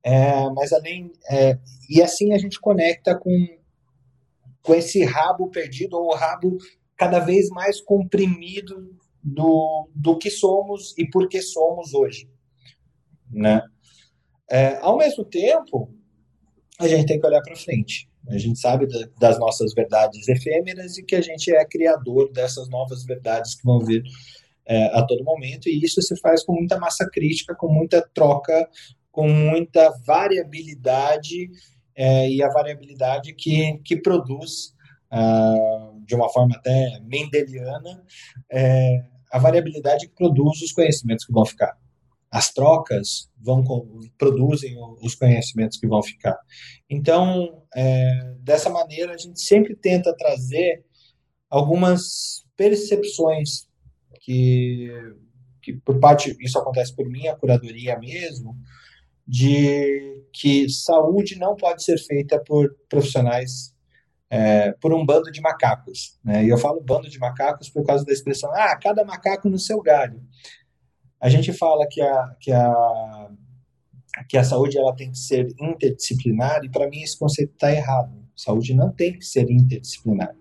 É, 0.04 0.48
mas 0.52 0.72
além 0.72 1.12
é, 1.32 1.58
e 1.90 2.02
assim 2.02 2.34
a 2.34 2.38
gente 2.38 2.60
conecta 2.60 3.18
com 3.18 3.32
com 4.62 4.74
esse 4.74 5.04
rabo 5.04 5.50
perdido 5.50 5.96
ou 5.96 6.08
o 6.08 6.16
rabo 6.16 6.58
cada 6.96 7.20
vez 7.20 7.50
mais 7.50 7.82
comprimido 7.82 8.96
do, 9.24 9.90
do 9.94 10.18
que 10.18 10.30
somos 10.30 10.96
e 10.98 11.08
por 11.10 11.28
que 11.28 11.42
somos 11.42 11.94
hoje, 11.94 12.30
né? 13.32 13.62
É, 14.50 14.78
ao 14.78 14.98
mesmo 14.98 15.24
tempo, 15.26 15.92
a 16.80 16.88
gente 16.88 17.06
tem 17.08 17.20
que 17.20 17.26
olhar 17.26 17.42
para 17.42 17.56
frente. 17.56 18.08
A 18.30 18.38
gente 18.38 18.60
sabe 18.60 18.88
da, 18.88 19.08
das 19.20 19.40
nossas 19.40 19.74
verdades 19.74 20.28
efêmeras 20.28 20.98
e 20.98 21.04
que 21.04 21.16
a 21.16 21.22
gente 21.22 21.54
é 21.54 21.64
criador 21.66 22.32
dessas 22.32 22.70
novas 22.70 23.04
verdades 23.04 23.56
que 23.56 23.64
vão 23.64 23.80
vir 23.80 24.04
é, 24.68 24.86
a 24.98 25.04
todo 25.04 25.24
momento, 25.24 25.70
e 25.70 25.84
isso 25.84 26.02
se 26.02 26.20
faz 26.20 26.44
com 26.44 26.54
muita 26.54 26.80
massa 26.80 27.08
crítica, 27.12 27.54
com 27.56 27.72
muita 27.72 28.02
troca, 28.14 28.68
com 29.12 29.30
muita 29.30 29.92
variabilidade, 30.06 31.50
é, 31.96 32.30
e 32.30 32.44
a 32.44 32.50
variabilidade 32.50 33.34
que, 33.34 33.80
que 33.86 33.96
produz, 33.96 34.74
uh, 35.12 36.02
de 36.06 36.14
uma 36.14 36.30
forma 36.30 36.56
até 36.56 37.00
mendeliana, 37.02 38.04
é, 38.52 39.04
a 39.32 39.40
variabilidade 39.40 40.08
que 40.08 40.16
produz 40.16 40.62
os 40.62 40.72
conhecimentos 40.74 41.26
que 41.26 41.32
vão 41.32 41.46
ficar. 41.46 41.78
as 42.30 42.52
trocas 42.52 43.30
vão 43.46 43.64
produzem 44.18 44.76
os 45.02 45.16
conhecimentos 45.16 45.78
que 45.78 45.88
vão 45.88 46.02
ficar. 46.02 46.38
Então, 46.90 47.64
é, 47.74 48.36
dessa 48.40 48.70
maneira, 48.70 49.14
a 49.14 49.18
gente 49.18 49.40
sempre 49.40 49.76
tenta 49.76 50.16
trazer 50.18 50.84
algumas 51.50 52.44
percepções 52.58 53.68
que, 54.22 54.90
que 55.62 55.74
por 55.74 56.00
parte 56.00 56.36
isso 56.40 56.58
acontece 56.58 56.96
por 56.96 57.08
mim, 57.08 57.28
a 57.28 57.36
curadoria 57.36 57.98
mesmo, 58.00 58.58
de 59.28 60.24
que 60.34 60.68
saúde 60.70 61.38
não 61.38 61.56
pode 61.56 61.84
ser 61.84 61.98
feita 61.98 62.40
por 62.40 62.76
profissionais 62.90 63.76
é, 64.30 64.74
por 64.74 64.94
um 64.94 65.06
bando 65.06 65.32
de 65.32 65.42
macacos. 65.42 66.20
Né? 66.24 66.46
E 66.46 66.50
eu 66.50 66.58
falo 66.58 66.82
bando 66.82 67.10
de 67.10 67.20
macacos 67.20 67.70
por 67.70 67.86
causa 67.86 68.04
da 68.04 68.12
expressão, 68.12 68.52
ah, 68.54 68.76
cada 68.76 69.04
macaco 69.04 69.50
no 69.50 69.60
seu 69.60 69.82
galho. 69.82 70.22
A 71.20 71.30
gente 71.30 71.54
fala 71.54 71.88
que 71.90 72.02
a, 72.02 72.36
que 72.40 72.52
a, 72.52 73.30
que 74.30 74.38
a 74.38 74.44
saúde 74.44 74.78
ela 74.78 74.96
tem 74.96 75.12
que 75.12 75.18
ser 75.18 75.48
interdisciplinar, 75.60 76.64
e 76.64 76.70
para 76.70 76.90
mim 76.90 77.02
esse 77.02 77.18
conceito 77.18 77.54
está 77.54 77.72
errado. 77.72 78.14
Saúde 78.36 78.74
não 78.74 78.92
tem 78.92 79.18
que 79.18 79.26
ser 79.26 79.50
interdisciplinar. 79.50 80.36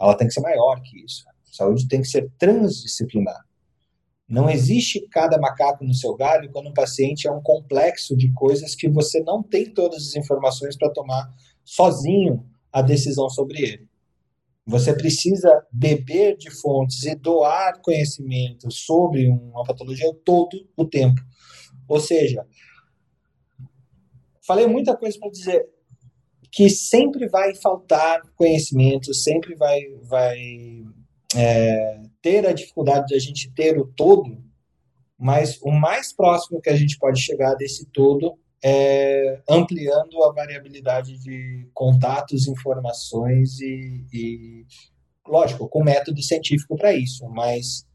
Ela 0.00 0.16
tem 0.16 0.26
que 0.26 0.34
ser 0.34 0.40
maior 0.40 0.80
que 0.82 1.04
isso. 1.04 1.24
Saúde 1.44 1.86
tem 1.86 2.00
que 2.00 2.08
ser 2.08 2.30
transdisciplinar. 2.38 3.44
Não 4.28 4.48
existe 4.48 5.06
cada 5.08 5.38
macaco 5.38 5.84
no 5.84 5.94
seu 5.94 6.14
galho 6.16 6.50
quando 6.50 6.70
um 6.70 6.74
paciente 6.74 7.28
é 7.28 7.30
um 7.30 7.42
complexo 7.42 8.16
de 8.16 8.32
coisas 8.32 8.74
que 8.74 8.88
você 8.88 9.20
não 9.20 9.42
tem 9.42 9.66
todas 9.66 10.08
as 10.08 10.16
informações 10.16 10.76
para 10.76 10.90
tomar 10.90 11.30
sozinho 11.64 12.44
a 12.72 12.80
decisão 12.80 13.28
sobre 13.28 13.60
ele. 13.60 13.91
Você 14.64 14.94
precisa 14.94 15.66
beber 15.72 16.36
de 16.36 16.50
fontes 16.50 17.02
e 17.04 17.16
doar 17.16 17.80
conhecimento 17.80 18.70
sobre 18.70 19.28
uma 19.28 19.64
patologia 19.64 20.12
todo 20.24 20.68
o 20.76 20.84
tempo. 20.84 21.20
Ou 21.88 22.00
seja, 22.00 22.46
falei 24.46 24.66
muita 24.66 24.96
coisa 24.96 25.18
para 25.18 25.30
dizer 25.30 25.68
que 26.50 26.68
sempre 26.68 27.28
vai 27.28 27.54
faltar 27.56 28.20
conhecimento, 28.36 29.12
sempre 29.14 29.56
vai, 29.56 29.80
vai 30.02 30.38
é, 31.34 32.02
ter 32.20 32.46
a 32.46 32.52
dificuldade 32.52 33.06
de 33.06 33.14
a 33.14 33.18
gente 33.18 33.50
ter 33.52 33.78
o 33.80 33.86
todo, 33.86 34.38
mas 35.18 35.58
o 35.62 35.70
mais 35.70 36.14
próximo 36.14 36.60
que 36.60 36.70
a 36.70 36.76
gente 36.76 36.98
pode 36.98 37.20
chegar 37.20 37.54
desse 37.54 37.86
todo 37.86 38.38
é, 38.64 39.42
ampliando 39.48 40.22
a 40.22 40.32
variabilidade 40.32 41.18
de 41.18 41.68
contatos, 41.74 42.46
informações 42.46 43.60
e, 43.60 44.06
e 44.12 44.66
lógico, 45.26 45.68
com 45.68 45.82
método 45.82 46.22
científico 46.22 46.76
para 46.76 46.92
isso, 46.94 47.28
mas 47.28 47.86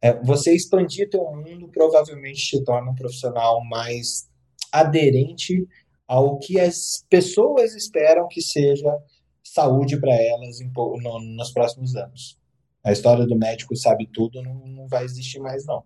é, 0.00 0.12
você 0.24 0.54
expandir 0.54 1.08
teu 1.08 1.24
mundo 1.32 1.68
provavelmente 1.68 2.44
te 2.44 2.64
torna 2.64 2.90
um 2.90 2.94
profissional 2.94 3.64
mais 3.64 4.28
aderente 4.72 5.66
ao 6.08 6.38
que 6.38 6.58
as 6.58 7.06
pessoas 7.08 7.74
esperam 7.74 8.26
que 8.28 8.42
seja 8.42 8.98
saúde 9.42 10.00
para 10.00 10.14
elas 10.14 10.60
em, 10.60 10.70
no, 10.74 11.20
nos 11.20 11.52
próximos 11.52 11.94
anos. 11.94 12.38
A 12.84 12.90
história 12.90 13.24
do 13.24 13.36
médico 13.36 13.76
sabe 13.76 14.08
tudo 14.12 14.42
não, 14.42 14.54
não 14.66 14.88
vai 14.88 15.04
existir 15.04 15.38
mais, 15.38 15.64
não. 15.64 15.84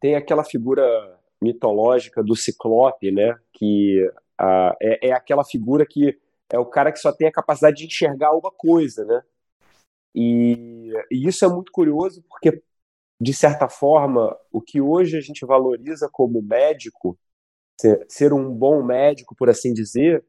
Tem 0.00 0.14
aquela 0.14 0.42
figura 0.42 1.19
mitológica 1.42 2.22
do 2.22 2.36
Ciclope, 2.36 3.10
né? 3.10 3.38
Que 3.52 4.10
é, 4.80 5.08
é, 5.08 5.12
aquela 5.12 5.44
figura 5.44 5.86
que 5.86 6.18
é 6.50 6.58
o 6.58 6.66
cara 6.66 6.92
que 6.92 6.98
só 6.98 7.12
tem 7.12 7.28
a 7.28 7.32
capacidade 7.32 7.76
de 7.76 7.86
enxergar 7.86 8.32
uma 8.32 8.50
coisa, 8.50 9.04
né? 9.04 9.22
E, 10.14 10.92
e 11.10 11.28
isso 11.28 11.44
é 11.44 11.48
muito 11.48 11.70
curioso 11.70 12.22
porque, 12.28 12.62
de 13.20 13.32
certa 13.32 13.68
forma, 13.68 14.36
o 14.52 14.60
que 14.60 14.80
hoje 14.80 15.16
a 15.16 15.20
gente 15.20 15.46
valoriza 15.46 16.08
como 16.10 16.42
médico, 16.42 17.18
ser, 17.80 18.04
ser 18.08 18.32
um 18.32 18.52
bom 18.52 18.82
médico, 18.82 19.34
por 19.36 19.48
assim 19.48 19.72
dizer, 19.72 20.24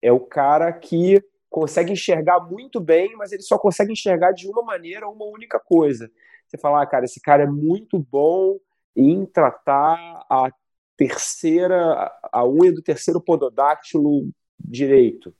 é 0.00 0.12
o 0.12 0.20
cara 0.20 0.72
que 0.72 1.22
consegue 1.50 1.92
enxergar 1.92 2.40
muito 2.40 2.78
bem, 2.78 3.16
mas 3.16 3.32
ele 3.32 3.42
só 3.42 3.58
consegue 3.58 3.92
enxergar 3.92 4.32
de 4.32 4.48
uma 4.48 4.62
maneira, 4.62 5.08
uma 5.08 5.24
única 5.24 5.58
coisa. 5.58 6.10
Você 6.46 6.56
fala, 6.56 6.82
ah, 6.82 6.86
cara, 6.86 7.04
esse 7.04 7.20
cara 7.20 7.42
é 7.42 7.46
muito 7.46 7.98
bom 7.98 8.58
em 8.98 9.24
tratar 9.24 9.96
a 10.28 10.50
terceira, 10.96 12.10
a 12.32 12.44
unha 12.44 12.72
do 12.72 12.82
terceiro 12.82 13.20
pododáctilo 13.20 14.28
direito, 14.58 15.32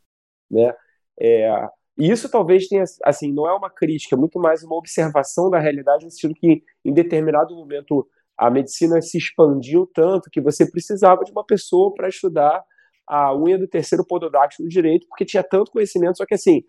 né? 0.48 0.72
É, 1.20 1.68
e 1.98 2.08
isso 2.08 2.30
talvez 2.30 2.68
tenha, 2.68 2.84
assim, 3.04 3.32
não 3.32 3.48
é 3.48 3.52
uma 3.52 3.68
crítica, 3.68 4.14
é 4.14 4.18
muito 4.18 4.38
mais 4.38 4.62
uma 4.62 4.76
observação 4.76 5.50
da 5.50 5.58
realidade 5.58 6.04
no 6.04 6.10
sentido 6.12 6.34
que 6.34 6.62
em 6.84 6.94
determinado 6.94 7.56
momento 7.56 8.08
a 8.36 8.48
medicina 8.48 9.02
se 9.02 9.18
expandiu 9.18 9.84
tanto 9.92 10.30
que 10.30 10.40
você 10.40 10.70
precisava 10.70 11.24
de 11.24 11.32
uma 11.32 11.44
pessoa 11.44 11.92
para 11.92 12.08
estudar 12.08 12.62
a 13.04 13.36
unha 13.36 13.58
do 13.58 13.66
terceiro 13.66 14.06
pododáctilo 14.06 14.68
direito, 14.68 15.08
porque 15.08 15.24
tinha 15.24 15.42
tanto 15.42 15.72
conhecimento, 15.72 16.18
só 16.18 16.26
que 16.26 16.34
assim, 16.34 16.62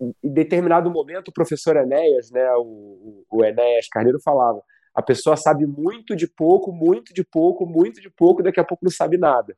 em 0.00 0.32
determinado 0.32 0.88
momento 0.90 1.28
o 1.28 1.32
professor 1.32 1.76
Enéas, 1.76 2.30
né, 2.30 2.48
o, 2.56 3.24
o 3.28 3.44
Enéas 3.44 3.88
Carneiro 3.88 4.20
falava, 4.22 4.62
a 4.94 5.02
pessoa 5.02 5.36
sabe 5.36 5.66
muito 5.66 6.16
de 6.16 6.26
pouco, 6.26 6.72
muito 6.72 7.14
de 7.14 7.24
pouco, 7.24 7.66
muito 7.66 8.00
de 8.00 8.10
pouco, 8.10 8.42
daqui 8.42 8.60
a 8.60 8.64
pouco 8.64 8.84
não 8.84 8.90
sabe 8.90 9.16
nada. 9.16 9.56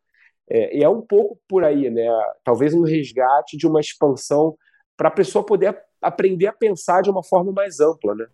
É, 0.48 0.78
e 0.78 0.82
é 0.82 0.88
um 0.88 1.00
pouco 1.00 1.38
por 1.48 1.64
aí, 1.64 1.88
né? 1.88 2.06
Talvez 2.44 2.74
um 2.74 2.82
resgate 2.82 3.56
de 3.56 3.66
uma 3.66 3.80
expansão 3.80 4.56
para 4.96 5.08
a 5.08 5.12
pessoa 5.12 5.44
poder 5.44 5.78
aprender 6.00 6.46
a 6.46 6.52
pensar 6.52 7.02
de 7.02 7.10
uma 7.10 7.22
forma 7.22 7.52
mais 7.52 7.80
ampla, 7.80 8.14
né? 8.14 8.26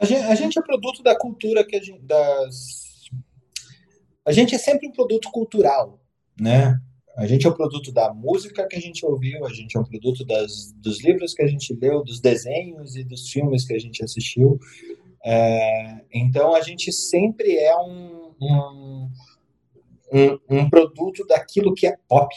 A 0.00 0.04
gente, 0.04 0.22
a 0.22 0.34
gente 0.34 0.58
é 0.58 0.62
produto 0.62 1.02
da 1.02 1.16
cultura 1.16 1.64
que 1.64 1.76
a 1.76 1.82
gente, 1.82 2.00
das 2.02 2.84
a 4.26 4.32
gente 4.32 4.54
é 4.54 4.58
sempre 4.58 4.88
um 4.88 4.92
produto 4.92 5.30
cultural, 5.30 6.00
né? 6.40 6.80
A 7.16 7.26
gente 7.26 7.46
é 7.46 7.50
um 7.50 7.54
produto 7.54 7.92
da 7.92 8.12
música 8.12 8.66
que 8.66 8.74
a 8.74 8.80
gente 8.80 9.04
ouviu, 9.06 9.44
a 9.44 9.52
gente 9.52 9.76
é 9.76 9.80
um 9.80 9.84
produto 9.84 10.24
das, 10.24 10.72
dos 10.72 11.04
livros 11.04 11.32
que 11.32 11.42
a 11.42 11.46
gente 11.46 11.72
leu, 11.74 12.02
dos 12.02 12.20
desenhos 12.20 12.96
e 12.96 13.04
dos 13.04 13.30
filmes 13.30 13.64
que 13.64 13.74
a 13.74 13.78
gente 13.78 14.02
assistiu. 14.02 14.58
É, 15.24 16.04
então 16.12 16.54
a 16.54 16.60
gente 16.60 16.92
sempre 16.92 17.56
é 17.56 17.74
um, 17.76 18.34
um, 18.42 19.10
um, 20.50 20.68
produto 20.68 21.26
daquilo 21.26 21.72
que 21.72 21.86
é 21.86 21.96
pop, 22.06 22.28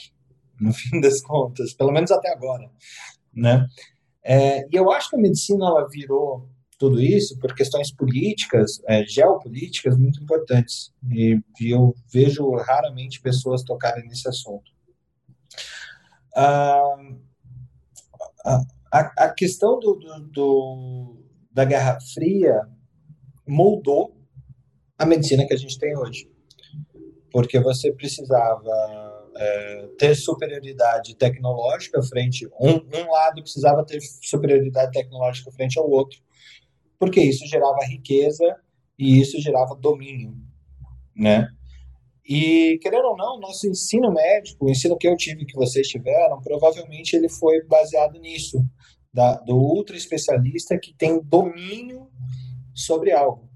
no 0.60 0.72
fim 0.74 1.02
das 1.02 1.22
contas, 1.22 1.74
pelo 1.74 1.92
menos 1.92 2.12
até 2.12 2.32
agora, 2.32 2.70
né? 3.34 3.68
É, 4.24 4.62
e 4.62 4.70
eu 4.72 4.92
acho 4.92 5.10
que 5.10 5.16
a 5.18 5.20
medicina 5.20 5.66
ela 5.66 5.88
virou 5.88 6.50
tudo 6.78 7.02
isso 7.02 7.38
por 7.40 7.56
questões 7.56 7.92
políticas, 7.92 8.82
é, 8.88 9.04
geopolíticas 9.06 9.98
muito 9.98 10.22
importantes. 10.22 10.94
E, 11.12 11.40
e, 11.60 11.72
eu 11.72 11.96
vejo 12.12 12.52
raramente 12.56 13.22
pessoas 13.22 13.64
tocarem 13.64 14.08
nesse 14.08 14.28
assunto. 14.28 14.72
Ah, 16.36 16.96
a, 18.92 19.26
a, 19.26 19.30
questão 19.30 19.80
do, 19.80 19.96
do, 19.96 20.20
do, 20.28 21.18
da 21.52 21.66
Guerra 21.66 21.98
Fria 22.14 22.62
moldou 23.48 24.16
a 24.98 25.06
medicina 25.06 25.46
que 25.46 25.54
a 25.54 25.58
gente 25.58 25.78
tem 25.78 25.96
hoje. 25.98 26.30
Porque 27.32 27.60
você 27.60 27.92
precisava 27.92 28.72
é, 29.36 29.88
ter 29.98 30.16
superioridade 30.16 31.16
tecnológica 31.16 32.02
frente. 32.02 32.48
Um, 32.60 32.76
um 32.76 33.12
lado 33.12 33.42
precisava 33.42 33.86
ter 33.86 34.00
superioridade 34.22 34.92
tecnológica 34.92 35.52
frente 35.52 35.78
ao 35.78 35.90
outro, 35.90 36.20
porque 37.00 37.22
isso 37.22 37.46
gerava 37.48 37.86
riqueza 37.86 38.56
e 38.98 39.22
isso 39.22 39.40
gerava 39.40 39.76
domínio, 39.76 40.36
né? 41.16 41.48
E, 42.28 42.78
querendo 42.82 43.06
ou 43.06 43.16
não, 43.16 43.40
nosso 43.40 43.70
ensino 43.70 44.12
médico, 44.12 44.66
o 44.66 44.70
ensino 44.70 44.98
que 44.98 45.08
eu 45.08 45.16
tive 45.16 45.46
que 45.46 45.56
vocês 45.56 45.88
tiveram, 45.88 46.42
provavelmente 46.42 47.16
ele 47.16 47.30
foi 47.30 47.64
baseado 47.66 48.20
nisso, 48.20 48.62
da, 49.14 49.36
do 49.38 49.56
ultra 49.56 49.96
especialista 49.96 50.78
que 50.78 50.94
tem 50.94 51.22
domínio 51.24 52.07
sobre 52.78 53.12
algo. 53.12 53.50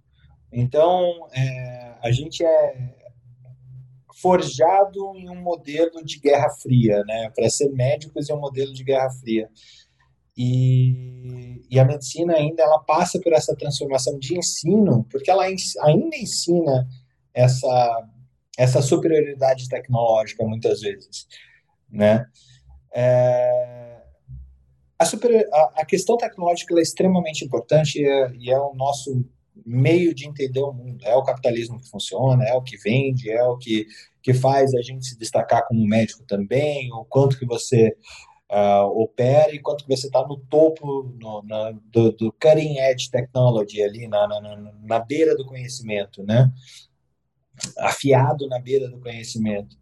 Então, 0.52 1.28
é, 1.34 1.96
a 2.02 2.12
gente 2.12 2.44
é 2.44 2.96
forjado 4.22 5.16
em 5.16 5.30
um 5.30 5.42
modelo 5.42 6.04
de 6.04 6.20
Guerra 6.20 6.50
Fria, 6.50 7.04
né? 7.06 7.32
Para 7.36 7.50
ser 7.50 7.70
médicos 7.70 8.30
é 8.30 8.34
um 8.34 8.40
modelo 8.40 8.74
de 8.74 8.84
Guerra 8.84 9.10
Fria. 9.10 9.50
E, 10.38 11.62
e, 11.70 11.80
a 11.80 11.86
medicina 11.86 12.36
ainda 12.36 12.64
ela 12.64 12.80
passa 12.80 13.20
por 13.20 13.34
essa 13.34 13.56
transformação 13.56 14.18
de 14.18 14.38
ensino, 14.38 15.06
porque 15.10 15.30
ela 15.30 15.44
ainda 15.44 16.16
ensina 16.16 16.88
essa 17.34 18.08
essa 18.58 18.82
superioridade 18.82 19.68
tecnológica 19.68 20.46
muitas 20.46 20.82
vezes, 20.82 21.28
né? 21.90 22.26
É, 22.94 23.81
a, 25.02 25.06
super, 25.06 25.50
a, 25.52 25.82
a, 25.82 25.86
questão 25.86 26.16
tecnológica 26.16 26.78
é 26.78 26.82
extremamente 26.82 27.44
importante 27.44 28.00
e 28.00 28.06
é, 28.06 28.32
e 28.36 28.52
é 28.52 28.60
o 28.60 28.76
nosso 28.76 29.26
meio 29.66 30.14
de 30.14 30.28
entender 30.28 30.62
o 30.62 30.72
mundo. 30.72 31.04
É 31.04 31.16
o 31.16 31.24
capitalismo 31.24 31.80
que 31.80 31.90
funciona, 31.90 32.44
é 32.46 32.54
o 32.54 32.62
que 32.62 32.78
vende, 32.78 33.32
é 33.32 33.44
o 33.44 33.58
que, 33.58 33.88
que 34.22 34.34
faz 34.34 34.74
a 34.76 34.82
gente 34.82 35.06
se 35.06 35.18
destacar 35.18 35.68
como 35.68 35.88
médico 35.88 36.24
também, 36.26 36.92
o 36.94 37.04
quanto 37.06 37.38
que 37.40 37.46
você 37.46 37.96
uh, 38.52 38.86
opera 39.02 39.54
e 39.54 39.60
quanto 39.60 39.86
que 39.86 39.96
você 39.96 40.06
está 40.06 40.26
no 40.26 40.38
topo 40.38 41.04
no, 41.20 41.42
na, 41.44 41.72
do, 41.92 42.12
do, 42.12 42.32
cutting 42.34 42.78
edge 42.78 43.10
technology 43.10 43.82
ali, 43.82 44.08
na, 44.08 44.28
na, 44.28 44.74
na, 44.84 45.00
beira 45.00 45.36
do 45.36 45.46
conhecimento, 45.46 46.24
né? 46.24 46.52
afiado 47.80 48.48
na 48.48 48.60
beira 48.60 48.88
do 48.88 49.00
conhecimento. 49.00 49.76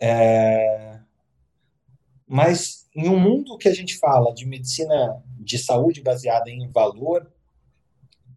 É, 0.00 1.00
mas 2.26 2.88
em 2.94 3.08
um 3.08 3.18
mundo 3.18 3.58
que 3.58 3.68
a 3.68 3.74
gente 3.74 3.98
fala 3.98 4.32
de 4.34 4.46
medicina 4.46 5.22
de 5.38 5.58
saúde 5.58 6.02
baseada 6.02 6.50
em 6.50 6.70
valor, 6.70 7.30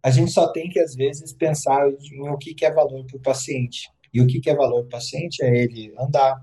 a 0.02 0.10
gente 0.10 0.30
só 0.30 0.52
tem 0.52 0.68
que, 0.68 0.78
às 0.78 0.94
vezes, 0.94 1.32
pensar 1.32 1.88
em 1.88 2.28
o 2.28 2.36
que, 2.36 2.54
que 2.54 2.64
é 2.64 2.72
valor 2.72 3.04
para 3.06 3.16
o 3.16 3.22
paciente. 3.22 3.90
E 4.12 4.20
o 4.20 4.26
que, 4.26 4.40
que 4.40 4.50
é 4.50 4.54
valor 4.54 4.80
para 4.80 4.86
o 4.86 4.90
paciente 4.90 5.42
é 5.42 5.64
ele 5.64 5.92
andar, 5.98 6.36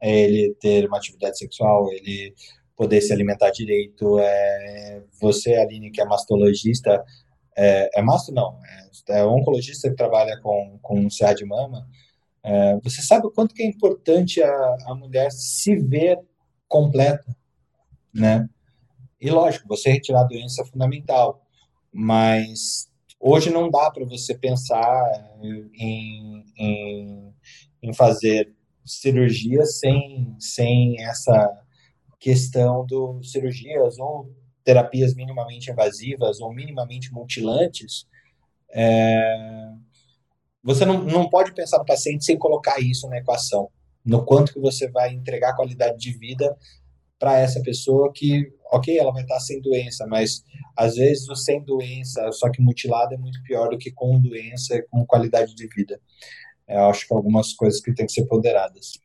é 0.00 0.20
ele 0.22 0.54
ter 0.60 0.86
uma 0.86 0.98
atividade 0.98 1.38
sexual, 1.38 1.90
ele 1.92 2.34
poder 2.76 3.00
se 3.00 3.12
alimentar 3.12 3.50
direito. 3.50 4.18
É, 4.18 5.02
você, 5.20 5.54
Aline, 5.54 5.90
que 5.90 6.00
é 6.00 6.04
mastologista, 6.04 7.04
é, 7.56 7.98
é 7.98 8.02
masto 8.02 8.32
não, 8.32 8.58
é, 9.08 9.18
é 9.20 9.24
oncologista 9.24 9.88
que 9.88 9.96
trabalha 9.96 10.38
com, 10.40 10.78
com 10.82 11.08
CA 11.08 11.32
de 11.34 11.44
mama, 11.44 11.86
é, 12.42 12.78
você 12.82 13.00
sabe 13.00 13.26
o 13.26 13.30
quanto 13.30 13.54
que 13.54 13.62
é 13.62 13.66
importante 13.66 14.42
a, 14.42 14.76
a 14.86 14.94
mulher 14.94 15.30
se 15.32 15.76
ver 15.76 16.18
completa, 16.74 17.36
né? 18.12 18.48
E 19.20 19.30
lógico, 19.30 19.68
você 19.68 19.92
retirar 19.92 20.22
a 20.22 20.26
doença 20.26 20.62
é 20.62 20.66
fundamental, 20.66 21.46
mas 21.92 22.90
hoje 23.20 23.48
não 23.48 23.70
dá 23.70 23.92
para 23.92 24.04
você 24.04 24.36
pensar 24.36 25.38
em, 25.72 26.44
em, 26.58 27.34
em 27.80 27.94
fazer 27.94 28.52
cirurgia 28.84 29.64
sem, 29.64 30.34
sem 30.40 31.00
essa 31.00 31.62
questão 32.18 32.84
do 32.84 33.22
cirurgias 33.22 33.96
ou 34.00 34.34
terapias 34.64 35.14
minimamente 35.14 35.70
invasivas 35.70 36.40
ou 36.40 36.52
minimamente 36.52 37.12
mutilantes, 37.12 38.04
é, 38.72 39.70
você 40.60 40.84
não, 40.84 41.04
não 41.04 41.30
pode 41.30 41.54
pensar 41.54 41.78
no 41.78 41.84
paciente 41.84 42.24
sem 42.24 42.36
colocar 42.36 42.80
isso 42.80 43.08
na 43.08 43.18
equação, 43.18 43.70
no 44.04 44.24
quanto 44.24 44.52
que 44.52 44.60
você 44.60 44.88
vai 44.90 45.12
entregar 45.12 45.56
qualidade 45.56 45.98
de 45.98 46.12
vida 46.12 46.56
para 47.18 47.38
essa 47.38 47.62
pessoa 47.62 48.12
que, 48.12 48.52
ok, 48.70 48.98
ela 48.98 49.12
vai 49.12 49.22
estar 49.22 49.40
sem 49.40 49.60
doença, 49.60 50.06
mas 50.06 50.44
às 50.76 50.96
vezes 50.96 51.28
o 51.28 51.34
sem 51.34 51.64
doença, 51.64 52.30
só 52.32 52.50
que 52.50 52.60
mutilado, 52.60 53.14
é 53.14 53.16
muito 53.16 53.42
pior 53.44 53.70
do 53.70 53.78
que 53.78 53.90
com 53.92 54.20
doença 54.20 54.76
e 54.76 54.82
com 54.82 55.06
qualidade 55.06 55.54
de 55.54 55.66
vida. 55.68 56.00
Eu 56.68 56.86
acho 56.86 57.06
que 57.06 57.14
algumas 57.14 57.52
coisas 57.52 57.80
que 57.80 57.94
têm 57.94 58.06
que 58.06 58.12
ser 58.12 58.26
ponderadas. 58.26 58.98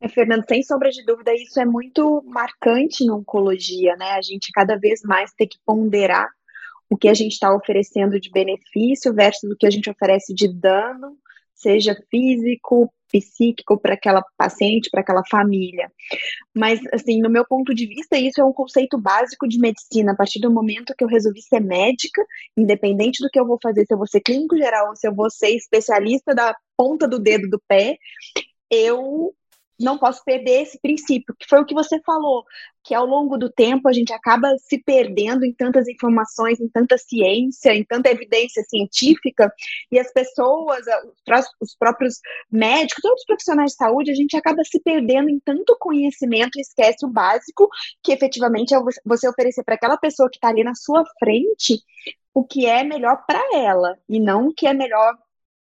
É, 0.00 0.08
Fernando, 0.08 0.44
sem 0.46 0.62
sombra 0.62 0.90
de 0.90 1.04
dúvida, 1.04 1.32
isso 1.34 1.58
é 1.58 1.64
muito 1.64 2.22
marcante 2.26 3.04
na 3.06 3.14
oncologia, 3.14 3.96
né? 3.96 4.10
A 4.10 4.20
gente 4.20 4.50
cada 4.52 4.76
vez 4.76 5.00
mais 5.02 5.32
tem 5.32 5.48
que 5.48 5.58
ponderar 5.64 6.28
o 6.90 6.96
que 6.96 7.08
a 7.08 7.14
gente 7.14 7.32
está 7.32 7.54
oferecendo 7.54 8.20
de 8.20 8.30
benefício 8.30 9.14
versus 9.14 9.50
o 9.50 9.56
que 9.56 9.66
a 9.66 9.70
gente 9.70 9.88
oferece 9.88 10.34
de 10.34 10.52
dano, 10.52 11.16
seja 11.54 11.96
físico, 12.10 12.92
psíquico 13.20 13.78
para 13.78 13.94
aquela 13.94 14.22
paciente, 14.36 14.90
para 14.90 15.00
aquela 15.00 15.22
família. 15.30 15.90
Mas, 16.54 16.80
assim, 16.92 17.20
no 17.20 17.30
meu 17.30 17.46
ponto 17.46 17.74
de 17.74 17.86
vista, 17.86 18.16
isso 18.18 18.40
é 18.40 18.44
um 18.44 18.52
conceito 18.52 18.98
básico 18.98 19.46
de 19.46 19.58
medicina. 19.58 20.12
A 20.12 20.16
partir 20.16 20.40
do 20.40 20.50
momento 20.50 20.94
que 20.96 21.04
eu 21.04 21.08
resolvi 21.08 21.42
ser 21.42 21.60
médica, 21.60 22.24
independente 22.56 23.22
do 23.22 23.30
que 23.30 23.38
eu 23.38 23.46
vou 23.46 23.58
fazer, 23.62 23.86
se 23.86 23.94
eu 23.94 23.98
vou 23.98 24.06
ser 24.06 24.20
clínico 24.20 24.56
geral 24.56 24.88
ou 24.88 24.96
se 24.96 25.06
eu 25.06 25.14
vou 25.14 25.30
ser 25.30 25.50
especialista 25.50 26.34
da 26.34 26.54
ponta 26.76 27.06
do 27.06 27.18
dedo 27.18 27.48
do 27.48 27.60
pé, 27.68 27.96
eu 28.70 29.32
não 29.78 29.98
posso 29.98 30.22
perder 30.24 30.62
esse 30.62 30.78
princípio, 30.80 31.34
que 31.38 31.46
foi 31.48 31.60
o 31.60 31.64
que 31.64 31.74
você 31.74 32.00
falou, 32.02 32.44
que 32.82 32.94
ao 32.94 33.06
longo 33.06 33.36
do 33.36 33.50
tempo 33.50 33.88
a 33.88 33.92
gente 33.92 34.12
acaba 34.12 34.54
se 34.58 34.78
perdendo 34.78 35.44
em 35.44 35.52
tantas 35.52 35.88
informações, 35.88 36.60
em 36.60 36.68
tanta 36.68 36.98
ciência, 36.98 37.74
em 37.74 37.82
tanta 37.82 38.10
evidência 38.10 38.62
científica, 38.68 39.52
e 39.90 39.98
as 39.98 40.12
pessoas, 40.12 40.84
os 41.60 41.74
próprios 41.76 42.20
médicos, 42.50 43.02
todos 43.02 43.20
os 43.20 43.26
profissionais 43.26 43.72
de 43.72 43.76
saúde, 43.76 44.10
a 44.10 44.14
gente 44.14 44.36
acaba 44.36 44.62
se 44.64 44.80
perdendo 44.80 45.30
em 45.30 45.40
tanto 45.40 45.76
conhecimento 45.78 46.56
e 46.56 46.60
esquece 46.60 47.04
o 47.04 47.08
básico, 47.08 47.68
que 48.02 48.12
efetivamente 48.12 48.74
é 48.74 48.78
você 49.04 49.28
oferecer 49.28 49.64
para 49.64 49.74
aquela 49.74 49.96
pessoa 49.96 50.28
que 50.30 50.36
está 50.36 50.48
ali 50.48 50.62
na 50.62 50.74
sua 50.74 51.04
frente 51.18 51.82
o 52.34 52.44
que 52.44 52.66
é 52.66 52.82
melhor 52.82 53.24
para 53.26 53.40
ela, 53.54 53.96
e 54.08 54.18
não 54.18 54.48
o 54.48 54.54
que 54.54 54.66
é 54.66 54.74
melhor 54.74 55.16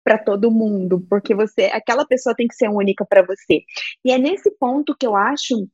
para 0.02 0.18
todo 0.18 0.50
mundo, 0.50 1.04
porque 1.08 1.34
você, 1.34 1.64
aquela 1.66 2.06
pessoa 2.06 2.34
tem 2.34 2.46
que 2.46 2.54
ser 2.54 2.68
única 2.68 3.04
para 3.04 3.22
você. 3.22 3.62
E 4.04 4.12
é 4.12 4.18
nesse 4.18 4.50
ponto 4.52 4.96
que 4.98 5.06
eu 5.06 5.14
acho 5.14 5.68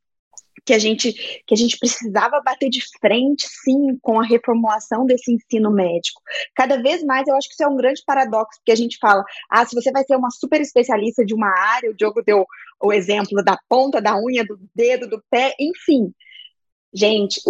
que 0.64 0.74
a 0.74 0.78
gente 0.78 1.12
que 1.46 1.54
a 1.54 1.56
gente 1.56 1.78
precisava 1.78 2.42
bater 2.44 2.68
de 2.68 2.80
frente, 3.00 3.46
sim, 3.48 3.96
com 4.02 4.18
a 4.18 4.26
reformulação 4.26 5.06
desse 5.06 5.32
ensino 5.32 5.70
médico. 5.70 6.20
Cada 6.54 6.82
vez 6.82 7.04
mais 7.04 7.26
eu 7.28 7.36
acho 7.36 7.48
que 7.48 7.54
isso 7.54 7.62
é 7.62 7.68
um 7.68 7.76
grande 7.76 8.02
paradoxo, 8.04 8.58
porque 8.58 8.72
a 8.72 8.76
gente 8.76 8.98
fala, 8.98 9.22
ah, 9.48 9.64
se 9.64 9.74
você 9.74 9.92
vai 9.92 10.02
ser 10.04 10.16
uma 10.16 10.30
super 10.30 10.60
especialista 10.60 11.24
de 11.24 11.34
uma 11.34 11.48
área, 11.48 11.90
o 11.90 11.94
Diogo 11.94 12.22
deu 12.22 12.44
o 12.82 12.92
exemplo 12.92 13.42
da 13.44 13.56
ponta 13.68 14.02
da 14.02 14.16
unha, 14.16 14.44
do 14.44 14.58
dedo, 14.74 15.08
do 15.08 15.22
pé, 15.30 15.54
enfim. 15.60 16.12
Gente, 16.92 17.40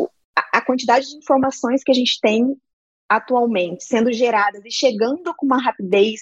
a 0.52 0.60
quantidade 0.60 1.06
de 1.06 1.16
informações 1.16 1.82
que 1.82 1.90
a 1.90 1.94
gente 1.94 2.18
tem 2.20 2.54
atualmente 3.08 3.84
sendo 3.84 4.12
geradas 4.12 4.62
e 4.64 4.70
chegando 4.70 5.32
com 5.36 5.46
uma 5.46 5.62
rapidez 5.62 6.20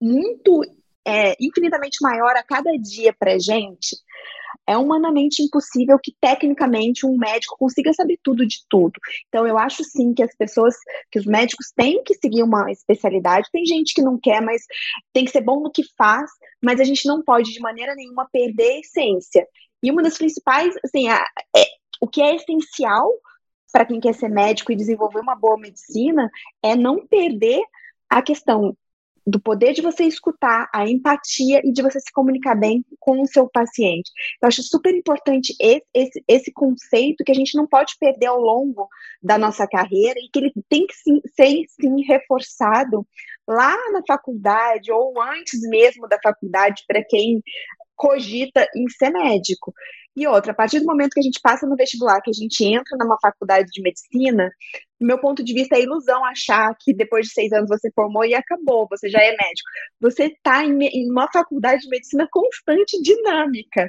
muito, 0.00 0.62
é, 1.06 1.34
infinitamente 1.40 1.98
maior 2.00 2.36
a 2.36 2.42
cada 2.42 2.70
dia 2.76 3.12
para 3.12 3.38
gente, 3.38 3.96
é 4.66 4.76
humanamente 4.76 5.42
impossível 5.42 5.98
que 5.98 6.14
tecnicamente 6.20 7.06
um 7.06 7.16
médico 7.16 7.56
consiga 7.56 7.90
saber 7.94 8.18
tudo 8.22 8.46
de 8.46 8.58
tudo. 8.68 8.92
Então 9.26 9.46
eu 9.46 9.58
acho 9.58 9.82
sim 9.82 10.12
que 10.12 10.22
as 10.22 10.34
pessoas, 10.36 10.74
que 11.10 11.18
os 11.18 11.24
médicos 11.24 11.72
têm 11.74 12.02
que 12.02 12.14
seguir 12.14 12.42
uma 12.42 12.70
especialidade. 12.70 13.48
Tem 13.50 13.64
gente 13.64 13.94
que 13.94 14.02
não 14.02 14.18
quer, 14.20 14.42
mas 14.42 14.62
tem 15.10 15.24
que 15.24 15.30
ser 15.30 15.40
bom 15.40 15.60
no 15.60 15.72
que 15.72 15.82
faz, 15.96 16.30
mas 16.62 16.80
a 16.80 16.84
gente 16.84 17.06
não 17.06 17.22
pode 17.22 17.50
de 17.50 17.60
maneira 17.60 17.94
nenhuma 17.94 18.28
perder 18.30 18.72
a 18.72 18.80
essência. 18.80 19.46
E 19.82 19.90
uma 19.90 20.02
das 20.02 20.18
principais, 20.18 20.74
assim, 20.84 21.08
a, 21.08 21.24
é, 21.56 21.64
o 22.00 22.06
que 22.06 22.20
é 22.20 22.34
essencial 22.34 23.10
para 23.72 23.86
quem 23.86 24.00
quer 24.00 24.14
ser 24.14 24.28
médico 24.28 24.70
e 24.70 24.76
desenvolver 24.76 25.20
uma 25.20 25.34
boa 25.34 25.58
medicina 25.58 26.30
é 26.62 26.76
não 26.76 27.06
perder 27.06 27.62
a 28.08 28.20
questão 28.20 28.76
do 29.28 29.38
poder 29.38 29.74
de 29.74 29.82
você 29.82 30.04
escutar, 30.04 30.70
a 30.72 30.88
empatia 30.88 31.60
e 31.62 31.70
de 31.70 31.82
você 31.82 32.00
se 32.00 32.10
comunicar 32.10 32.54
bem 32.54 32.82
com 32.98 33.20
o 33.20 33.26
seu 33.26 33.48
paciente. 33.48 34.10
Eu 34.42 34.48
acho 34.48 34.62
super 34.62 34.94
importante 34.94 35.54
esse, 35.60 35.84
esse, 35.92 36.24
esse 36.26 36.52
conceito 36.52 37.22
que 37.22 37.32
a 37.32 37.34
gente 37.34 37.54
não 37.54 37.66
pode 37.66 37.94
perder 38.00 38.26
ao 38.26 38.40
longo 38.40 38.88
da 39.22 39.36
nossa 39.36 39.66
carreira 39.66 40.18
e 40.18 40.30
que 40.32 40.38
ele 40.38 40.52
tem 40.68 40.86
que 40.86 40.94
sim, 40.94 41.20
ser 41.36 41.62
sim 41.78 42.02
reforçado 42.06 43.06
lá 43.46 43.76
na 43.92 44.02
faculdade 44.06 44.90
ou 44.90 45.20
antes 45.20 45.60
mesmo 45.68 46.08
da 46.08 46.18
faculdade 46.22 46.84
para 46.86 47.04
quem 47.04 47.42
cogita 47.94 48.66
em 48.74 48.88
ser 48.88 49.10
médico. 49.10 49.74
E 50.16 50.26
outra, 50.26 50.52
a 50.52 50.54
partir 50.54 50.80
do 50.80 50.86
momento 50.86 51.12
que 51.12 51.20
a 51.20 51.22
gente 51.22 51.40
passa 51.40 51.66
no 51.66 51.76
vestibular, 51.76 52.20
que 52.20 52.30
a 52.30 52.34
gente 52.34 52.64
entra 52.64 52.96
numa 52.98 53.16
faculdade 53.20 53.68
de 53.70 53.80
medicina, 53.80 54.50
do 55.00 55.06
meu 55.06 55.18
ponto 55.20 55.44
de 55.44 55.54
vista 55.54 55.76
é 55.76 55.82
ilusão 55.82 56.24
achar 56.24 56.74
que 56.80 56.92
depois 56.92 57.26
de 57.26 57.32
seis 57.32 57.52
anos 57.52 57.68
você 57.68 57.90
formou 57.94 58.24
e 58.24 58.34
acabou, 58.34 58.88
você 58.90 59.08
já 59.08 59.20
é 59.20 59.30
médico. 59.30 59.68
Você 60.00 60.24
está 60.24 60.64
em, 60.64 61.08
uma 61.08 61.30
faculdade 61.30 61.82
de 61.82 61.88
medicina 61.88 62.26
constante, 62.30 63.00
dinâmica. 63.00 63.88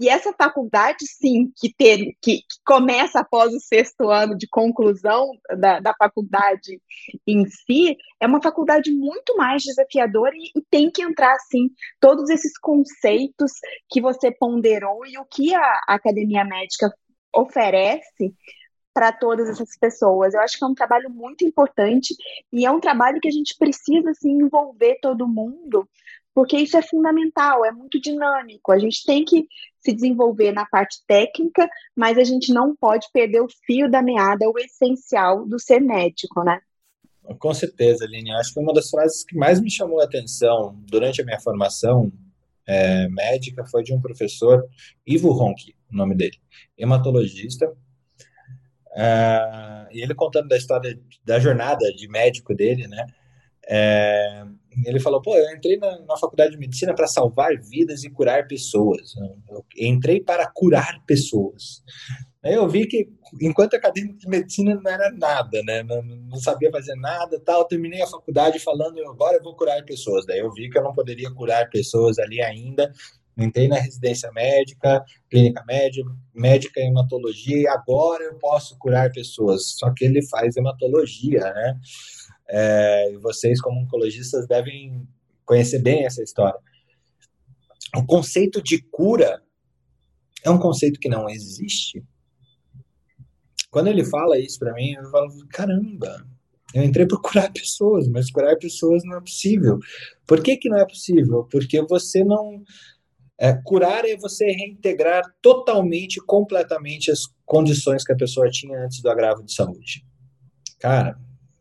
E 0.00 0.08
essa 0.08 0.32
faculdade, 0.32 1.04
sim, 1.06 1.52
que, 1.54 1.70
ter, 1.74 2.16
que, 2.22 2.38
que, 2.38 2.58
começa 2.64 3.20
após 3.20 3.52
o 3.52 3.60
sexto 3.60 4.08
ano 4.08 4.34
de 4.34 4.48
conclusão 4.48 5.30
da, 5.58 5.78
da 5.78 5.94
faculdade 5.94 6.80
em 7.26 7.46
si, 7.46 7.98
é 8.18 8.26
uma 8.26 8.40
faculdade 8.42 8.90
muito 8.90 9.36
mais 9.36 9.62
desafiadora 9.62 10.34
e, 10.34 10.58
e, 10.58 10.62
tem 10.70 10.90
que 10.90 11.02
entrar, 11.02 11.38
sim, 11.40 11.70
todos 12.00 12.30
esses 12.30 12.56
conceitos 12.58 13.52
que 13.90 14.00
você 14.00 14.32
ponderou 14.32 15.04
e 15.04 15.18
o 15.18 15.24
que 15.26 15.54
a, 15.54 15.82
a 15.86 15.94
academia 15.96 16.46
médica 16.46 16.90
oferece 17.36 18.34
para 18.94 19.12
todas 19.12 19.50
essas 19.50 19.76
pessoas. 19.78 20.32
Eu 20.32 20.40
acho 20.40 20.58
que 20.58 20.64
é 20.64 20.66
um 20.66 20.74
trabalho 20.74 21.10
muito 21.10 21.44
importante 21.44 22.14
e 22.50 22.64
é 22.64 22.70
um 22.70 22.80
trabalho 22.80 23.20
que 23.20 23.28
a 23.28 23.32
gente 23.32 23.54
precisa 23.58 24.10
assim, 24.10 24.30
envolver 24.30 24.98
todo 25.00 25.28
mundo, 25.28 25.86
porque 26.34 26.56
isso 26.56 26.76
é 26.76 26.82
fundamental, 26.82 27.64
é 27.64 27.72
muito 27.72 28.00
dinâmico. 28.00 28.72
A 28.72 28.78
gente 28.78 29.04
tem 29.04 29.24
que 29.24 29.46
se 29.80 29.92
desenvolver 29.92 30.52
na 30.52 30.66
parte 30.66 30.98
técnica, 31.06 31.68
mas 31.96 32.18
a 32.18 32.24
gente 32.24 32.52
não 32.52 32.76
pode 32.76 33.08
perder 33.12 33.40
o 33.40 33.48
fio 33.66 33.90
da 33.90 34.02
meada, 34.02 34.48
o 34.48 34.58
essencial 34.58 35.46
do 35.46 35.58
ser 35.58 35.80
médico, 35.80 36.42
né? 36.44 36.60
Com 37.38 37.54
certeza, 37.54 38.04
Aline. 38.04 38.32
Acho 38.32 38.54
que 38.54 38.60
uma 38.60 38.72
das 38.72 38.90
frases 38.90 39.24
que 39.24 39.36
mais 39.36 39.60
me 39.60 39.70
chamou 39.70 40.00
a 40.00 40.04
atenção 40.04 40.76
durante 40.86 41.20
a 41.20 41.24
minha 41.24 41.40
formação 41.40 42.12
é, 42.66 43.08
médica 43.08 43.64
foi 43.66 43.82
de 43.82 43.92
um 43.92 44.00
professor, 44.00 44.64
Ivo 45.06 45.30
Ronchi, 45.30 45.74
o 45.92 45.96
nome 45.96 46.14
dele, 46.14 46.38
hematologista. 46.76 47.72
É, 48.92 49.88
e 49.92 50.02
ele 50.02 50.14
contando 50.14 50.48
da 50.48 50.56
história 50.56 50.98
da 51.24 51.38
jornada 51.38 51.92
de 51.92 52.08
médico 52.08 52.54
dele, 52.54 52.86
né? 52.88 53.06
É, 53.72 54.42
ele 54.84 54.98
falou: 54.98 55.22
pô, 55.22 55.36
eu 55.36 55.54
entrei 55.54 55.76
na, 55.76 56.00
na 56.00 56.16
faculdade 56.16 56.50
de 56.50 56.58
medicina 56.58 56.92
para 56.92 57.06
salvar 57.06 57.56
vidas 57.60 58.02
e 58.02 58.10
curar 58.10 58.48
pessoas. 58.48 59.14
Eu 59.48 59.64
entrei 59.78 60.20
para 60.20 60.50
curar 60.52 61.04
pessoas. 61.06 61.82
Aí 62.42 62.54
eu 62.54 62.66
vi 62.68 62.86
que, 62.86 63.06
enquanto 63.40 63.74
acadêmico 63.74 64.18
de 64.18 64.26
medicina, 64.26 64.74
não 64.74 64.90
era 64.90 65.12
nada, 65.12 65.62
né? 65.62 65.82
Não, 65.82 66.02
não 66.02 66.38
sabia 66.38 66.70
fazer 66.70 66.94
nada 66.96 67.38
tal. 67.44 67.66
terminei 67.66 68.02
a 68.02 68.06
faculdade 68.06 68.58
falando, 68.58 68.98
agora 69.08 69.36
eu 69.36 69.42
vou 69.42 69.54
curar 69.54 69.84
pessoas. 69.84 70.26
Daí 70.26 70.38
eu 70.38 70.50
vi 70.52 70.68
que 70.68 70.78
eu 70.78 70.82
não 70.82 70.92
poderia 70.92 71.30
curar 71.30 71.68
pessoas 71.68 72.18
ali 72.18 72.42
ainda. 72.42 72.90
Entrei 73.38 73.68
na 73.68 73.76
residência 73.76 74.30
médica, 74.32 75.04
clínica 75.30 75.62
médica, 75.66 76.10
médica 76.34 76.80
hematologia, 76.80 77.58
e 77.58 77.68
agora 77.68 78.24
eu 78.24 78.34
posso 78.38 78.76
curar 78.78 79.12
pessoas. 79.12 79.76
Só 79.78 79.92
que 79.94 80.04
ele 80.04 80.26
faz 80.28 80.56
hematologia, 80.56 81.40
né? 81.40 81.78
É, 82.50 83.16
vocês, 83.22 83.60
como 83.60 83.80
oncologistas, 83.80 84.46
devem 84.46 85.06
conhecer 85.44 85.80
bem 85.80 86.04
essa 86.04 86.22
história. 86.22 86.58
O 87.96 88.04
conceito 88.04 88.62
de 88.62 88.82
cura 88.82 89.42
é 90.44 90.50
um 90.50 90.58
conceito 90.58 91.00
que 91.00 91.08
não 91.08 91.28
existe. 91.28 92.04
Quando 93.70 93.86
ele 93.86 94.04
fala 94.04 94.38
isso 94.38 94.58
para 94.58 94.74
mim, 94.74 94.92
eu 94.92 95.10
falo, 95.10 95.30
caramba, 95.48 96.26
eu 96.74 96.82
entrei 96.82 97.06
para 97.06 97.18
curar 97.18 97.52
pessoas, 97.52 98.08
mas 98.08 98.30
curar 98.30 98.56
pessoas 98.58 99.02
não 99.04 99.16
é 99.16 99.20
possível. 99.20 99.78
Por 100.26 100.42
que, 100.42 100.56
que 100.56 100.68
não 100.68 100.78
é 100.78 100.86
possível? 100.86 101.46
Porque 101.50 101.80
você 101.82 102.24
não. 102.24 102.62
É, 103.38 103.54
curar 103.64 104.04
é 104.04 104.16
você 104.16 104.44
reintegrar 104.44 105.22
totalmente, 105.40 106.20
completamente 106.26 107.10
as 107.10 107.20
condições 107.46 108.04
que 108.04 108.12
a 108.12 108.16
pessoa 108.16 108.50
tinha 108.50 108.78
antes 108.84 109.00
do 109.00 109.08
agravo 109.08 109.42
de 109.42 109.54
saúde. 109.54 110.04
Cara, 110.78 111.18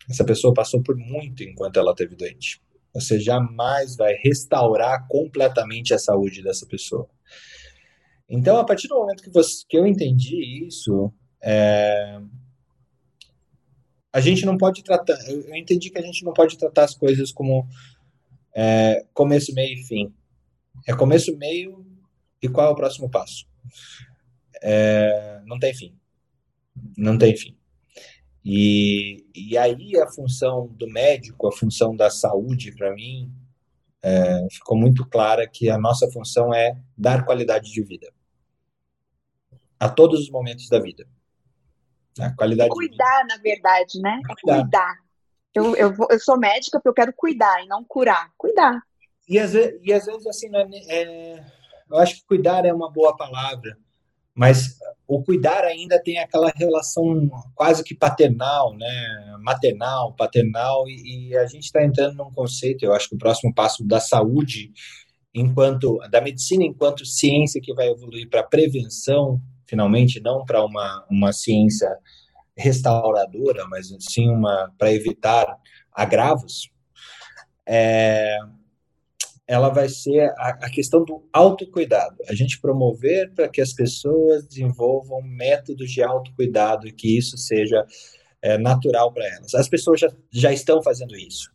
essa 0.09 0.25
pessoa 0.25 0.53
passou 0.53 0.81
por 0.81 0.95
muito 0.95 1.43
enquanto 1.43 1.77
ela 1.77 1.95
teve 1.95 2.15
doente. 2.15 2.61
Você 2.93 3.19
jamais 3.19 3.95
vai 3.95 4.13
restaurar 4.15 5.07
completamente 5.07 5.93
a 5.93 5.99
saúde 5.99 6.41
dessa 6.41 6.65
pessoa. 6.65 7.07
Então, 8.27 8.57
a 8.57 8.63
partir 8.63 8.87
do 8.87 8.95
momento 8.95 9.23
que, 9.23 9.29
você, 9.29 9.63
que 9.67 9.77
eu 9.77 9.85
entendi 9.85 10.65
isso, 10.67 11.11
é, 11.41 12.19
a 14.11 14.19
gente 14.19 14.45
não 14.45 14.57
pode 14.57 14.83
tratar. 14.83 15.17
Eu 15.27 15.55
entendi 15.55 15.89
que 15.89 15.99
a 15.99 16.01
gente 16.01 16.23
não 16.23 16.33
pode 16.33 16.57
tratar 16.57 16.85
as 16.85 16.95
coisas 16.95 17.31
como 17.31 17.67
é, 18.55 19.05
começo, 19.13 19.53
meio 19.53 19.73
e 19.73 19.83
fim. 19.83 20.13
É 20.87 20.95
começo, 20.95 21.35
meio 21.37 21.85
e 22.41 22.47
qual 22.47 22.67
é 22.67 22.71
o 22.71 22.75
próximo 22.75 23.09
passo. 23.09 23.47
É, 24.61 25.41
não 25.45 25.59
tem 25.59 25.73
fim. 25.73 25.95
Não 26.97 27.17
tem 27.17 27.35
fim. 27.35 27.58
E, 28.51 29.27
e 29.35 29.55
aí 29.59 29.95
a 30.01 30.07
função 30.07 30.65
do 30.69 30.87
médico, 30.87 31.47
a 31.47 31.51
função 31.51 31.95
da 31.95 32.09
saúde, 32.09 32.75
para 32.75 32.91
mim, 32.95 33.31
é, 34.01 34.47
ficou 34.49 34.75
muito 34.75 35.07
clara 35.07 35.47
que 35.47 35.69
a 35.69 35.77
nossa 35.77 36.09
função 36.09 36.51
é 36.51 36.75
dar 36.97 37.25
qualidade 37.25 37.71
de 37.71 37.83
vida 37.83 38.11
a 39.79 39.87
todos 39.87 40.21
os 40.21 40.31
momentos 40.31 40.67
da 40.67 40.79
vida. 40.79 41.07
A 42.19 42.31
qualidade 42.31 42.71
cuidar, 42.71 43.23
na 43.27 43.37
verdade, 43.37 44.01
né? 44.01 44.19
É 44.27 44.33
cuidar. 44.33 44.61
cuidar. 44.61 44.95
Eu, 45.53 45.75
eu, 45.75 45.95
eu 46.09 46.19
sou 46.19 46.35
médica 46.35 46.79
porque 46.79 46.89
eu 46.89 46.93
quero 46.93 47.13
cuidar 47.13 47.63
e 47.63 47.67
não 47.67 47.83
curar. 47.83 48.33
Cuidar. 48.35 48.81
E 49.27 49.37
às 49.37 49.53
vezes, 49.53 49.79
e 49.83 49.93
às 49.93 50.07
vezes 50.07 50.25
assim, 50.25 50.49
é, 50.55 51.37
é, 51.37 51.45
eu 51.87 51.97
acho 51.99 52.15
que 52.15 52.25
cuidar 52.25 52.65
é 52.65 52.73
uma 52.73 52.91
boa 52.91 53.15
palavra, 53.15 53.77
mas 54.33 54.79
o 55.09 55.23
cuidar 55.23 55.63
ainda 55.63 55.99
tem 56.01 56.19
aquela 56.19 56.51
relação 56.55 57.27
quase 57.55 57.83
que 57.83 57.95
paternal, 57.95 58.75
né? 58.77 59.37
Maternal, 59.41 60.13
paternal, 60.13 60.87
e, 60.87 61.29
e 61.29 61.37
a 61.37 61.47
gente 61.47 61.63
está 61.63 61.83
entrando 61.83 62.15
num 62.15 62.31
conceito, 62.31 62.85
eu 62.85 62.93
acho 62.93 63.09
que 63.09 63.15
o 63.15 63.17
próximo 63.17 63.51
passo 63.51 63.83
da 63.83 63.99
saúde, 63.99 64.71
enquanto 65.33 65.97
da 66.11 66.21
medicina 66.21 66.63
enquanto 66.63 67.05
ciência 67.07 67.59
que 67.59 67.73
vai 67.73 67.87
evoluir 67.89 68.29
para 68.29 68.43
prevenção 68.43 69.41
finalmente 69.65 70.19
não 70.19 70.45
para 70.45 70.63
uma, 70.63 71.05
uma 71.09 71.33
ciência 71.33 71.89
restauradora, 72.55 73.65
mas 73.67 73.87
sim 73.99 74.29
uma 74.29 74.71
para 74.77 74.93
evitar 74.93 75.57
agravos, 75.91 76.69
é, 77.65 78.37
ela 79.49 79.69
vai 79.69 79.89
ser 79.89 80.31
a, 80.37 80.59
a, 80.61 80.69
questão 80.69 81.03
do 81.03 81.27
autocuidado. 81.33 82.15
A 82.29 82.35
gente 82.35 82.61
promover 82.61 83.33
para 83.33 83.49
que 83.49 83.59
as 83.59 83.73
pessoas 83.73 84.45
desenvolvam 84.45 85.23
métodos 85.23 85.91
de 85.91 86.03
autocuidado 86.03 86.87
e 86.87 86.91
que 86.91 87.17
isso 87.17 87.35
seja 87.35 87.83
é, 88.43 88.59
natural 88.59 89.11
para 89.11 89.25
elas. 89.25 89.55
As 89.55 89.67
pessoas 89.67 90.01
já, 90.01 90.11
já 90.31 90.53
estão 90.53 90.83
fazendo 90.83 91.17
isso 91.17 91.49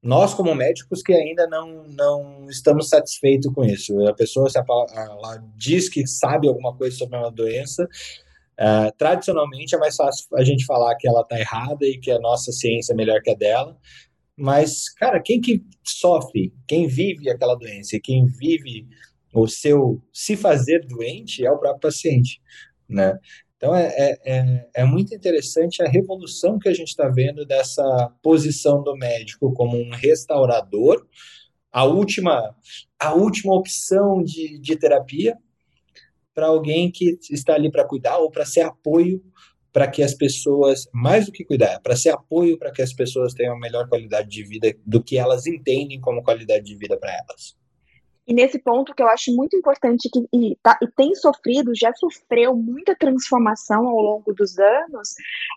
nós 0.00 0.32
como 0.32 0.54
médicos 0.54 1.02
que 1.02 1.12
ainda 1.12 1.46
não, 1.48 1.84
não 1.88 2.46
estamos 2.48 2.88
satisfeitos 2.88 3.52
com 3.52 3.64
isso. 3.64 4.06
A 4.06 4.14
pessoa 4.14 4.48
se 4.48 4.56
ela 4.56 5.42
diz 5.56 5.88
que 5.88 6.06
sabe 6.06 6.46
alguma 6.46 6.72
coisa 6.76 6.96
sobre 6.96 7.18
uma 7.18 7.32
doença, 7.32 7.82
uh, 7.84 8.96
tradicionalmente 8.96 9.74
é 9.74 9.78
mais 9.78 9.96
fácil 9.96 10.28
a 10.36 10.44
gente 10.44 10.64
falar 10.64 10.94
que 10.94 11.08
ela 11.08 11.22
está 11.22 11.38
errada 11.40 11.84
e 11.84 11.98
que 11.98 12.12
a 12.12 12.20
nossa 12.20 12.52
ciência 12.52 12.92
é 12.92 12.96
melhor 12.96 13.20
que 13.22 13.30
a 13.30 13.34
dela, 13.34 13.76
mas, 14.38 14.88
cara, 14.90 15.20
quem 15.20 15.40
que 15.40 15.62
sofre, 15.82 16.52
quem 16.66 16.86
vive 16.86 17.28
aquela 17.28 17.56
doença 17.56 17.98
quem 18.02 18.26
vive 18.26 18.86
o 19.34 19.46
seu 19.46 20.02
se 20.12 20.36
fazer 20.36 20.86
doente 20.86 21.44
é 21.44 21.50
o 21.50 21.58
próprio 21.58 21.80
paciente, 21.80 22.40
né? 22.88 23.18
Então, 23.56 23.74
é, 23.74 23.88
é, 23.88 24.18
é, 24.24 24.68
é 24.76 24.84
muito 24.84 25.12
interessante 25.12 25.82
a 25.82 25.88
revolução 25.88 26.58
que 26.60 26.68
a 26.68 26.72
gente 26.72 26.88
está 26.88 27.08
vendo 27.08 27.44
dessa 27.44 27.82
posição 28.22 28.82
do 28.84 28.96
médico 28.96 29.52
como 29.52 29.76
um 29.76 29.90
restaurador, 29.90 31.04
a 31.72 31.84
última, 31.84 32.54
a 32.98 33.14
última 33.14 33.54
opção 33.54 34.22
de, 34.22 34.60
de 34.60 34.76
terapia 34.76 35.36
para 36.32 36.46
alguém 36.46 36.88
que 36.88 37.18
está 37.30 37.54
ali 37.54 37.70
para 37.70 37.84
cuidar 37.84 38.18
ou 38.18 38.30
para 38.30 38.46
ser 38.46 38.60
apoio 38.60 39.20
para 39.72 39.88
que 39.88 40.02
as 40.02 40.14
pessoas, 40.14 40.88
mais 40.92 41.26
do 41.26 41.32
que 41.32 41.44
cuidar, 41.44 41.80
para 41.80 41.96
ser 41.96 42.10
apoio 42.10 42.58
para 42.58 42.72
que 42.72 42.82
as 42.82 42.92
pessoas 42.92 43.34
tenham 43.34 43.58
melhor 43.58 43.88
qualidade 43.88 44.28
de 44.28 44.42
vida 44.42 44.74
do 44.84 45.02
que 45.02 45.18
elas 45.18 45.46
entendem 45.46 46.00
como 46.00 46.22
qualidade 46.22 46.64
de 46.64 46.76
vida 46.76 46.96
para 46.96 47.12
elas. 47.12 47.56
E 48.28 48.34
nesse 48.34 48.58
ponto 48.58 48.94
que 48.94 49.02
eu 49.02 49.08
acho 49.08 49.34
muito 49.34 49.56
importante 49.56 50.10
que 50.12 50.20
e, 50.30 50.54
tá, 50.62 50.78
e 50.82 50.86
tem 50.88 51.14
sofrido, 51.14 51.72
já 51.74 51.94
sofreu 51.94 52.54
muita 52.54 52.94
transformação 52.94 53.88
ao 53.88 53.96
longo 53.96 54.34
dos 54.34 54.58
anos, 54.58 55.14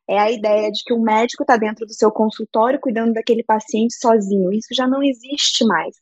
é 0.07 0.17
a 0.17 0.31
ideia 0.31 0.71
de 0.71 0.81
que 0.85 0.93
o 0.93 1.01
médico 1.01 1.43
está 1.43 1.57
dentro 1.57 1.85
do 1.85 1.93
seu 1.93 2.09
consultório 2.09 2.79
cuidando 2.79 3.11
daquele 3.11 3.43
paciente 3.43 3.93
sozinho. 3.95 4.53
Isso 4.53 4.73
já 4.73 4.87
não 4.87 5.03
existe 5.03 5.65
mais. 5.65 5.97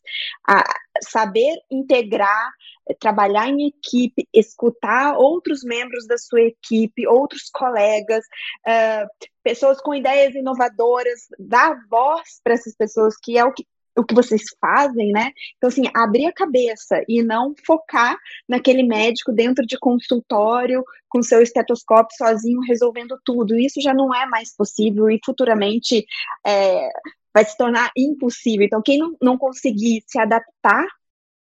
A, 0.48 0.62
saber 1.02 1.58
integrar, 1.68 2.52
trabalhar 2.98 3.48
em 3.48 3.68
equipe, 3.68 4.26
escutar 4.32 5.16
outros 5.16 5.62
membros 5.62 6.06
da 6.06 6.18
sua 6.18 6.42
equipe, 6.42 7.06
outros 7.06 7.50
colegas, 7.52 8.24
uh, 8.66 9.08
pessoas 9.42 9.80
com 9.80 9.94
ideias 9.94 10.34
inovadoras, 10.34 11.20
dar 11.38 11.76
voz 11.88 12.40
para 12.42 12.54
essas 12.54 12.74
pessoas, 12.74 13.14
que 13.16 13.38
é 13.38 13.44
o 13.44 13.52
que 13.52 13.66
o 13.96 14.04
que 14.04 14.14
vocês 14.14 14.42
fazem, 14.60 15.10
né? 15.10 15.30
Então, 15.56 15.68
assim, 15.68 15.82
abrir 15.94 16.26
a 16.26 16.32
cabeça 16.32 17.02
e 17.08 17.22
não 17.22 17.54
focar 17.66 18.16
naquele 18.48 18.82
médico 18.82 19.32
dentro 19.32 19.66
de 19.66 19.78
consultório, 19.78 20.84
com 21.08 21.22
seu 21.22 21.42
estetoscópio 21.42 22.16
sozinho, 22.16 22.60
resolvendo 22.66 23.18
tudo. 23.24 23.58
Isso 23.58 23.80
já 23.80 23.92
não 23.92 24.14
é 24.14 24.26
mais 24.26 24.54
possível 24.54 25.10
e 25.10 25.20
futuramente 25.24 26.04
é, 26.46 26.88
vai 27.34 27.44
se 27.44 27.56
tornar 27.56 27.90
impossível. 27.96 28.64
Então, 28.64 28.82
quem 28.82 28.98
não, 28.98 29.16
não 29.20 29.36
conseguir 29.36 30.02
se 30.06 30.18
adaptar 30.18 30.86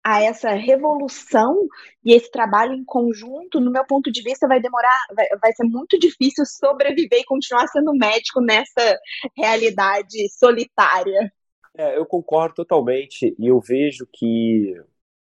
a 0.07 0.23
essa 0.23 0.51
revolução 0.51 1.67
e 2.03 2.13
esse 2.13 2.31
trabalho 2.31 2.73
em 2.73 2.85
conjunto, 2.85 3.59
no 3.59 3.69
meu 3.69 3.85
ponto 3.85 4.09
de 4.09 4.23
vista, 4.23 4.47
vai 4.47 4.61
demorar, 4.61 5.05
vai, 5.13 5.27
vai 5.41 5.51
ser 5.51 5.65
muito 5.65 5.99
difícil 5.99 6.45
sobreviver 6.45 7.19
e 7.19 7.25
continuar 7.25 7.67
sendo 7.67 7.91
médico 7.93 8.39
nessa 8.39 8.97
realidade 9.35 10.29
solitária. 10.29 11.29
É, 11.75 11.97
eu 11.97 12.05
concordo 12.05 12.55
totalmente 12.55 13.35
e 13.37 13.47
eu 13.47 13.59
vejo 13.59 14.07
que 14.13 14.81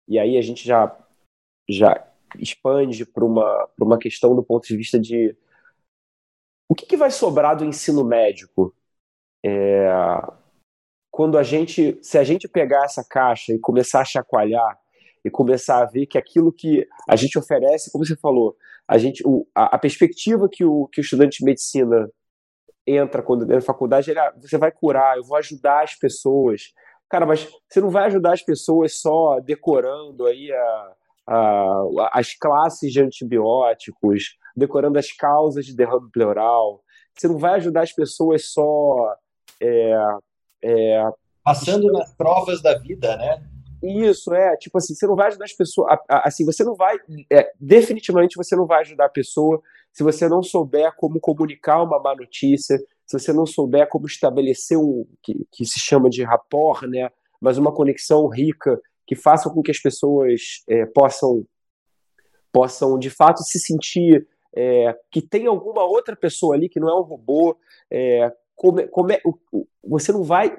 e 0.07 0.17
aí 0.17 0.39
a 0.39 0.43
gente 0.43 0.65
já 0.65 0.97
já 1.69 2.09
expande 2.39 3.05
para 3.05 3.25
uma 3.25 3.69
para 3.77 3.85
uma 3.85 3.99
questão 3.99 4.33
do 4.37 4.45
ponto 4.45 4.69
de 4.69 4.77
vista 4.77 4.97
de 4.97 5.37
o 6.71 6.75
que, 6.75 6.87
que 6.87 6.97
vai 6.97 7.11
sobrar 7.11 7.57
do 7.57 7.65
ensino 7.65 8.05
médico 8.05 8.73
é, 9.45 9.89
quando 11.19 11.37
a 11.37 11.43
gente 11.43 11.99
se 12.01 12.17
a 12.17 12.23
gente 12.23 12.47
pegar 12.47 12.85
essa 12.85 13.05
caixa 13.05 13.53
e 13.53 13.59
começar 13.59 14.03
a 14.03 14.05
chacoalhar 14.05 14.79
e 15.25 15.29
começar 15.29 15.83
a 15.83 15.85
ver 15.85 16.07
que 16.07 16.17
aquilo 16.17 16.53
que 16.53 16.87
a 17.09 17.17
gente 17.17 17.37
oferece, 17.37 17.91
como 17.91 18.07
você 18.07 18.17
falou, 18.17 18.55
a 18.87 18.97
gente 18.99 19.27
o, 19.27 19.45
a, 19.53 19.75
a 19.75 19.79
perspectiva 19.81 20.49
que 20.49 20.65
o 20.65 20.87
que 20.87 21.01
o 21.01 21.03
estudante 21.03 21.39
de 21.41 21.45
medicina 21.45 22.09
entra 22.87 23.21
quando 23.21 23.43
entra 23.43 23.57
na 23.57 23.61
faculdade, 23.61 24.13
ele, 24.13 24.21
ah, 24.21 24.33
você 24.41 24.57
vai 24.57 24.71
curar, 24.71 25.17
eu 25.17 25.25
vou 25.25 25.37
ajudar 25.39 25.83
as 25.83 25.97
pessoas. 25.97 26.73
Cara, 27.11 27.27
mas 27.27 27.49
você 27.69 27.81
não 27.81 27.91
vai 27.91 28.07
ajudar 28.07 28.35
as 28.35 28.43
pessoas 28.43 29.01
só 29.01 29.41
decorando 29.41 30.25
aí 30.25 30.53
a, 30.53 30.93
a, 31.27 32.11
as 32.13 32.33
classes 32.33 32.93
de 32.93 33.01
antibióticos, 33.01 34.37
decorando 34.57 35.01
as 35.01 35.11
causas 35.11 35.67
de 35.67 35.75
derrame 35.75 36.13
pleural. 36.13 36.81
Você 37.13 37.27
não 37.27 37.39
vai 37.39 37.55
ajudar 37.55 37.83
as 37.83 37.93
pessoas 37.93 38.53
só 38.53 39.17
é, 39.61 39.97
é, 40.63 41.03
passando 41.45 41.91
nas 41.93 42.15
provas 42.15 42.61
da 42.63 42.77
vida, 42.79 43.17
né? 43.17 43.43
Isso, 43.83 44.35
é, 44.35 44.57
tipo 44.57 44.77
assim, 44.79 44.95
você 44.95 45.07
não 45.07 45.15
vai 45.15 45.29
ajudar 45.29 45.45
as 45.45 45.53
pessoas, 45.53 45.99
assim, 46.09 46.45
você 46.45 46.65
não 46.65 46.75
vai, 46.75 46.99
é, 47.31 47.53
definitivamente 47.61 48.37
você 48.37 48.57
não 48.57 48.67
vai 48.67 48.81
ajudar 48.81 49.07
a 49.07 49.11
pessoa 49.11 49.63
se 49.93 50.03
você 50.03 50.29
não 50.29 50.43
souber 50.43 50.95
como 50.97 51.21
comunicar 51.21 51.83
uma 51.83 52.01
má 52.01 52.15
notícia, 52.15 52.77
se 53.07 53.19
você 53.19 53.33
não 53.33 53.47
souber 53.47 53.89
como 53.89 54.07
estabelecer 54.07 54.77
um, 54.77 55.07
que, 55.23 55.47
que 55.53 55.65
se 55.65 55.79
chama 55.79 56.11
de 56.11 56.25
rapport, 56.25 56.83
né, 56.83 57.09
mas 57.41 57.57
uma 57.57 57.73
conexão 57.73 58.27
rica 58.27 58.81
que 59.07 59.15
faça 59.15 59.49
com 59.49 59.63
que 59.63 59.71
as 59.71 59.79
pessoas 59.79 60.63
é, 60.69 60.85
possam, 60.85 61.47
possam 62.53 62.99
de 62.99 63.11
fato 63.11 63.43
se 63.43 63.61
sentir 63.61 64.27
é, 64.55 64.95
que 65.11 65.23
tem 65.23 65.47
alguma 65.47 65.85
outra 65.85 66.17
pessoa 66.17 66.55
ali 66.55 66.69
que 66.69 66.81
não 66.81 66.89
é 66.89 66.95
um 66.95 67.03
robô, 67.03 67.57
é, 67.91 68.33
como, 68.59 68.87
como 68.89 69.13
é, 69.13 69.21
você 69.83 70.13
não 70.13 70.25
vai, 70.25 70.55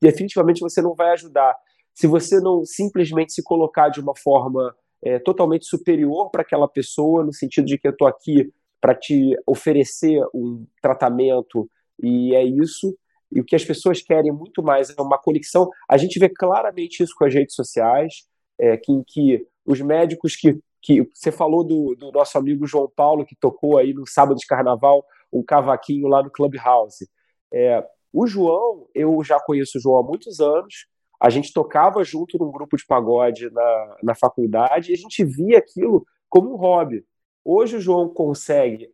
definitivamente 0.00 0.60
você 0.60 0.80
não 0.80 0.94
vai 0.94 1.10
ajudar 1.10 1.54
se 1.92 2.06
você 2.06 2.40
não 2.40 2.64
simplesmente 2.64 3.32
se 3.32 3.42
colocar 3.42 3.88
de 3.88 4.00
uma 4.00 4.16
forma 4.16 4.74
é, 5.02 5.18
totalmente 5.18 5.66
superior 5.66 6.30
para 6.30 6.42
aquela 6.42 6.68
pessoa, 6.68 7.24
no 7.24 7.32
sentido 7.32 7.66
de 7.66 7.76
que 7.76 7.86
eu 7.86 7.92
estou 7.92 8.06
aqui 8.06 8.50
para 8.80 8.94
te 8.94 9.36
oferecer 9.46 10.20
um 10.32 10.64
tratamento 10.80 11.68
e 12.02 12.34
é 12.34 12.44
isso. 12.44 12.96
E 13.30 13.40
o 13.40 13.44
que 13.44 13.56
as 13.56 13.64
pessoas 13.64 14.00
querem 14.00 14.32
muito 14.32 14.62
mais 14.62 14.90
é 14.90 15.02
uma 15.02 15.18
conexão. 15.18 15.68
A 15.88 15.96
gente 15.96 16.18
vê 16.18 16.28
claramente 16.28 17.02
isso 17.02 17.14
com 17.16 17.24
as 17.24 17.34
redes 17.34 17.54
sociais, 17.54 18.24
é, 18.58 18.76
que, 18.76 18.92
em 18.92 19.02
que 19.04 19.46
os 19.66 19.80
médicos 19.80 20.36
que, 20.36 20.60
que 20.80 21.02
você 21.12 21.32
falou 21.32 21.64
do, 21.64 21.96
do 21.96 22.12
nosso 22.12 22.38
amigo 22.38 22.66
João 22.66 22.90
Paulo 22.94 23.26
que 23.26 23.34
tocou 23.34 23.78
aí 23.78 23.92
no 23.92 24.06
sábado 24.06 24.36
de 24.36 24.46
carnaval 24.46 25.04
um 25.34 25.42
cavaquinho 25.42 26.06
lá 26.06 26.22
no 26.22 26.30
Clubhouse. 26.30 27.08
É, 27.52 27.84
o 28.12 28.26
João, 28.26 28.88
eu 28.94 29.22
já 29.24 29.40
conheço 29.40 29.76
o 29.76 29.80
João 29.80 29.98
há 29.98 30.02
muitos 30.02 30.40
anos. 30.40 30.86
A 31.20 31.28
gente 31.28 31.52
tocava 31.52 32.04
junto 32.04 32.38
num 32.38 32.52
grupo 32.52 32.76
de 32.76 32.86
pagode 32.86 33.50
na, 33.50 33.96
na 34.02 34.14
faculdade 34.14 34.90
e 34.90 34.94
a 34.94 34.96
gente 34.96 35.24
via 35.24 35.58
aquilo 35.58 36.06
como 36.28 36.52
um 36.52 36.56
hobby. 36.56 37.04
Hoje 37.44 37.76
o 37.76 37.80
João 37.80 38.08
consegue, 38.08 38.92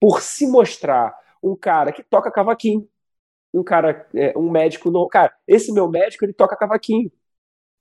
por 0.00 0.20
se 0.22 0.46
mostrar 0.46 1.14
um 1.42 1.54
cara 1.54 1.92
que 1.92 2.02
toca 2.02 2.30
cavaquinho, 2.30 2.88
um 3.52 3.62
cara, 3.62 4.08
é, 4.14 4.36
um 4.36 4.50
médico, 4.50 4.90
não, 4.90 5.06
cara, 5.08 5.32
esse 5.46 5.72
meu 5.72 5.88
médico 5.88 6.24
ele 6.24 6.32
toca 6.32 6.56
cavaquinho, 6.56 7.12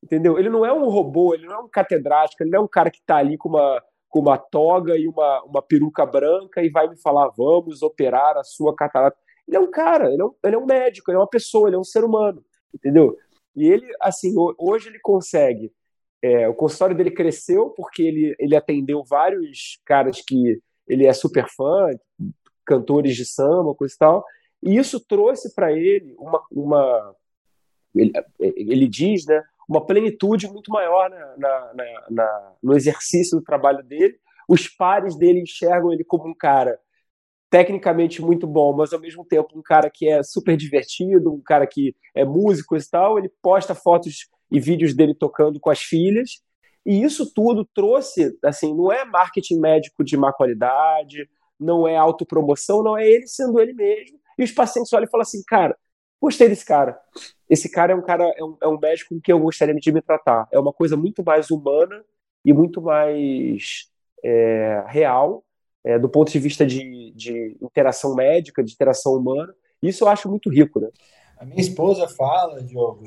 entendeu? 0.04 0.38
Ele 0.38 0.50
não 0.50 0.66
é 0.66 0.74
um 0.74 0.90
robô, 0.90 1.34
ele 1.34 1.46
não 1.46 1.56
é 1.56 1.60
um 1.60 1.70
catedrático, 1.70 2.44
ele 2.44 2.52
não 2.52 2.60
é 2.60 2.64
um 2.64 2.68
cara 2.68 2.92
que 2.92 3.00
está 3.00 3.18
ali 3.18 3.38
com 3.38 3.50
uma 3.50 3.82
com 4.12 4.20
uma 4.20 4.38
toga 4.38 4.98
e 4.98 5.08
uma, 5.08 5.42
uma 5.44 5.62
peruca 5.62 6.06
branca 6.06 6.62
e 6.62 6.70
vai 6.70 6.88
me 6.88 6.98
falar, 6.98 7.30
vamos 7.30 7.82
operar 7.82 8.38
a 8.38 8.44
sua 8.44 8.76
catarata. 8.76 9.18
Ele 9.48 9.56
é 9.56 9.60
um 9.60 9.72
cara, 9.72 10.12
ele 10.12 10.22
é 10.22 10.26
um, 10.26 10.34
ele 10.44 10.56
é 10.56 10.60
um 10.60 10.66
médico, 10.66 11.10
ele 11.10 11.16
é 11.16 11.20
uma 11.20 11.30
pessoa, 11.30 11.70
ele 11.70 11.78
é 11.78 11.80
um 11.80 11.84
ser 11.84 12.04
humano, 12.04 12.44
entendeu? 12.76 13.18
E 13.56 13.68
ele, 13.68 13.88
assim, 14.02 14.36
hoje 14.58 14.90
ele 14.90 15.00
consegue. 15.00 15.72
É, 16.22 16.48
o 16.48 16.54
consultório 16.54 16.96
dele 16.96 17.10
cresceu 17.10 17.70
porque 17.70 18.04
ele, 18.04 18.36
ele 18.38 18.56
atendeu 18.56 19.02
vários 19.04 19.82
caras 19.86 20.22
que 20.22 20.62
ele 20.88 21.08
é 21.08 21.14
super 21.14 21.48
fã, 21.50 21.90
cantores 22.66 23.16
de 23.16 23.26
samba, 23.26 23.74
coisa 23.74 23.96
e 23.96 23.98
tal, 23.98 24.26
e 24.62 24.78
isso 24.78 25.00
trouxe 25.00 25.56
para 25.56 25.72
ele 25.72 26.14
uma. 26.20 26.46
uma 26.52 27.16
ele, 27.96 28.12
ele 28.40 28.88
diz, 28.88 29.26
né, 29.26 29.42
uma 29.72 29.86
plenitude 29.86 30.50
muito 30.50 30.70
maior 30.70 31.10
na, 31.10 31.74
na, 31.74 32.06
na, 32.10 32.54
no 32.62 32.76
exercício 32.76 33.40
do 33.40 33.44
trabalho 33.44 33.82
dele. 33.82 34.20
Os 34.48 34.68
pares 34.68 35.16
dele 35.16 35.42
enxergam 35.42 35.94
ele 35.94 36.04
como 36.04 36.28
um 36.28 36.36
cara 36.36 36.78
tecnicamente 37.50 38.22
muito 38.22 38.46
bom, 38.46 38.76
mas 38.76 38.92
ao 38.92 39.00
mesmo 39.00 39.24
tempo 39.24 39.58
um 39.58 39.62
cara 39.62 39.90
que 39.90 40.10
é 40.10 40.22
super 40.24 40.58
divertido, 40.58 41.34
um 41.34 41.42
cara 41.42 41.66
que 41.66 41.96
é 42.14 42.26
músico 42.26 42.76
e 42.76 42.82
tal. 42.90 43.18
Ele 43.18 43.32
posta 43.42 43.74
fotos 43.74 44.28
e 44.52 44.60
vídeos 44.60 44.94
dele 44.94 45.16
tocando 45.16 45.58
com 45.58 45.70
as 45.70 45.80
filhas. 45.80 46.42
E 46.86 47.02
isso 47.02 47.32
tudo 47.34 47.66
trouxe, 47.74 48.38
assim, 48.44 48.76
não 48.76 48.92
é 48.92 49.06
marketing 49.06 49.60
médico 49.60 50.04
de 50.04 50.18
má 50.18 50.34
qualidade, 50.34 51.30
não 51.58 51.88
é 51.88 51.96
autopromoção, 51.96 52.84
não 52.84 52.98
é 52.98 53.08
ele 53.08 53.26
sendo 53.26 53.58
ele 53.62 53.72
mesmo. 53.72 54.20
E 54.38 54.44
os 54.44 54.52
pacientes 54.52 54.92
olham 54.92 55.06
e 55.06 55.10
falam 55.10 55.22
assim, 55.22 55.42
cara, 55.48 55.78
gostei 56.22 56.48
desse 56.48 56.64
cara. 56.64 57.00
Esse 57.50 57.70
cara 57.70 57.94
é 57.94 57.96
um 57.96 58.02
cara, 58.02 58.24
é 58.38 58.44
um, 58.44 58.58
é 58.62 58.68
um 58.68 58.80
médico 58.80 59.20
que 59.20 59.34
eu 59.34 59.40
gostaria 59.40 59.74
de 59.74 59.92
me 59.92 60.02
tratar. 60.02 60.48
É 60.52 60.60
uma 60.60 60.72
coisa 60.72 60.96
muito 60.96 61.24
mais 61.24 61.50
humana 61.50 62.04
e 62.46 62.54
muito 62.54 62.82
mais 62.82 63.90
é, 64.24 64.84
real 64.88 65.44
é, 65.84 65.98
do 65.98 66.08
ponto 66.08 66.32
de 66.32 66.40
vista 66.40 66.66
de, 66.66 67.12
de 67.16 67.58
interação 67.62 68.16
médica, 68.16 68.64
de 68.64 68.74
interação 68.74 69.14
humana. 69.14 69.54
Isso 69.82 70.04
eu 70.04 70.08
acho 70.08 70.30
muito 70.30 70.50
rico, 70.50 70.80
né? 70.80 70.90
A 71.38 71.46
minha 71.46 71.60
esposa 71.60 72.08
fala, 72.08 72.64
Diogo, 72.64 73.04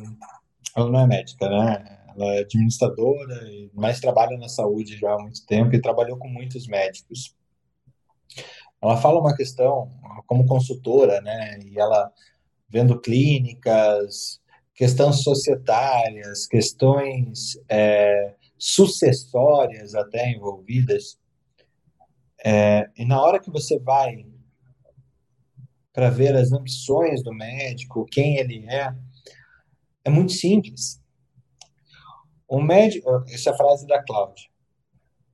ela 0.76 0.90
não 0.90 1.00
é 1.00 1.06
médica, 1.06 1.48
né? 1.48 2.00
Ela 2.16 2.34
é 2.34 2.40
administradora, 2.40 3.40
mas 3.72 4.00
trabalha 4.00 4.36
na 4.36 4.48
saúde 4.48 4.96
já 4.96 5.12
há 5.12 5.18
muito 5.18 5.46
tempo 5.46 5.74
e 5.74 5.80
trabalhou 5.80 6.16
com 6.16 6.28
muitos 6.28 6.66
médicos. 6.66 7.36
Ela 8.82 8.96
fala 8.96 9.20
uma 9.20 9.36
questão 9.36 9.90
como 10.26 10.46
consultora, 10.46 11.20
né? 11.20 11.60
E 11.64 11.78
ela 11.78 12.12
vendo 12.74 13.00
clínicas, 13.00 14.40
questões 14.74 15.22
societárias, 15.22 16.44
questões 16.44 17.56
é, 17.68 18.34
sucessórias 18.58 19.94
até 19.94 20.32
envolvidas. 20.32 21.16
É, 22.44 22.90
e 22.96 23.04
na 23.04 23.22
hora 23.22 23.38
que 23.38 23.48
você 23.48 23.78
vai 23.78 24.26
para 25.92 26.10
ver 26.10 26.34
as 26.34 26.50
ambições 26.50 27.22
do 27.22 27.32
médico, 27.32 28.04
quem 28.06 28.38
ele 28.38 28.66
é, 28.68 28.92
é 30.04 30.10
muito 30.10 30.32
simples. 30.32 31.00
O 32.48 32.60
médico, 32.60 33.08
essa 33.28 33.50
é 33.50 33.52
a 33.52 33.56
frase 33.56 33.86
da 33.86 34.02
Cláudia. 34.02 34.50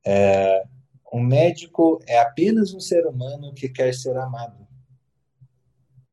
É, 0.07 0.63
um 1.11 1.23
médico 1.23 2.03
é 2.07 2.19
apenas 2.19 2.75
um 2.75 2.81
ser 2.81 3.07
humano 3.07 3.55
que 3.55 3.71
quer 3.71 3.95
ser 3.95 4.15
amado. 4.19 4.69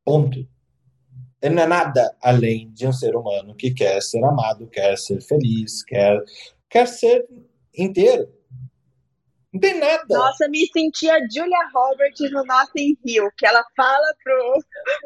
Ponto. 0.06 0.48
Ele 1.42 1.56
não 1.56 1.64
é 1.64 1.68
nada 1.68 2.16
além 2.22 2.72
de 2.72 2.88
um 2.88 2.94
ser 2.94 3.16
humano 3.16 3.56
que 3.56 3.74
quer 3.74 4.02
ser 4.02 4.24
amado, 4.24 4.68
quer 4.68 4.98
ser 4.98 5.22
feliz, 5.22 5.84
quer, 5.84 6.20
quer 6.70 6.88
ser 6.88 7.28
inteiro. 7.76 8.28
Não 9.54 9.62
tem 9.62 9.80
nada. 9.80 10.04
Nossa, 10.10 10.48
me 10.50 10.68
senti 10.68 11.10
a 11.10 11.20
Julia 11.32 11.70
Roberts 11.74 12.32
no 12.32 12.44
Nothing 12.44 12.98
Hill, 13.06 13.30
que 13.38 13.46
ela 13.46 13.64
fala 13.76 14.14
pro, 14.24 14.54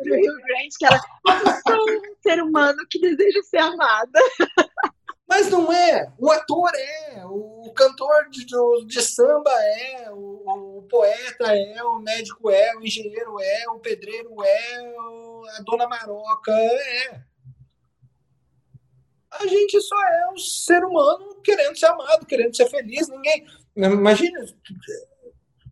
pro 0.04 0.16
Rio 0.16 0.36
Grande 0.36 0.76
que 0.78 0.86
ela 0.86 1.00
eu 1.28 1.76
sou 1.76 1.90
um 1.90 2.16
ser 2.22 2.42
humano 2.42 2.78
que 2.90 3.00
deseja 3.00 3.42
ser 3.44 3.60
amada. 3.60 4.20
Mas 5.28 5.50
não 5.50 5.72
é. 5.72 6.12
O 6.18 6.30
ator 6.30 6.70
é, 6.76 7.24
o 7.26 7.72
cantor 7.74 8.30
de, 8.30 8.46
de 8.86 9.02
samba 9.02 9.52
é, 9.52 10.12
o, 10.12 10.71
poeta 10.92 11.56
é, 11.56 11.84
o 11.84 12.00
médico 12.00 12.52
é, 12.52 12.76
o 12.76 12.86
engenheiro 12.86 13.40
é, 13.40 13.70
o 13.70 13.80
pedreiro 13.80 14.36
é, 14.44 14.78
a 15.58 15.62
dona 15.66 15.88
Maroca 15.88 16.52
é. 16.52 17.22
A 19.32 19.48
gente 19.48 19.80
só 19.82 19.96
é 19.96 20.30
um 20.34 20.38
ser 20.38 20.84
humano 20.84 21.42
querendo 21.42 21.78
ser 21.78 21.86
amado, 21.86 22.26
querendo 22.26 22.54
ser 22.54 22.70
feliz. 22.70 23.08
Ninguém. 23.08 23.46
Imagina. 23.78 24.46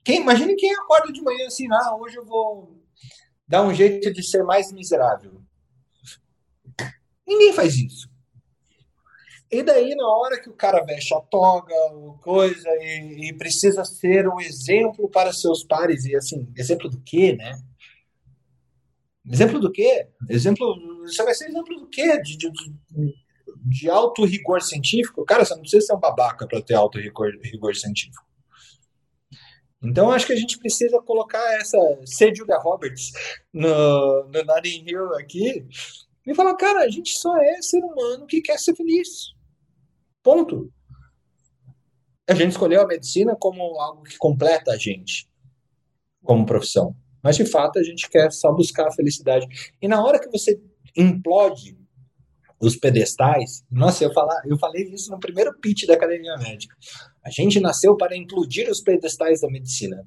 Quem, 0.02 0.22
imagine 0.22 0.56
quem 0.56 0.74
acorda 0.76 1.12
de 1.12 1.22
manhã 1.22 1.46
assim, 1.46 1.68
ah, 1.70 1.96
hoje 1.98 2.16
eu 2.16 2.26
vou 2.26 2.82
dar 3.46 3.64
um 3.64 3.74
jeito 3.74 4.14
de 4.14 4.24
ser 4.24 4.44
mais 4.44 4.72
miserável. 4.72 5.42
Ninguém 7.28 7.52
faz 7.52 7.76
isso. 7.76 8.10
E 9.52 9.64
daí, 9.64 9.96
na 9.96 10.08
hora 10.08 10.40
que 10.40 10.50
o 10.50 10.54
cara 10.54 10.84
veste 10.86 11.14
a 11.14 11.20
toga, 11.22 11.74
coisa, 12.22 12.70
e, 12.82 13.30
e, 13.30 13.34
precisa 13.34 13.84
ser 13.84 14.28
um 14.28 14.40
exemplo 14.40 15.10
para 15.10 15.34
seus 15.34 15.64
pares, 15.64 16.06
e 16.06 16.16
assim, 16.16 16.48
exemplo 16.56 16.88
do 16.88 17.02
quê, 17.02 17.36
né? 17.36 17.60
Exemplo 19.28 19.60
do 19.60 19.72
quê? 19.72 20.08
Exemplo. 20.30 20.66
Você 21.04 21.24
vai 21.24 21.34
ser 21.34 21.50
exemplo 21.50 21.76
do 21.80 21.88
quê? 21.88 22.22
De, 22.22 22.38
de, 22.38 22.52
de 23.66 23.90
alto 23.90 24.24
rigor 24.24 24.62
científico? 24.62 25.26
Cara, 25.26 25.44
você 25.44 25.54
não 25.54 25.62
precisa 25.62 25.86
ser 25.86 25.96
um 25.96 26.00
babaca 26.00 26.48
para 26.48 26.62
ter 26.62 26.76
alto 26.76 27.00
rigor, 27.00 27.32
rigor 27.44 27.76
científico. 27.76 28.24
Então, 29.82 30.12
acho 30.12 30.28
que 30.28 30.34
a 30.34 30.36
gente 30.38 30.60
precisa 30.60 31.02
colocar 31.02 31.44
essa. 31.54 31.78
ser 32.06 32.36
Julia 32.36 32.58
Roberts 32.58 33.12
no, 33.54 34.26
no 34.26 34.44
Notting 34.44 34.84
Hill 34.86 35.16
aqui 35.16 35.66
e 36.28 36.36
falar, 36.36 36.56
cara, 36.56 36.82
a 36.82 36.90
gente 36.90 37.18
só 37.18 37.36
é 37.38 37.62
ser 37.62 37.84
humano 37.84 38.28
que 38.28 38.42
quer 38.42 38.60
ser 38.60 38.76
feliz. 38.76 39.39
Ponto. 40.30 40.72
A 42.30 42.36
gente 42.36 42.52
escolheu 42.52 42.84
a 42.84 42.88
medicina 42.88 43.36
como 43.36 43.64
algo 43.80 44.04
que 44.04 44.16
completa 44.16 44.74
a 44.74 44.78
gente 44.78 45.28
como 46.24 46.46
profissão. 46.46 46.96
Mas, 47.24 47.36
de 47.36 47.46
fato, 47.46 47.80
a 47.80 47.84
gente 47.84 48.08
quer 48.08 48.32
só 48.32 48.54
buscar 48.54 48.88
a 48.88 48.92
felicidade. 48.92 49.48
E 49.82 49.88
na 49.88 50.06
hora 50.06 50.20
que 50.20 50.30
você 50.30 50.62
implode 50.96 51.76
os 52.62 52.76
pedestais, 52.76 53.64
nossa, 53.72 54.04
eu, 54.04 54.14
falar, 54.14 54.40
eu 54.46 54.56
falei 54.60 54.84
isso 54.94 55.10
no 55.10 55.20
primeiro 55.20 55.52
pitch 55.60 55.88
da 55.88 55.96
Academia 55.96 56.38
Médica. 56.38 56.76
A 57.26 57.32
gente 57.32 57.60
nasceu 57.60 57.98
para 57.98 58.16
implodir 58.16 58.70
os 58.70 58.82
pedestais 58.82 59.42
da 59.42 59.50
medicina. 59.50 59.98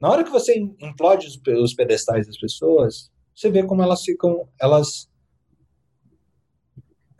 Na 0.00 0.08
hora 0.08 0.24
que 0.24 0.30
você 0.30 0.58
implode 0.80 1.26
os, 1.26 1.38
os 1.62 1.74
pedestais 1.74 2.26
das 2.26 2.38
pessoas, 2.38 3.10
você 3.34 3.50
vê 3.50 3.62
como 3.64 3.82
elas 3.82 4.00
ficam, 4.00 4.48
elas 4.58 5.10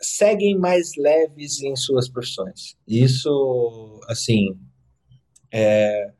seguem 0.01 0.57
mais 0.57 0.91
leves 0.97 1.61
em 1.61 1.75
suas 1.75 2.09
profissões. 2.09 2.75
Isso, 2.87 3.99
assim, 4.07 4.57
é, 5.51 6.11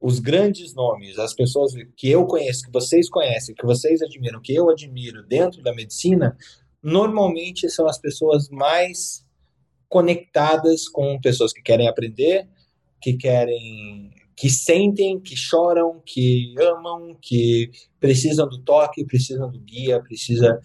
os 0.00 0.18
grandes 0.18 0.74
nomes, 0.74 1.18
as 1.18 1.34
pessoas 1.34 1.72
que 1.96 2.10
eu 2.10 2.26
conheço, 2.26 2.64
que 2.64 2.72
vocês 2.72 3.08
conhecem, 3.08 3.54
que 3.54 3.64
vocês 3.64 4.02
admiram, 4.02 4.40
que 4.40 4.54
eu 4.54 4.68
admiro 4.68 5.26
dentro 5.26 5.62
da 5.62 5.74
medicina, 5.74 6.36
normalmente 6.82 7.68
são 7.70 7.86
as 7.86 7.98
pessoas 7.98 8.48
mais 8.50 9.24
conectadas 9.88 10.88
com 10.88 11.20
pessoas 11.20 11.52
que 11.52 11.62
querem 11.62 11.88
aprender, 11.88 12.46
que 13.00 13.14
querem, 13.16 14.10
que 14.36 14.50
sentem, 14.50 15.20
que 15.20 15.36
choram, 15.36 16.02
que 16.04 16.54
amam, 16.58 17.16
que 17.20 17.70
precisam 17.98 18.48
do 18.48 18.62
toque, 18.62 19.06
precisam 19.06 19.50
do 19.50 19.60
guia, 19.60 20.02
precisa 20.02 20.60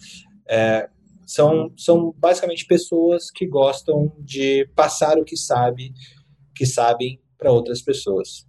é, 0.48 0.88
são, 1.30 1.72
são 1.76 2.12
basicamente 2.18 2.66
pessoas 2.66 3.30
que 3.30 3.46
gostam 3.46 4.12
de 4.18 4.66
passar 4.74 5.16
o 5.16 5.24
que 5.24 5.36
sabe, 5.36 5.92
que 6.52 6.66
sabem 6.66 7.20
para 7.38 7.52
outras 7.52 7.80
pessoas. 7.80 8.44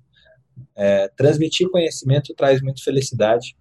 É, 0.76 1.08
transmitir 1.10 1.70
conhecimento 1.70 2.34
traz 2.34 2.60
muita 2.60 2.82
felicidade 2.82 3.56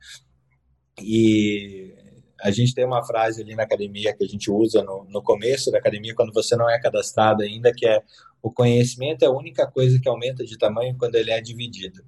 e 1.02 1.94
a 2.40 2.50
gente 2.50 2.74
tem 2.74 2.86
uma 2.86 3.04
frase 3.04 3.42
ali 3.42 3.54
na 3.54 3.64
academia 3.64 4.16
que 4.16 4.24
a 4.24 4.26
gente 4.26 4.50
usa 4.50 4.82
no, 4.82 5.04
no 5.04 5.22
começo 5.22 5.70
da 5.70 5.76
academia, 5.76 6.14
quando 6.14 6.32
você 6.32 6.56
não 6.56 6.68
é 6.70 6.80
cadastrado 6.80 7.42
ainda, 7.42 7.74
que 7.74 7.86
é 7.86 8.02
o 8.42 8.50
conhecimento 8.50 9.22
é 9.22 9.26
a 9.26 9.32
única 9.32 9.70
coisa 9.70 10.00
que 10.00 10.08
aumenta 10.08 10.46
de 10.46 10.56
tamanho 10.56 10.96
quando 10.96 11.16
ele 11.16 11.30
é 11.30 11.42
dividido. 11.42 12.02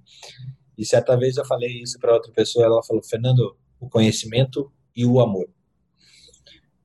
E 0.78 0.86
certa 0.86 1.14
vez 1.14 1.36
eu 1.36 1.44
falei 1.44 1.82
isso 1.82 1.98
para 1.98 2.14
outra 2.14 2.32
pessoa, 2.32 2.64
ela 2.64 2.82
falou, 2.82 3.02
Fernando, 3.02 3.54
o 3.78 3.86
conhecimento 3.86 4.72
e 4.96 5.04
o 5.04 5.20
amor. 5.20 5.46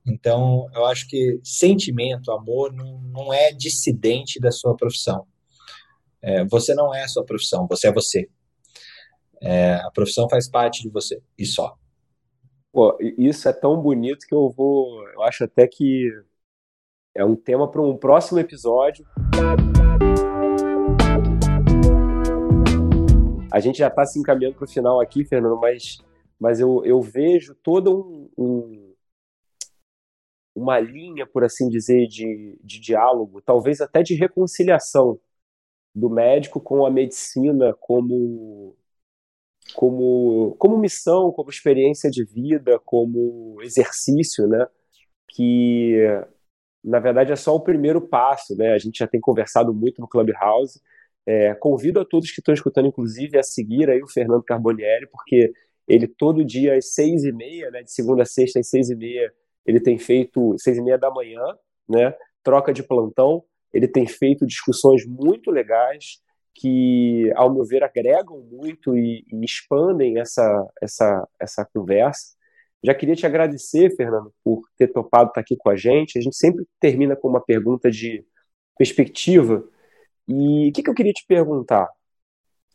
Então, 0.08 0.68
eu 0.74 0.86
acho 0.86 1.06
que 1.06 1.38
sentimento, 1.44 2.32
amor, 2.32 2.72
não, 2.72 2.98
não 3.02 3.32
é 3.32 3.52
dissidente 3.52 4.40
da 4.40 4.50
sua 4.50 4.74
profissão. 4.74 5.26
É, 6.22 6.44
você 6.46 6.74
não 6.74 6.94
é 6.94 7.04
a 7.04 7.08
sua 7.08 7.24
profissão, 7.24 7.66
você 7.68 7.88
é 7.88 7.92
você. 7.92 8.28
É, 9.40 9.74
a 9.74 9.90
profissão 9.90 10.28
faz 10.28 10.48
parte 10.48 10.82
de 10.82 10.88
você, 10.88 11.20
e 11.36 11.44
só. 11.44 11.76
Pô, 12.72 12.96
isso 13.18 13.48
é 13.48 13.52
tão 13.52 13.80
bonito 13.80 14.26
que 14.26 14.34
eu 14.34 14.48
vou. 14.50 15.06
Eu 15.10 15.22
acho 15.22 15.44
até 15.44 15.66
que 15.66 16.10
é 17.14 17.24
um 17.24 17.36
tema 17.36 17.70
para 17.70 17.82
um 17.82 17.96
próximo 17.96 18.38
episódio. 18.38 19.06
A 23.50 23.60
gente 23.60 23.78
já 23.78 23.88
está 23.88 24.04
se 24.06 24.18
encaminhando 24.18 24.56
para 24.56 24.64
o 24.64 24.68
final 24.68 25.00
aqui, 25.00 25.24
Fernando, 25.24 25.58
mas, 25.58 25.98
mas 26.38 26.60
eu, 26.60 26.84
eu 26.84 27.00
vejo 27.00 27.54
todo 27.54 27.96
um, 27.96 28.30
um 28.36 28.87
uma 30.58 30.80
linha, 30.80 31.26
por 31.26 31.44
assim 31.44 31.68
dizer, 31.68 32.06
de, 32.08 32.58
de 32.62 32.80
diálogo, 32.80 33.40
talvez 33.42 33.80
até 33.80 34.02
de 34.02 34.14
reconciliação 34.14 35.20
do 35.94 36.10
médico 36.10 36.60
com 36.60 36.86
a 36.86 36.90
medicina 36.90 37.74
como 37.80 38.76
como 39.74 40.56
como 40.58 40.78
missão, 40.78 41.32
como 41.32 41.50
experiência 41.50 42.10
de 42.10 42.24
vida, 42.24 42.78
como 42.84 43.60
exercício, 43.62 44.46
né? 44.48 44.66
Que 45.28 45.96
na 46.84 47.00
verdade 47.00 47.32
é 47.32 47.36
só 47.36 47.54
o 47.54 47.60
primeiro 47.60 48.00
passo, 48.08 48.56
né? 48.56 48.72
A 48.72 48.78
gente 48.78 48.98
já 48.98 49.06
tem 49.08 49.20
conversado 49.20 49.74
muito 49.74 50.00
no 50.00 50.08
Clubhouse. 50.08 50.80
É, 51.26 51.54
convido 51.54 52.00
a 52.00 52.04
todos 52.06 52.30
que 52.32 52.40
estão 52.40 52.54
escutando, 52.54 52.88
inclusive, 52.88 53.38
a 53.38 53.42
seguir 53.42 53.90
aí 53.90 54.02
o 54.02 54.08
Fernando 54.08 54.42
Carbonieri, 54.42 55.06
porque 55.08 55.52
ele 55.86 56.08
todo 56.08 56.44
dia 56.44 56.76
às 56.76 56.94
seis 56.94 57.24
e 57.24 57.32
meia, 57.32 57.70
né, 57.70 57.82
de 57.82 57.92
segunda 57.92 58.22
a 58.22 58.26
sexta 58.26 58.60
às 58.60 58.68
seis 58.68 58.90
e 58.90 58.96
meia, 58.96 59.32
ele 59.66 59.80
tem 59.80 59.98
feito 59.98 60.54
seis 60.58 60.78
e 60.78 60.82
meia 60.82 60.98
da 60.98 61.10
manhã, 61.10 61.42
né? 61.88 62.14
Troca 62.42 62.72
de 62.72 62.82
plantão. 62.82 63.44
Ele 63.72 63.86
tem 63.86 64.06
feito 64.06 64.46
discussões 64.46 65.06
muito 65.06 65.50
legais 65.50 66.20
que, 66.54 67.30
ao 67.36 67.52
meu 67.52 67.64
ver, 67.64 67.84
agregam 67.84 68.40
muito 68.50 68.96
e, 68.96 69.24
e 69.30 69.44
expandem 69.44 70.18
essa, 70.18 70.66
essa, 70.82 71.28
essa 71.40 71.64
conversa. 71.72 72.36
Já 72.82 72.94
queria 72.94 73.14
te 73.14 73.26
agradecer, 73.26 73.94
Fernando, 73.96 74.32
por 74.42 74.62
ter 74.76 74.88
topado 74.88 75.28
estar 75.28 75.40
aqui 75.40 75.56
com 75.56 75.70
a 75.70 75.76
gente. 75.76 76.18
A 76.18 76.22
gente 76.22 76.36
sempre 76.36 76.66
termina 76.80 77.16
com 77.16 77.28
uma 77.28 77.40
pergunta 77.40 77.90
de 77.90 78.24
perspectiva. 78.76 79.64
E 80.26 80.68
o 80.68 80.72
que, 80.72 80.82
que 80.82 80.90
eu 80.90 80.94
queria 80.94 81.12
te 81.12 81.24
perguntar? 81.26 81.88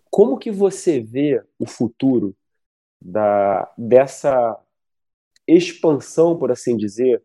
Como 0.09 0.37
que 0.37 0.51
você 0.51 0.99
vê 0.99 1.41
o 1.57 1.65
futuro 1.65 2.35
da, 3.01 3.71
dessa 3.77 4.57
expansão, 5.47 6.37
por 6.37 6.51
assim 6.51 6.77
dizer, 6.77 7.21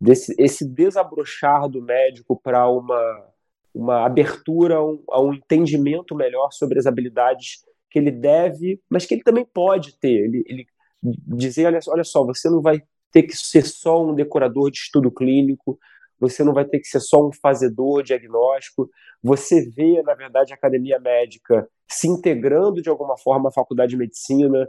desse 0.00 0.34
esse 0.38 0.64
desabrochar 0.66 1.68
do 1.68 1.82
médico 1.82 2.40
para 2.42 2.68
uma 2.68 3.26
uma 3.74 4.06
abertura 4.06 4.76
a 4.76 4.84
um, 4.84 5.04
a 5.10 5.20
um, 5.20 5.34
entendimento 5.34 6.14
melhor 6.14 6.50
sobre 6.50 6.78
as 6.78 6.86
habilidades 6.86 7.62
que 7.90 7.98
ele 7.98 8.10
deve, 8.10 8.80
mas 8.88 9.04
que 9.04 9.14
ele 9.14 9.22
também 9.22 9.44
pode 9.44 9.98
ter. 9.98 10.24
Ele, 10.24 10.42
ele 10.46 10.66
dizer, 11.02 11.66
olha, 11.66 11.78
olha 11.88 12.04
só, 12.04 12.24
você 12.24 12.48
não 12.48 12.62
vai 12.62 12.82
ter 13.12 13.24
que 13.24 13.36
ser 13.36 13.66
só 13.66 14.02
um 14.02 14.14
decorador 14.14 14.70
de 14.70 14.78
estudo 14.78 15.10
clínico, 15.10 15.78
você 16.18 16.42
não 16.42 16.54
vai 16.54 16.64
ter 16.64 16.80
que 16.80 16.88
ser 16.88 17.00
só 17.00 17.26
um 17.26 17.30
fazedor 17.32 18.02
diagnóstico, 18.02 18.90
você 19.22 19.68
vê, 19.68 20.02
na 20.02 20.14
verdade, 20.14 20.52
a 20.52 20.56
academia 20.56 20.98
médica 20.98 21.68
se 21.86 22.08
integrando 22.08 22.80
de 22.80 22.88
alguma 22.88 23.16
forma 23.18 23.50
à 23.50 23.52
faculdade 23.52 23.90
de 23.90 23.98
medicina, 23.98 24.66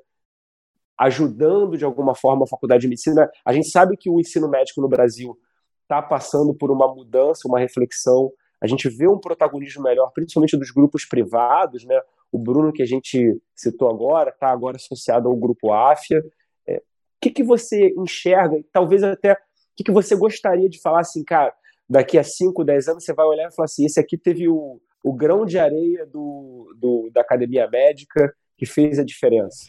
ajudando 0.98 1.78
de 1.78 1.86
alguma 1.86 2.16
forma 2.16 2.44
a 2.44 2.48
faculdade 2.48 2.82
de 2.82 2.88
medicina. 2.88 3.30
A 3.46 3.54
gente 3.54 3.70
sabe 3.70 3.96
que 3.96 4.10
o 4.10 4.20
ensino 4.20 4.50
médico 4.50 4.82
no 4.82 4.88
Brasil 4.88 5.38
está 5.84 6.02
passando 6.02 6.54
por 6.54 6.72
uma 6.72 6.88
mudança, 6.88 7.48
uma 7.48 7.60
reflexão. 7.60 8.32
A 8.60 8.68
gente 8.68 8.90
vê 8.90 9.08
um 9.08 9.20
protagonismo 9.20 9.84
melhor, 9.84 10.12
principalmente 10.14 10.58
dos 10.58 10.72
grupos 10.72 11.06
privados, 11.06 11.86
né? 11.86 12.00
O 12.32 12.40
Bruno 12.40 12.74
que 12.74 12.82
a 12.82 12.86
gente 12.86 13.40
citou 13.56 13.90
agora 13.90 14.32
está 14.32 14.50
agora 14.50 14.78
associado 14.78 15.30
ao 15.30 15.36
grupo 15.36 15.72
AFIA. 15.72 16.22
É, 16.68 16.78
o 16.78 16.82
que, 17.22 17.30
que 17.30 17.44
você 17.44 17.94
enxerga? 17.98 18.60
Talvez 18.74 19.04
até 19.04 19.34
o 19.34 19.38
que, 19.78 19.84
que 19.84 19.92
você 19.92 20.16
gostaria 20.16 20.68
de 20.68 20.82
falar 20.82 21.02
assim, 21.02 21.24
cara? 21.24 21.54
Daqui 21.88 22.18
a 22.18 22.24
5, 22.24 22.66
10 22.66 22.88
anos 22.90 23.06
você 23.06 23.14
vai 23.14 23.26
olhar 23.26 23.48
e 23.48 23.56
falar 23.56 23.66
assim: 23.66 23.86
esse 23.86 24.00
aqui 24.00 24.18
teve 24.18 24.50
o, 24.50 24.82
o 25.04 25.14
grão 25.14 25.46
de 25.46 25.58
areia 25.60 26.06
do, 26.06 26.74
do, 26.76 27.10
da 27.14 27.22
academia 27.22 27.70
médica 27.70 28.34
que 28.58 28.66
fez 28.66 28.98
a 28.98 29.06
diferença 29.06 29.68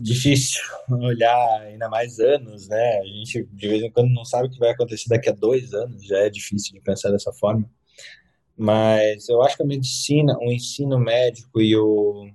difícil 0.00 0.62
olhar 0.90 1.60
ainda 1.62 1.88
mais 1.88 2.18
anos, 2.18 2.68
né? 2.68 2.98
A 3.00 3.06
gente 3.06 3.44
de 3.52 3.68
vez 3.68 3.82
em 3.82 3.90
quando 3.90 4.10
não 4.10 4.24
sabe 4.24 4.48
o 4.48 4.50
que 4.50 4.58
vai 4.58 4.70
acontecer 4.70 5.08
daqui 5.08 5.28
a 5.28 5.32
dois 5.32 5.72
anos, 5.74 6.04
já 6.04 6.18
é 6.18 6.30
difícil 6.30 6.74
de 6.74 6.80
pensar 6.80 7.10
dessa 7.10 7.32
forma. 7.32 7.70
Mas 8.56 9.28
eu 9.28 9.42
acho 9.42 9.56
que 9.56 9.62
a 9.62 9.66
medicina, 9.66 10.36
o 10.38 10.52
ensino 10.52 10.98
médico 10.98 11.60
e 11.60 11.76
o 11.76 12.30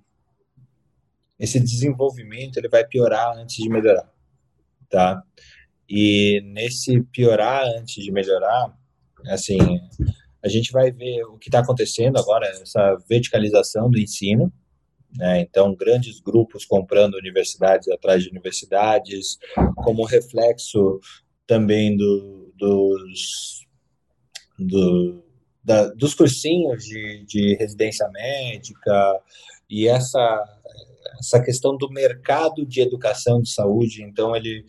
esse 1.37 1.59
desenvolvimento 1.59 2.57
ele 2.57 2.69
vai 2.69 2.85
piorar 2.85 3.37
antes 3.37 3.57
de 3.57 3.69
melhorar, 3.69 4.09
tá? 4.89 5.21
E 5.87 6.41
nesse 6.45 7.01
piorar 7.11 7.65
antes 7.77 8.03
de 8.03 8.11
melhorar, 8.11 8.73
assim, 9.27 9.57
a 10.41 10.47
gente 10.47 10.71
vai 10.71 10.91
ver 10.91 11.23
o 11.25 11.37
que 11.37 11.49
está 11.49 11.59
acontecendo 11.59 12.17
agora, 12.17 12.47
essa 12.47 12.95
verticalização 13.09 13.89
do 13.89 13.99
ensino, 13.99 14.51
né? 15.13 15.41
Então, 15.41 15.75
grandes 15.75 16.19
grupos 16.19 16.65
comprando 16.65 17.15
universidades 17.15 17.87
atrás 17.87 18.23
de 18.23 18.29
universidades, 18.29 19.37
como 19.77 20.05
reflexo 20.05 20.99
também 21.47 21.95
do, 21.95 22.53
dos, 22.57 23.65
do, 24.57 25.23
da, 25.63 25.87
dos 25.89 26.13
cursinhos 26.13 26.83
de, 26.83 27.25
de 27.25 27.55
residência 27.55 28.07
médica 28.09 29.21
e 29.69 29.87
essa, 29.87 30.43
essa 31.19 31.41
questão 31.41 31.77
do 31.77 31.89
mercado 31.89 32.65
de 32.65 32.81
educação 32.81 33.41
de 33.41 33.49
saúde. 33.49 34.03
Então, 34.03 34.35
ele, 34.35 34.65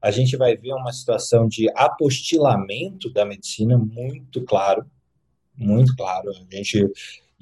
a 0.00 0.10
gente 0.10 0.36
vai 0.36 0.56
ver 0.56 0.72
uma 0.72 0.92
situação 0.92 1.46
de 1.46 1.70
apostilamento 1.74 3.12
da 3.12 3.24
medicina 3.24 3.76
muito 3.76 4.42
claro, 4.44 4.84
muito 5.56 5.94
claro. 5.96 6.30
A 6.30 6.56
gente 6.56 6.88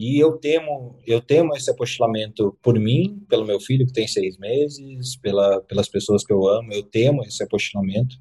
e 0.00 0.18
eu 0.18 0.38
temo, 0.38 0.98
eu 1.06 1.20
temo 1.20 1.54
esse 1.54 1.70
apostilamento 1.70 2.56
por 2.62 2.78
mim, 2.78 3.22
pelo 3.28 3.44
meu 3.44 3.60
filho 3.60 3.84
que 3.84 3.92
tem 3.92 4.08
seis 4.08 4.38
meses, 4.38 5.14
pela, 5.18 5.60
pelas 5.64 5.90
pessoas 5.90 6.24
que 6.24 6.32
eu 6.32 6.48
amo. 6.48 6.72
Eu 6.72 6.84
temo 6.84 7.22
esse 7.22 7.42
apostilamento, 7.42 8.16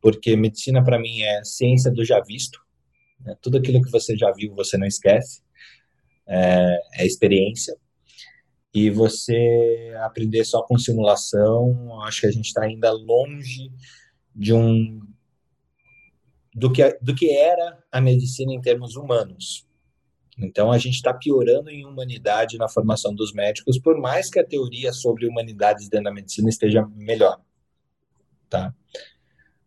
porque 0.00 0.34
medicina 0.34 0.82
para 0.82 0.98
mim 0.98 1.22
é 1.22 1.44
ciência 1.44 1.92
do 1.92 2.04
já 2.04 2.20
visto. 2.20 2.58
Né? 3.20 3.36
Tudo 3.40 3.58
aquilo 3.58 3.80
que 3.80 3.92
você 3.92 4.16
já 4.16 4.32
viu, 4.32 4.56
você 4.56 4.76
não 4.76 4.88
esquece. 4.88 5.40
É, 6.26 6.80
é 6.94 7.06
experiência. 7.06 7.76
E 8.74 8.90
você 8.90 9.94
aprender 10.00 10.44
só 10.44 10.62
com 10.62 10.76
simulação, 10.76 12.02
acho 12.02 12.22
que 12.22 12.26
a 12.26 12.32
gente 12.32 12.46
está 12.46 12.64
ainda 12.64 12.90
longe 12.90 13.70
de 14.34 14.52
um 14.52 15.00
do 16.52 16.72
que, 16.72 16.98
do 17.00 17.14
que 17.14 17.30
era 17.30 17.78
a 17.92 18.00
medicina 18.00 18.52
em 18.52 18.60
termos 18.60 18.96
humanos. 18.96 19.64
Então, 20.38 20.72
a 20.72 20.78
gente 20.78 20.94
está 20.94 21.14
piorando 21.14 21.70
em 21.70 21.86
humanidade 21.86 22.58
na 22.58 22.68
formação 22.68 23.14
dos 23.14 23.32
médicos, 23.32 23.78
por 23.78 23.98
mais 24.00 24.28
que 24.30 24.38
a 24.38 24.46
teoria 24.46 24.92
sobre 24.92 25.26
humanidades 25.26 25.88
dentro 25.88 26.04
da 26.04 26.12
medicina 26.12 26.48
esteja 26.48 26.86
melhor, 26.94 27.40
tá? 28.48 28.74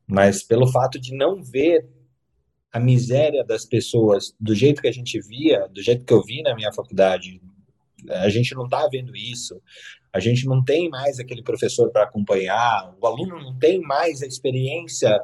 Mas 0.06 0.44
pelo 0.44 0.68
fato 0.68 1.00
de 1.00 1.16
não 1.16 1.42
ver 1.42 1.88
a 2.72 2.80
miséria 2.80 3.44
das 3.44 3.66
pessoas 3.66 4.36
do 4.40 4.54
jeito 4.54 4.82
que 4.82 4.88
a 4.88 4.92
gente 4.92 5.20
via, 5.20 5.68
do 5.68 5.82
jeito 5.82 6.06
que 6.06 6.14
eu 6.14 6.22
vi 6.22 6.42
na 6.42 6.56
minha 6.56 6.72
faculdade. 6.72 7.42
A 8.10 8.30
gente 8.30 8.54
não 8.54 8.66
está 8.66 8.88
vendo 8.88 9.16
isso. 9.16 9.62
A 10.14 10.20
gente 10.20 10.46
não 10.46 10.64
tem 10.64 10.90
mais 10.90 11.20
aquele 11.20 11.42
professor 11.42 11.90
para 11.92 12.04
acompanhar. 12.04 12.96
O 13.02 13.08
aluno 13.08 13.40
não 13.40 13.58
tem 13.58 13.82
mais 13.82 14.22
a 14.22 14.28
experiência 14.28 15.20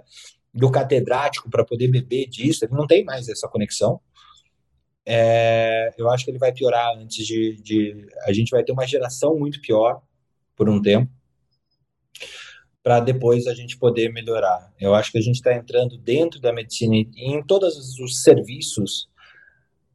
do 0.54 0.72
catedrático 0.72 1.50
para 1.50 1.66
poder 1.66 1.88
beber 1.88 2.28
disso. 2.28 2.66
Ele 2.66 2.74
não 2.74 2.88
tem 2.88 3.04
mais 3.04 3.28
essa 3.30 3.48
conexão. 3.48 4.02
É, 5.06 5.94
eu 5.98 6.10
acho 6.10 6.24
que 6.24 6.32
ele 6.32 6.40
vai 6.40 6.54
piorar 6.54 6.98
antes 6.98 7.26
de, 7.26 7.56
de. 7.62 8.08
A 8.26 8.34
gente 8.34 8.50
vai 8.50 8.64
ter 8.64 8.72
uma 8.72 8.88
geração 8.88 9.38
muito 9.38 9.60
pior 9.62 10.02
por 10.56 10.70
um 10.70 10.82
tempo 10.82 11.12
para 12.84 13.00
depois 13.00 13.48
a 13.48 13.54
gente 13.54 13.78
poder 13.78 14.12
melhorar. 14.12 14.72
Eu 14.80 14.94
acho 14.94 15.12
que 15.12 15.18
a 15.18 15.22
gente 15.22 15.36
está 15.36 15.54
entrando 15.54 15.98
dentro 15.98 16.40
da 16.42 16.52
medicina 16.52 16.96
e 16.96 17.08
em 17.16 17.42
todos 17.42 17.98
os 17.98 18.22
serviços 18.22 19.08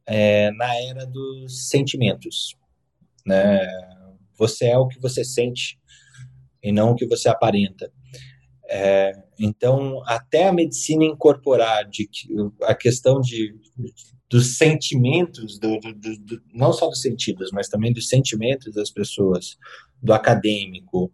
é, 0.07 0.49
na 0.51 0.75
era 0.75 1.05
dos 1.05 1.69
sentimentos. 1.69 2.57
Né? 3.23 3.59
Você 4.37 4.65
é 4.65 4.77
o 4.77 4.87
que 4.87 4.99
você 4.99 5.23
sente 5.23 5.79
e 6.63 6.71
não 6.71 6.91
o 6.91 6.95
que 6.95 7.05
você 7.05 7.29
aparenta. 7.29 7.91
É, 8.67 9.11
então, 9.39 10.01
até 10.05 10.47
a 10.47 10.53
medicina 10.53 11.03
incorporar 11.03 11.87
de, 11.87 12.09
a 12.63 12.73
questão 12.73 13.21
de, 13.21 13.55
dos 14.29 14.57
sentimentos, 14.57 15.57
do, 15.57 15.79
do, 15.79 15.93
do, 15.93 16.41
não 16.53 16.71
só 16.71 16.87
dos 16.87 17.01
sentidos, 17.01 17.49
mas 17.51 17.67
também 17.67 17.91
dos 17.91 18.07
sentimentos 18.07 18.73
das 18.73 18.91
pessoas, 18.91 19.57
do 20.01 20.13
acadêmico, 20.13 21.11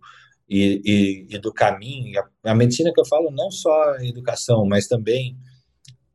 e, 0.49 0.81
e, 0.85 1.35
e 1.35 1.39
do 1.39 1.51
caminho. 1.51 2.19
A, 2.19 2.51
a, 2.51 2.55
medicina 2.55 2.91
que 2.93 2.99
eu 2.99 3.05
falo 3.05 3.31
não 3.31 3.49
só 3.51 3.93
a 3.93 4.05
educação, 4.05 4.65
mas 4.65 4.87
também 4.87 5.37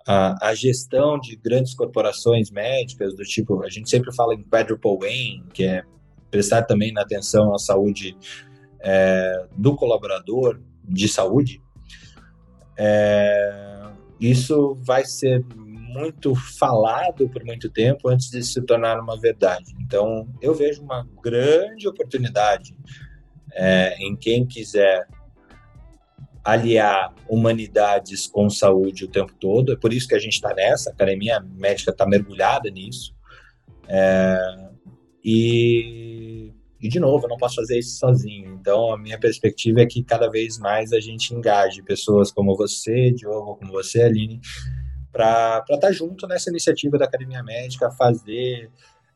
a, 0.07 0.48
a, 0.48 0.55
gestão 0.55 1.18
de 1.18 1.36
grandes 1.36 1.74
corporações 1.74 2.51
médicas, 2.51 3.14
do 3.14 3.22
tipo, 3.24 3.62
a 3.64 3.68
gente 3.68 3.90
sempre 3.90 4.14
fala 4.14 4.34
em 4.34 4.42
quadruple 4.44 5.07
aim, 5.07 5.44
que 5.53 5.64
é 5.64 5.82
prestar 6.30 6.62
também 6.62 6.92
atenção 6.96 7.55
à 7.55 7.59
saúde 7.59 8.16
é, 8.80 9.46
do 9.57 9.74
colaborador 9.74 10.61
de 10.84 11.09
saúde. 11.09 11.61
É, 12.78 13.90
isso 14.20 14.74
vai 14.82 15.05
ser 15.05 15.44
muito 15.93 16.34
falado 16.34 17.28
por 17.28 17.45
muito 17.45 17.68
tempo 17.68 18.09
antes 18.09 18.30
de 18.30 18.43
se 18.43 18.61
tornar 18.62 18.99
uma 19.01 19.18
verdade. 19.18 19.74
Então, 19.80 20.28
eu 20.41 20.55
vejo 20.55 20.82
uma 20.82 21.07
grande 21.22 21.88
oportunidade 21.88 22.74
é, 23.53 23.97
em 23.99 24.16
quem 24.16 24.47
quiser 24.47 25.07
aliar 26.45 27.14
humanidades 27.28 28.26
com 28.26 28.49
saúde 28.49 29.05
o 29.05 29.09
tempo 29.09 29.32
todo. 29.38 29.72
É 29.72 29.76
por 29.76 29.93
isso 29.93 30.09
que 30.09 30.14
a 30.14 30.18
gente 30.18 30.34
está 30.34 30.55
nessa, 30.55 30.91
a 30.91 30.93
academia 30.93 31.41
médica 31.41 31.91
está 31.91 32.07
mergulhada 32.07 32.70
nisso. 32.70 33.14
É, 33.88 34.70
e, 35.22 36.53
e, 36.80 36.88
de 36.88 36.99
novo, 36.99 37.24
eu 37.24 37.28
não 37.28 37.36
posso 37.36 37.57
fazer 37.57 37.78
isso 37.78 37.99
sozinho. 37.99 38.57
Então, 38.61 38.93
a 38.93 38.99
minha 38.99 39.18
perspectiva 39.18 39.82
é 39.82 39.86
que 39.86 40.03
cada 40.03 40.30
vez 40.30 40.59
mais 40.59 40.93
a 40.93 41.01
gente 41.01 41.34
engaje 41.34 41.82
pessoas 41.82 42.32
como 42.32 42.57
você, 42.57 43.11
Diogo, 43.11 43.57
como 43.57 43.72
você, 43.72 44.03
Aline, 44.03 44.41
para 45.12 45.58
estar 45.58 45.78
tá 45.78 45.92
junto 45.92 46.26
nessa 46.26 46.50
iniciativa 46.50 46.98
da 46.98 47.04
Academia 47.04 47.42
Médica, 47.42 47.90
fazer. 47.90 48.70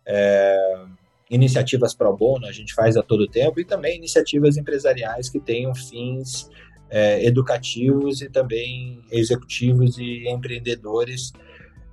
É, 0.07 0.85
iniciativas 1.31 1.95
pro 1.95 2.15
bono, 2.15 2.47
a 2.47 2.53
gente 2.53 2.75
faz 2.75 2.97
a 2.97 3.03
todo 3.03 3.27
tempo, 3.27 3.59
e 3.59 3.65
também 3.65 3.97
iniciativas 3.97 4.57
empresariais 4.57 5.29
que 5.31 5.41
tenham 5.41 5.75
fins 5.75 6.49
é, 6.91 7.25
educativos 7.25 8.21
e 8.21 8.29
também 8.29 9.03
executivos 9.11 9.99
e 9.99 10.29
empreendedores. 10.29 11.33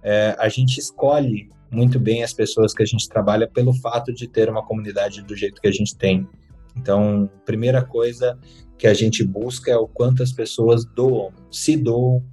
É, 0.03 0.35
a 0.37 0.49
gente 0.49 0.77
escolhe 0.79 1.49
muito 1.71 1.99
bem 1.99 2.23
as 2.23 2.33
pessoas 2.33 2.73
que 2.73 2.83
a 2.83 2.85
gente 2.85 3.07
trabalha 3.07 3.47
pelo 3.47 3.73
fato 3.73 4.13
de 4.13 4.27
ter 4.27 4.49
uma 4.49 4.65
comunidade 4.65 5.21
do 5.23 5.35
jeito 5.35 5.61
que 5.61 5.67
a 5.67 5.71
gente 5.71 5.95
tem. 5.95 6.27
Então, 6.75 7.29
primeira 7.45 7.83
coisa 7.83 8.37
que 8.77 8.87
a 8.87 8.93
gente 8.93 9.23
busca 9.23 9.71
é 9.71 9.77
o 9.77 9.87
quanto 9.87 10.21
as 10.21 10.31
pessoas 10.31 10.85
doam, 10.85 11.31
se 11.49 11.77
doam 11.77 12.23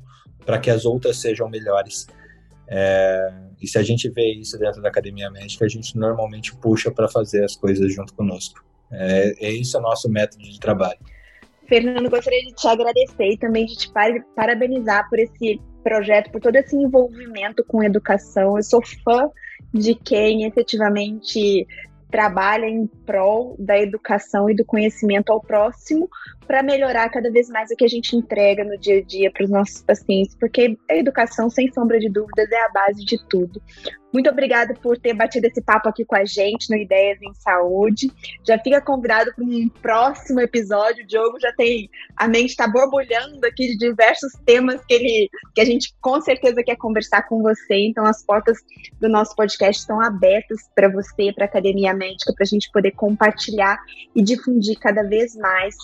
para 0.49 0.59
que 0.59 0.71
as 0.71 0.87
outras 0.87 1.19
sejam 1.19 1.47
melhores. 1.47 2.07
É, 2.67 3.31
e 3.61 3.69
se 3.69 3.77
a 3.77 3.83
gente 3.83 4.09
vê 4.09 4.33
isso 4.33 4.59
dentro 4.59 4.81
da 4.81 4.89
academia 4.89 5.31
médica, 5.31 5.67
a 5.67 5.69
gente 5.69 5.95
normalmente 5.95 6.57
puxa 6.57 6.91
para 6.91 7.07
fazer 7.07 7.45
as 7.45 7.55
coisas 7.55 7.95
junto 7.95 8.15
conosco. 8.15 8.65
É, 8.91 9.35
é 9.47 9.51
isso 9.51 9.77
o 9.77 9.83
nosso 9.83 10.09
método 10.09 10.43
de 10.43 10.59
trabalho. 10.59 10.99
Fernando, 11.69 12.09
gostaria 12.09 12.41
de 12.47 12.55
te 12.55 12.67
agradecer 12.67 13.33
e 13.33 13.37
também 13.37 13.67
de 13.67 13.77
te 13.77 13.93
parabenizar 14.35 15.07
por 15.11 15.19
esse 15.19 15.61
projeto, 15.85 16.31
por 16.31 16.41
todo 16.41 16.57
esse 16.57 16.75
envolvimento 16.75 17.63
com 17.65 17.85
educação. 17.85 18.57
Eu 18.57 18.63
sou 18.63 18.81
fã 19.05 19.29
de 19.75 19.95
quem 19.95 20.45
efetivamente 20.45 21.67
trabalha 22.11 22.67
em 22.67 22.87
prol 22.87 23.55
da 23.59 23.79
educação 23.79 24.49
e 24.49 24.55
do 24.55 24.65
conhecimento 24.65 25.31
ao 25.31 25.41
próximo 25.41 26.09
para 26.47 26.63
melhorar 26.63 27.11
cada 27.11 27.31
vez 27.31 27.49
mais 27.49 27.71
o 27.71 27.77
que 27.77 27.85
a 27.85 27.89
gente 27.89 28.17
entrega 28.17 28.65
no 28.65 28.79
dia 28.79 28.99
a 28.99 29.03
dia 29.03 29.31
para 29.31 29.45
os 29.45 29.51
nossos 29.51 29.83
pacientes, 29.83 30.35
porque 30.35 30.79
a 30.91 30.97
educação, 30.97 31.51
sem 31.51 31.71
sombra 31.73 31.99
de 31.99 32.09
dúvidas, 32.09 32.51
é 32.51 32.65
a 32.65 32.71
base 32.71 33.05
de 33.05 33.19
tudo. 33.29 33.61
Muito 34.13 34.31
obrigada 34.31 34.75
por 34.75 34.99
ter 34.99 35.13
batido 35.13 35.47
esse 35.47 35.61
papo 35.63 35.89
aqui 35.89 36.05
com 36.05 36.17
a 36.17 36.25
gente 36.25 36.71
no 36.71 36.77
Ideias 36.77 37.21
em 37.21 37.35
Saúde. 37.35 38.11
Já 38.47 38.59
fica 38.59 38.81
convidado 38.81 39.33
para 39.35 39.45
um 39.45 39.69
próximo 39.83 40.41
episódio. 40.41 41.05
O 41.05 41.07
Diogo 41.07 41.39
já 41.39 41.53
tem 41.53 41.91
a 42.17 42.27
mente 42.27 42.51
está 42.51 42.67
borbulhando 42.67 43.47
aqui 43.47 43.69
de 43.69 43.79
diversos 43.79 44.33
temas 44.47 44.85
que 44.87 44.95
ele 44.95 45.29
que 45.55 45.61
a 45.61 45.65
gente 45.65 45.95
com 46.01 46.21
certeza 46.21 46.63
quer 46.63 46.77
conversar 46.77 47.23
com 47.29 47.43
você. 47.43 47.75
Então 47.75 48.05
as 48.07 48.25
portas 48.25 48.59
do 48.99 49.09
nosso 49.09 49.37
podcast 49.37 49.81
estão 49.81 50.01
abertas 50.01 50.59
para 50.75 50.89
você, 50.89 51.33
para 51.33 51.45
a 51.45 51.49
Academia 51.49 51.93
Médica, 51.93 52.33
para 52.33 52.45
a 52.45 52.47
gente 52.47 52.71
poder 52.73 52.93
compartilhar 52.93 53.79
e 54.17 54.23
difundir 54.23 54.79
cada 54.79 55.03
vez 55.03 55.37
mais 55.37 55.77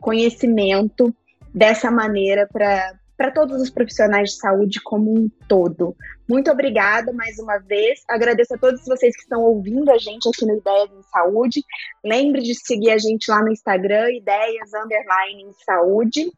conhecimento 0.00 1.14
dessa 1.54 1.90
maneira 1.90 2.48
para 2.50 2.94
para 3.22 3.30
todos 3.30 3.62
os 3.62 3.70
profissionais 3.70 4.30
de 4.30 4.36
saúde 4.38 4.80
como 4.82 5.16
um 5.16 5.30
todo. 5.46 5.94
Muito 6.28 6.50
obrigada 6.50 7.12
mais 7.12 7.38
uma 7.38 7.56
vez. 7.58 8.02
Agradeço 8.08 8.52
a 8.54 8.58
todos 8.58 8.84
vocês 8.84 9.14
que 9.14 9.22
estão 9.22 9.42
ouvindo 9.42 9.92
a 9.92 9.96
gente 9.96 10.28
aqui 10.28 10.44
no 10.44 10.56
Ideias 10.56 10.90
em 10.90 11.02
Saúde. 11.04 11.64
Lembre 12.04 12.42
de 12.42 12.52
seguir 12.56 12.90
a 12.90 12.98
gente 12.98 13.30
lá 13.30 13.40
no 13.40 13.52
Instagram, 13.52 14.10
Ideias 14.10 14.74
Underline 14.74 15.42
em 15.44 15.52
Saúde. 15.64 16.32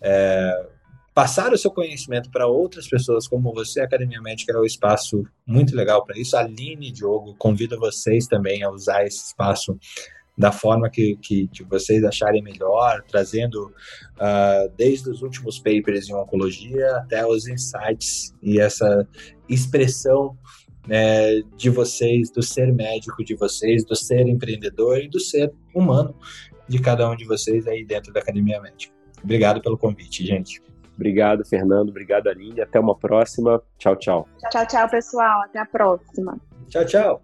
é, 0.02 0.68
passar 1.14 1.52
o 1.52 1.58
seu 1.58 1.72
conhecimento 1.72 2.32
para 2.32 2.48
outras 2.48 2.88
pessoas 2.88 3.28
como 3.28 3.54
você, 3.54 3.82
a 3.82 3.86
Academia 3.86 4.22
Médica 4.22 4.54
é 4.54 4.60
um 4.60 4.64
espaço 4.64 5.24
muito 5.46 5.76
legal 5.76 6.06
para 6.06 6.18
isso. 6.18 6.38
Aline 6.38 6.92
Diogo 6.92 7.36
convido 7.38 7.80
vocês 7.80 8.28
também 8.28 8.64
a 8.64 8.70
usar 8.70 9.04
esse 9.04 9.26
espaço 9.26 9.78
da 10.38 10.52
forma 10.52 10.90
que, 10.90 11.18
que, 11.18 11.48
que 11.48 11.64
vocês 11.64 12.04
acharem 12.04 12.44
melhor, 12.44 13.04
trazendo 13.08 13.74
uh, 14.16 14.72
desde 14.78 15.10
os 15.10 15.22
últimos 15.22 15.58
papers 15.58 16.08
em 16.08 16.14
oncologia 16.14 16.88
até 16.98 17.26
os 17.26 17.48
insights 17.48 18.36
e 18.42 18.60
essa 18.60 19.08
expressão 19.50 20.38
né, 20.88 21.42
de 21.56 21.70
vocês, 21.70 22.30
do 22.32 22.44
ser 22.44 22.72
médico 22.72 23.24
de 23.24 23.36
vocês, 23.36 23.84
do 23.84 23.96
ser 23.96 24.28
empreendedor 24.28 25.00
e 25.00 25.10
do 25.10 25.20
ser 25.20 25.52
humano 25.74 26.16
de 26.68 26.80
cada 26.80 27.10
um 27.10 27.16
de 27.16 27.26
vocês 27.26 27.68
aí 27.68 27.84
dentro 27.86 28.14
da 28.14 28.20
Academia 28.20 28.62
Médica. 28.62 28.94
Obrigado 29.24 29.62
pelo 29.62 29.78
convite, 29.78 30.26
gente. 30.26 30.62
Obrigado, 30.96 31.46
Fernando. 31.46 31.90
Obrigado, 31.90 32.28
Aline. 32.28 32.62
Até 32.62 32.80
uma 32.80 32.96
próxima. 32.96 33.62
Tchau, 33.78 33.96
tchau. 33.96 34.28
Tchau, 34.52 34.66
tchau, 34.66 34.90
pessoal. 34.90 35.42
Até 35.44 35.60
a 35.60 35.66
próxima. 35.66 36.40
Tchau, 36.70 36.86
tchau. 36.86 37.22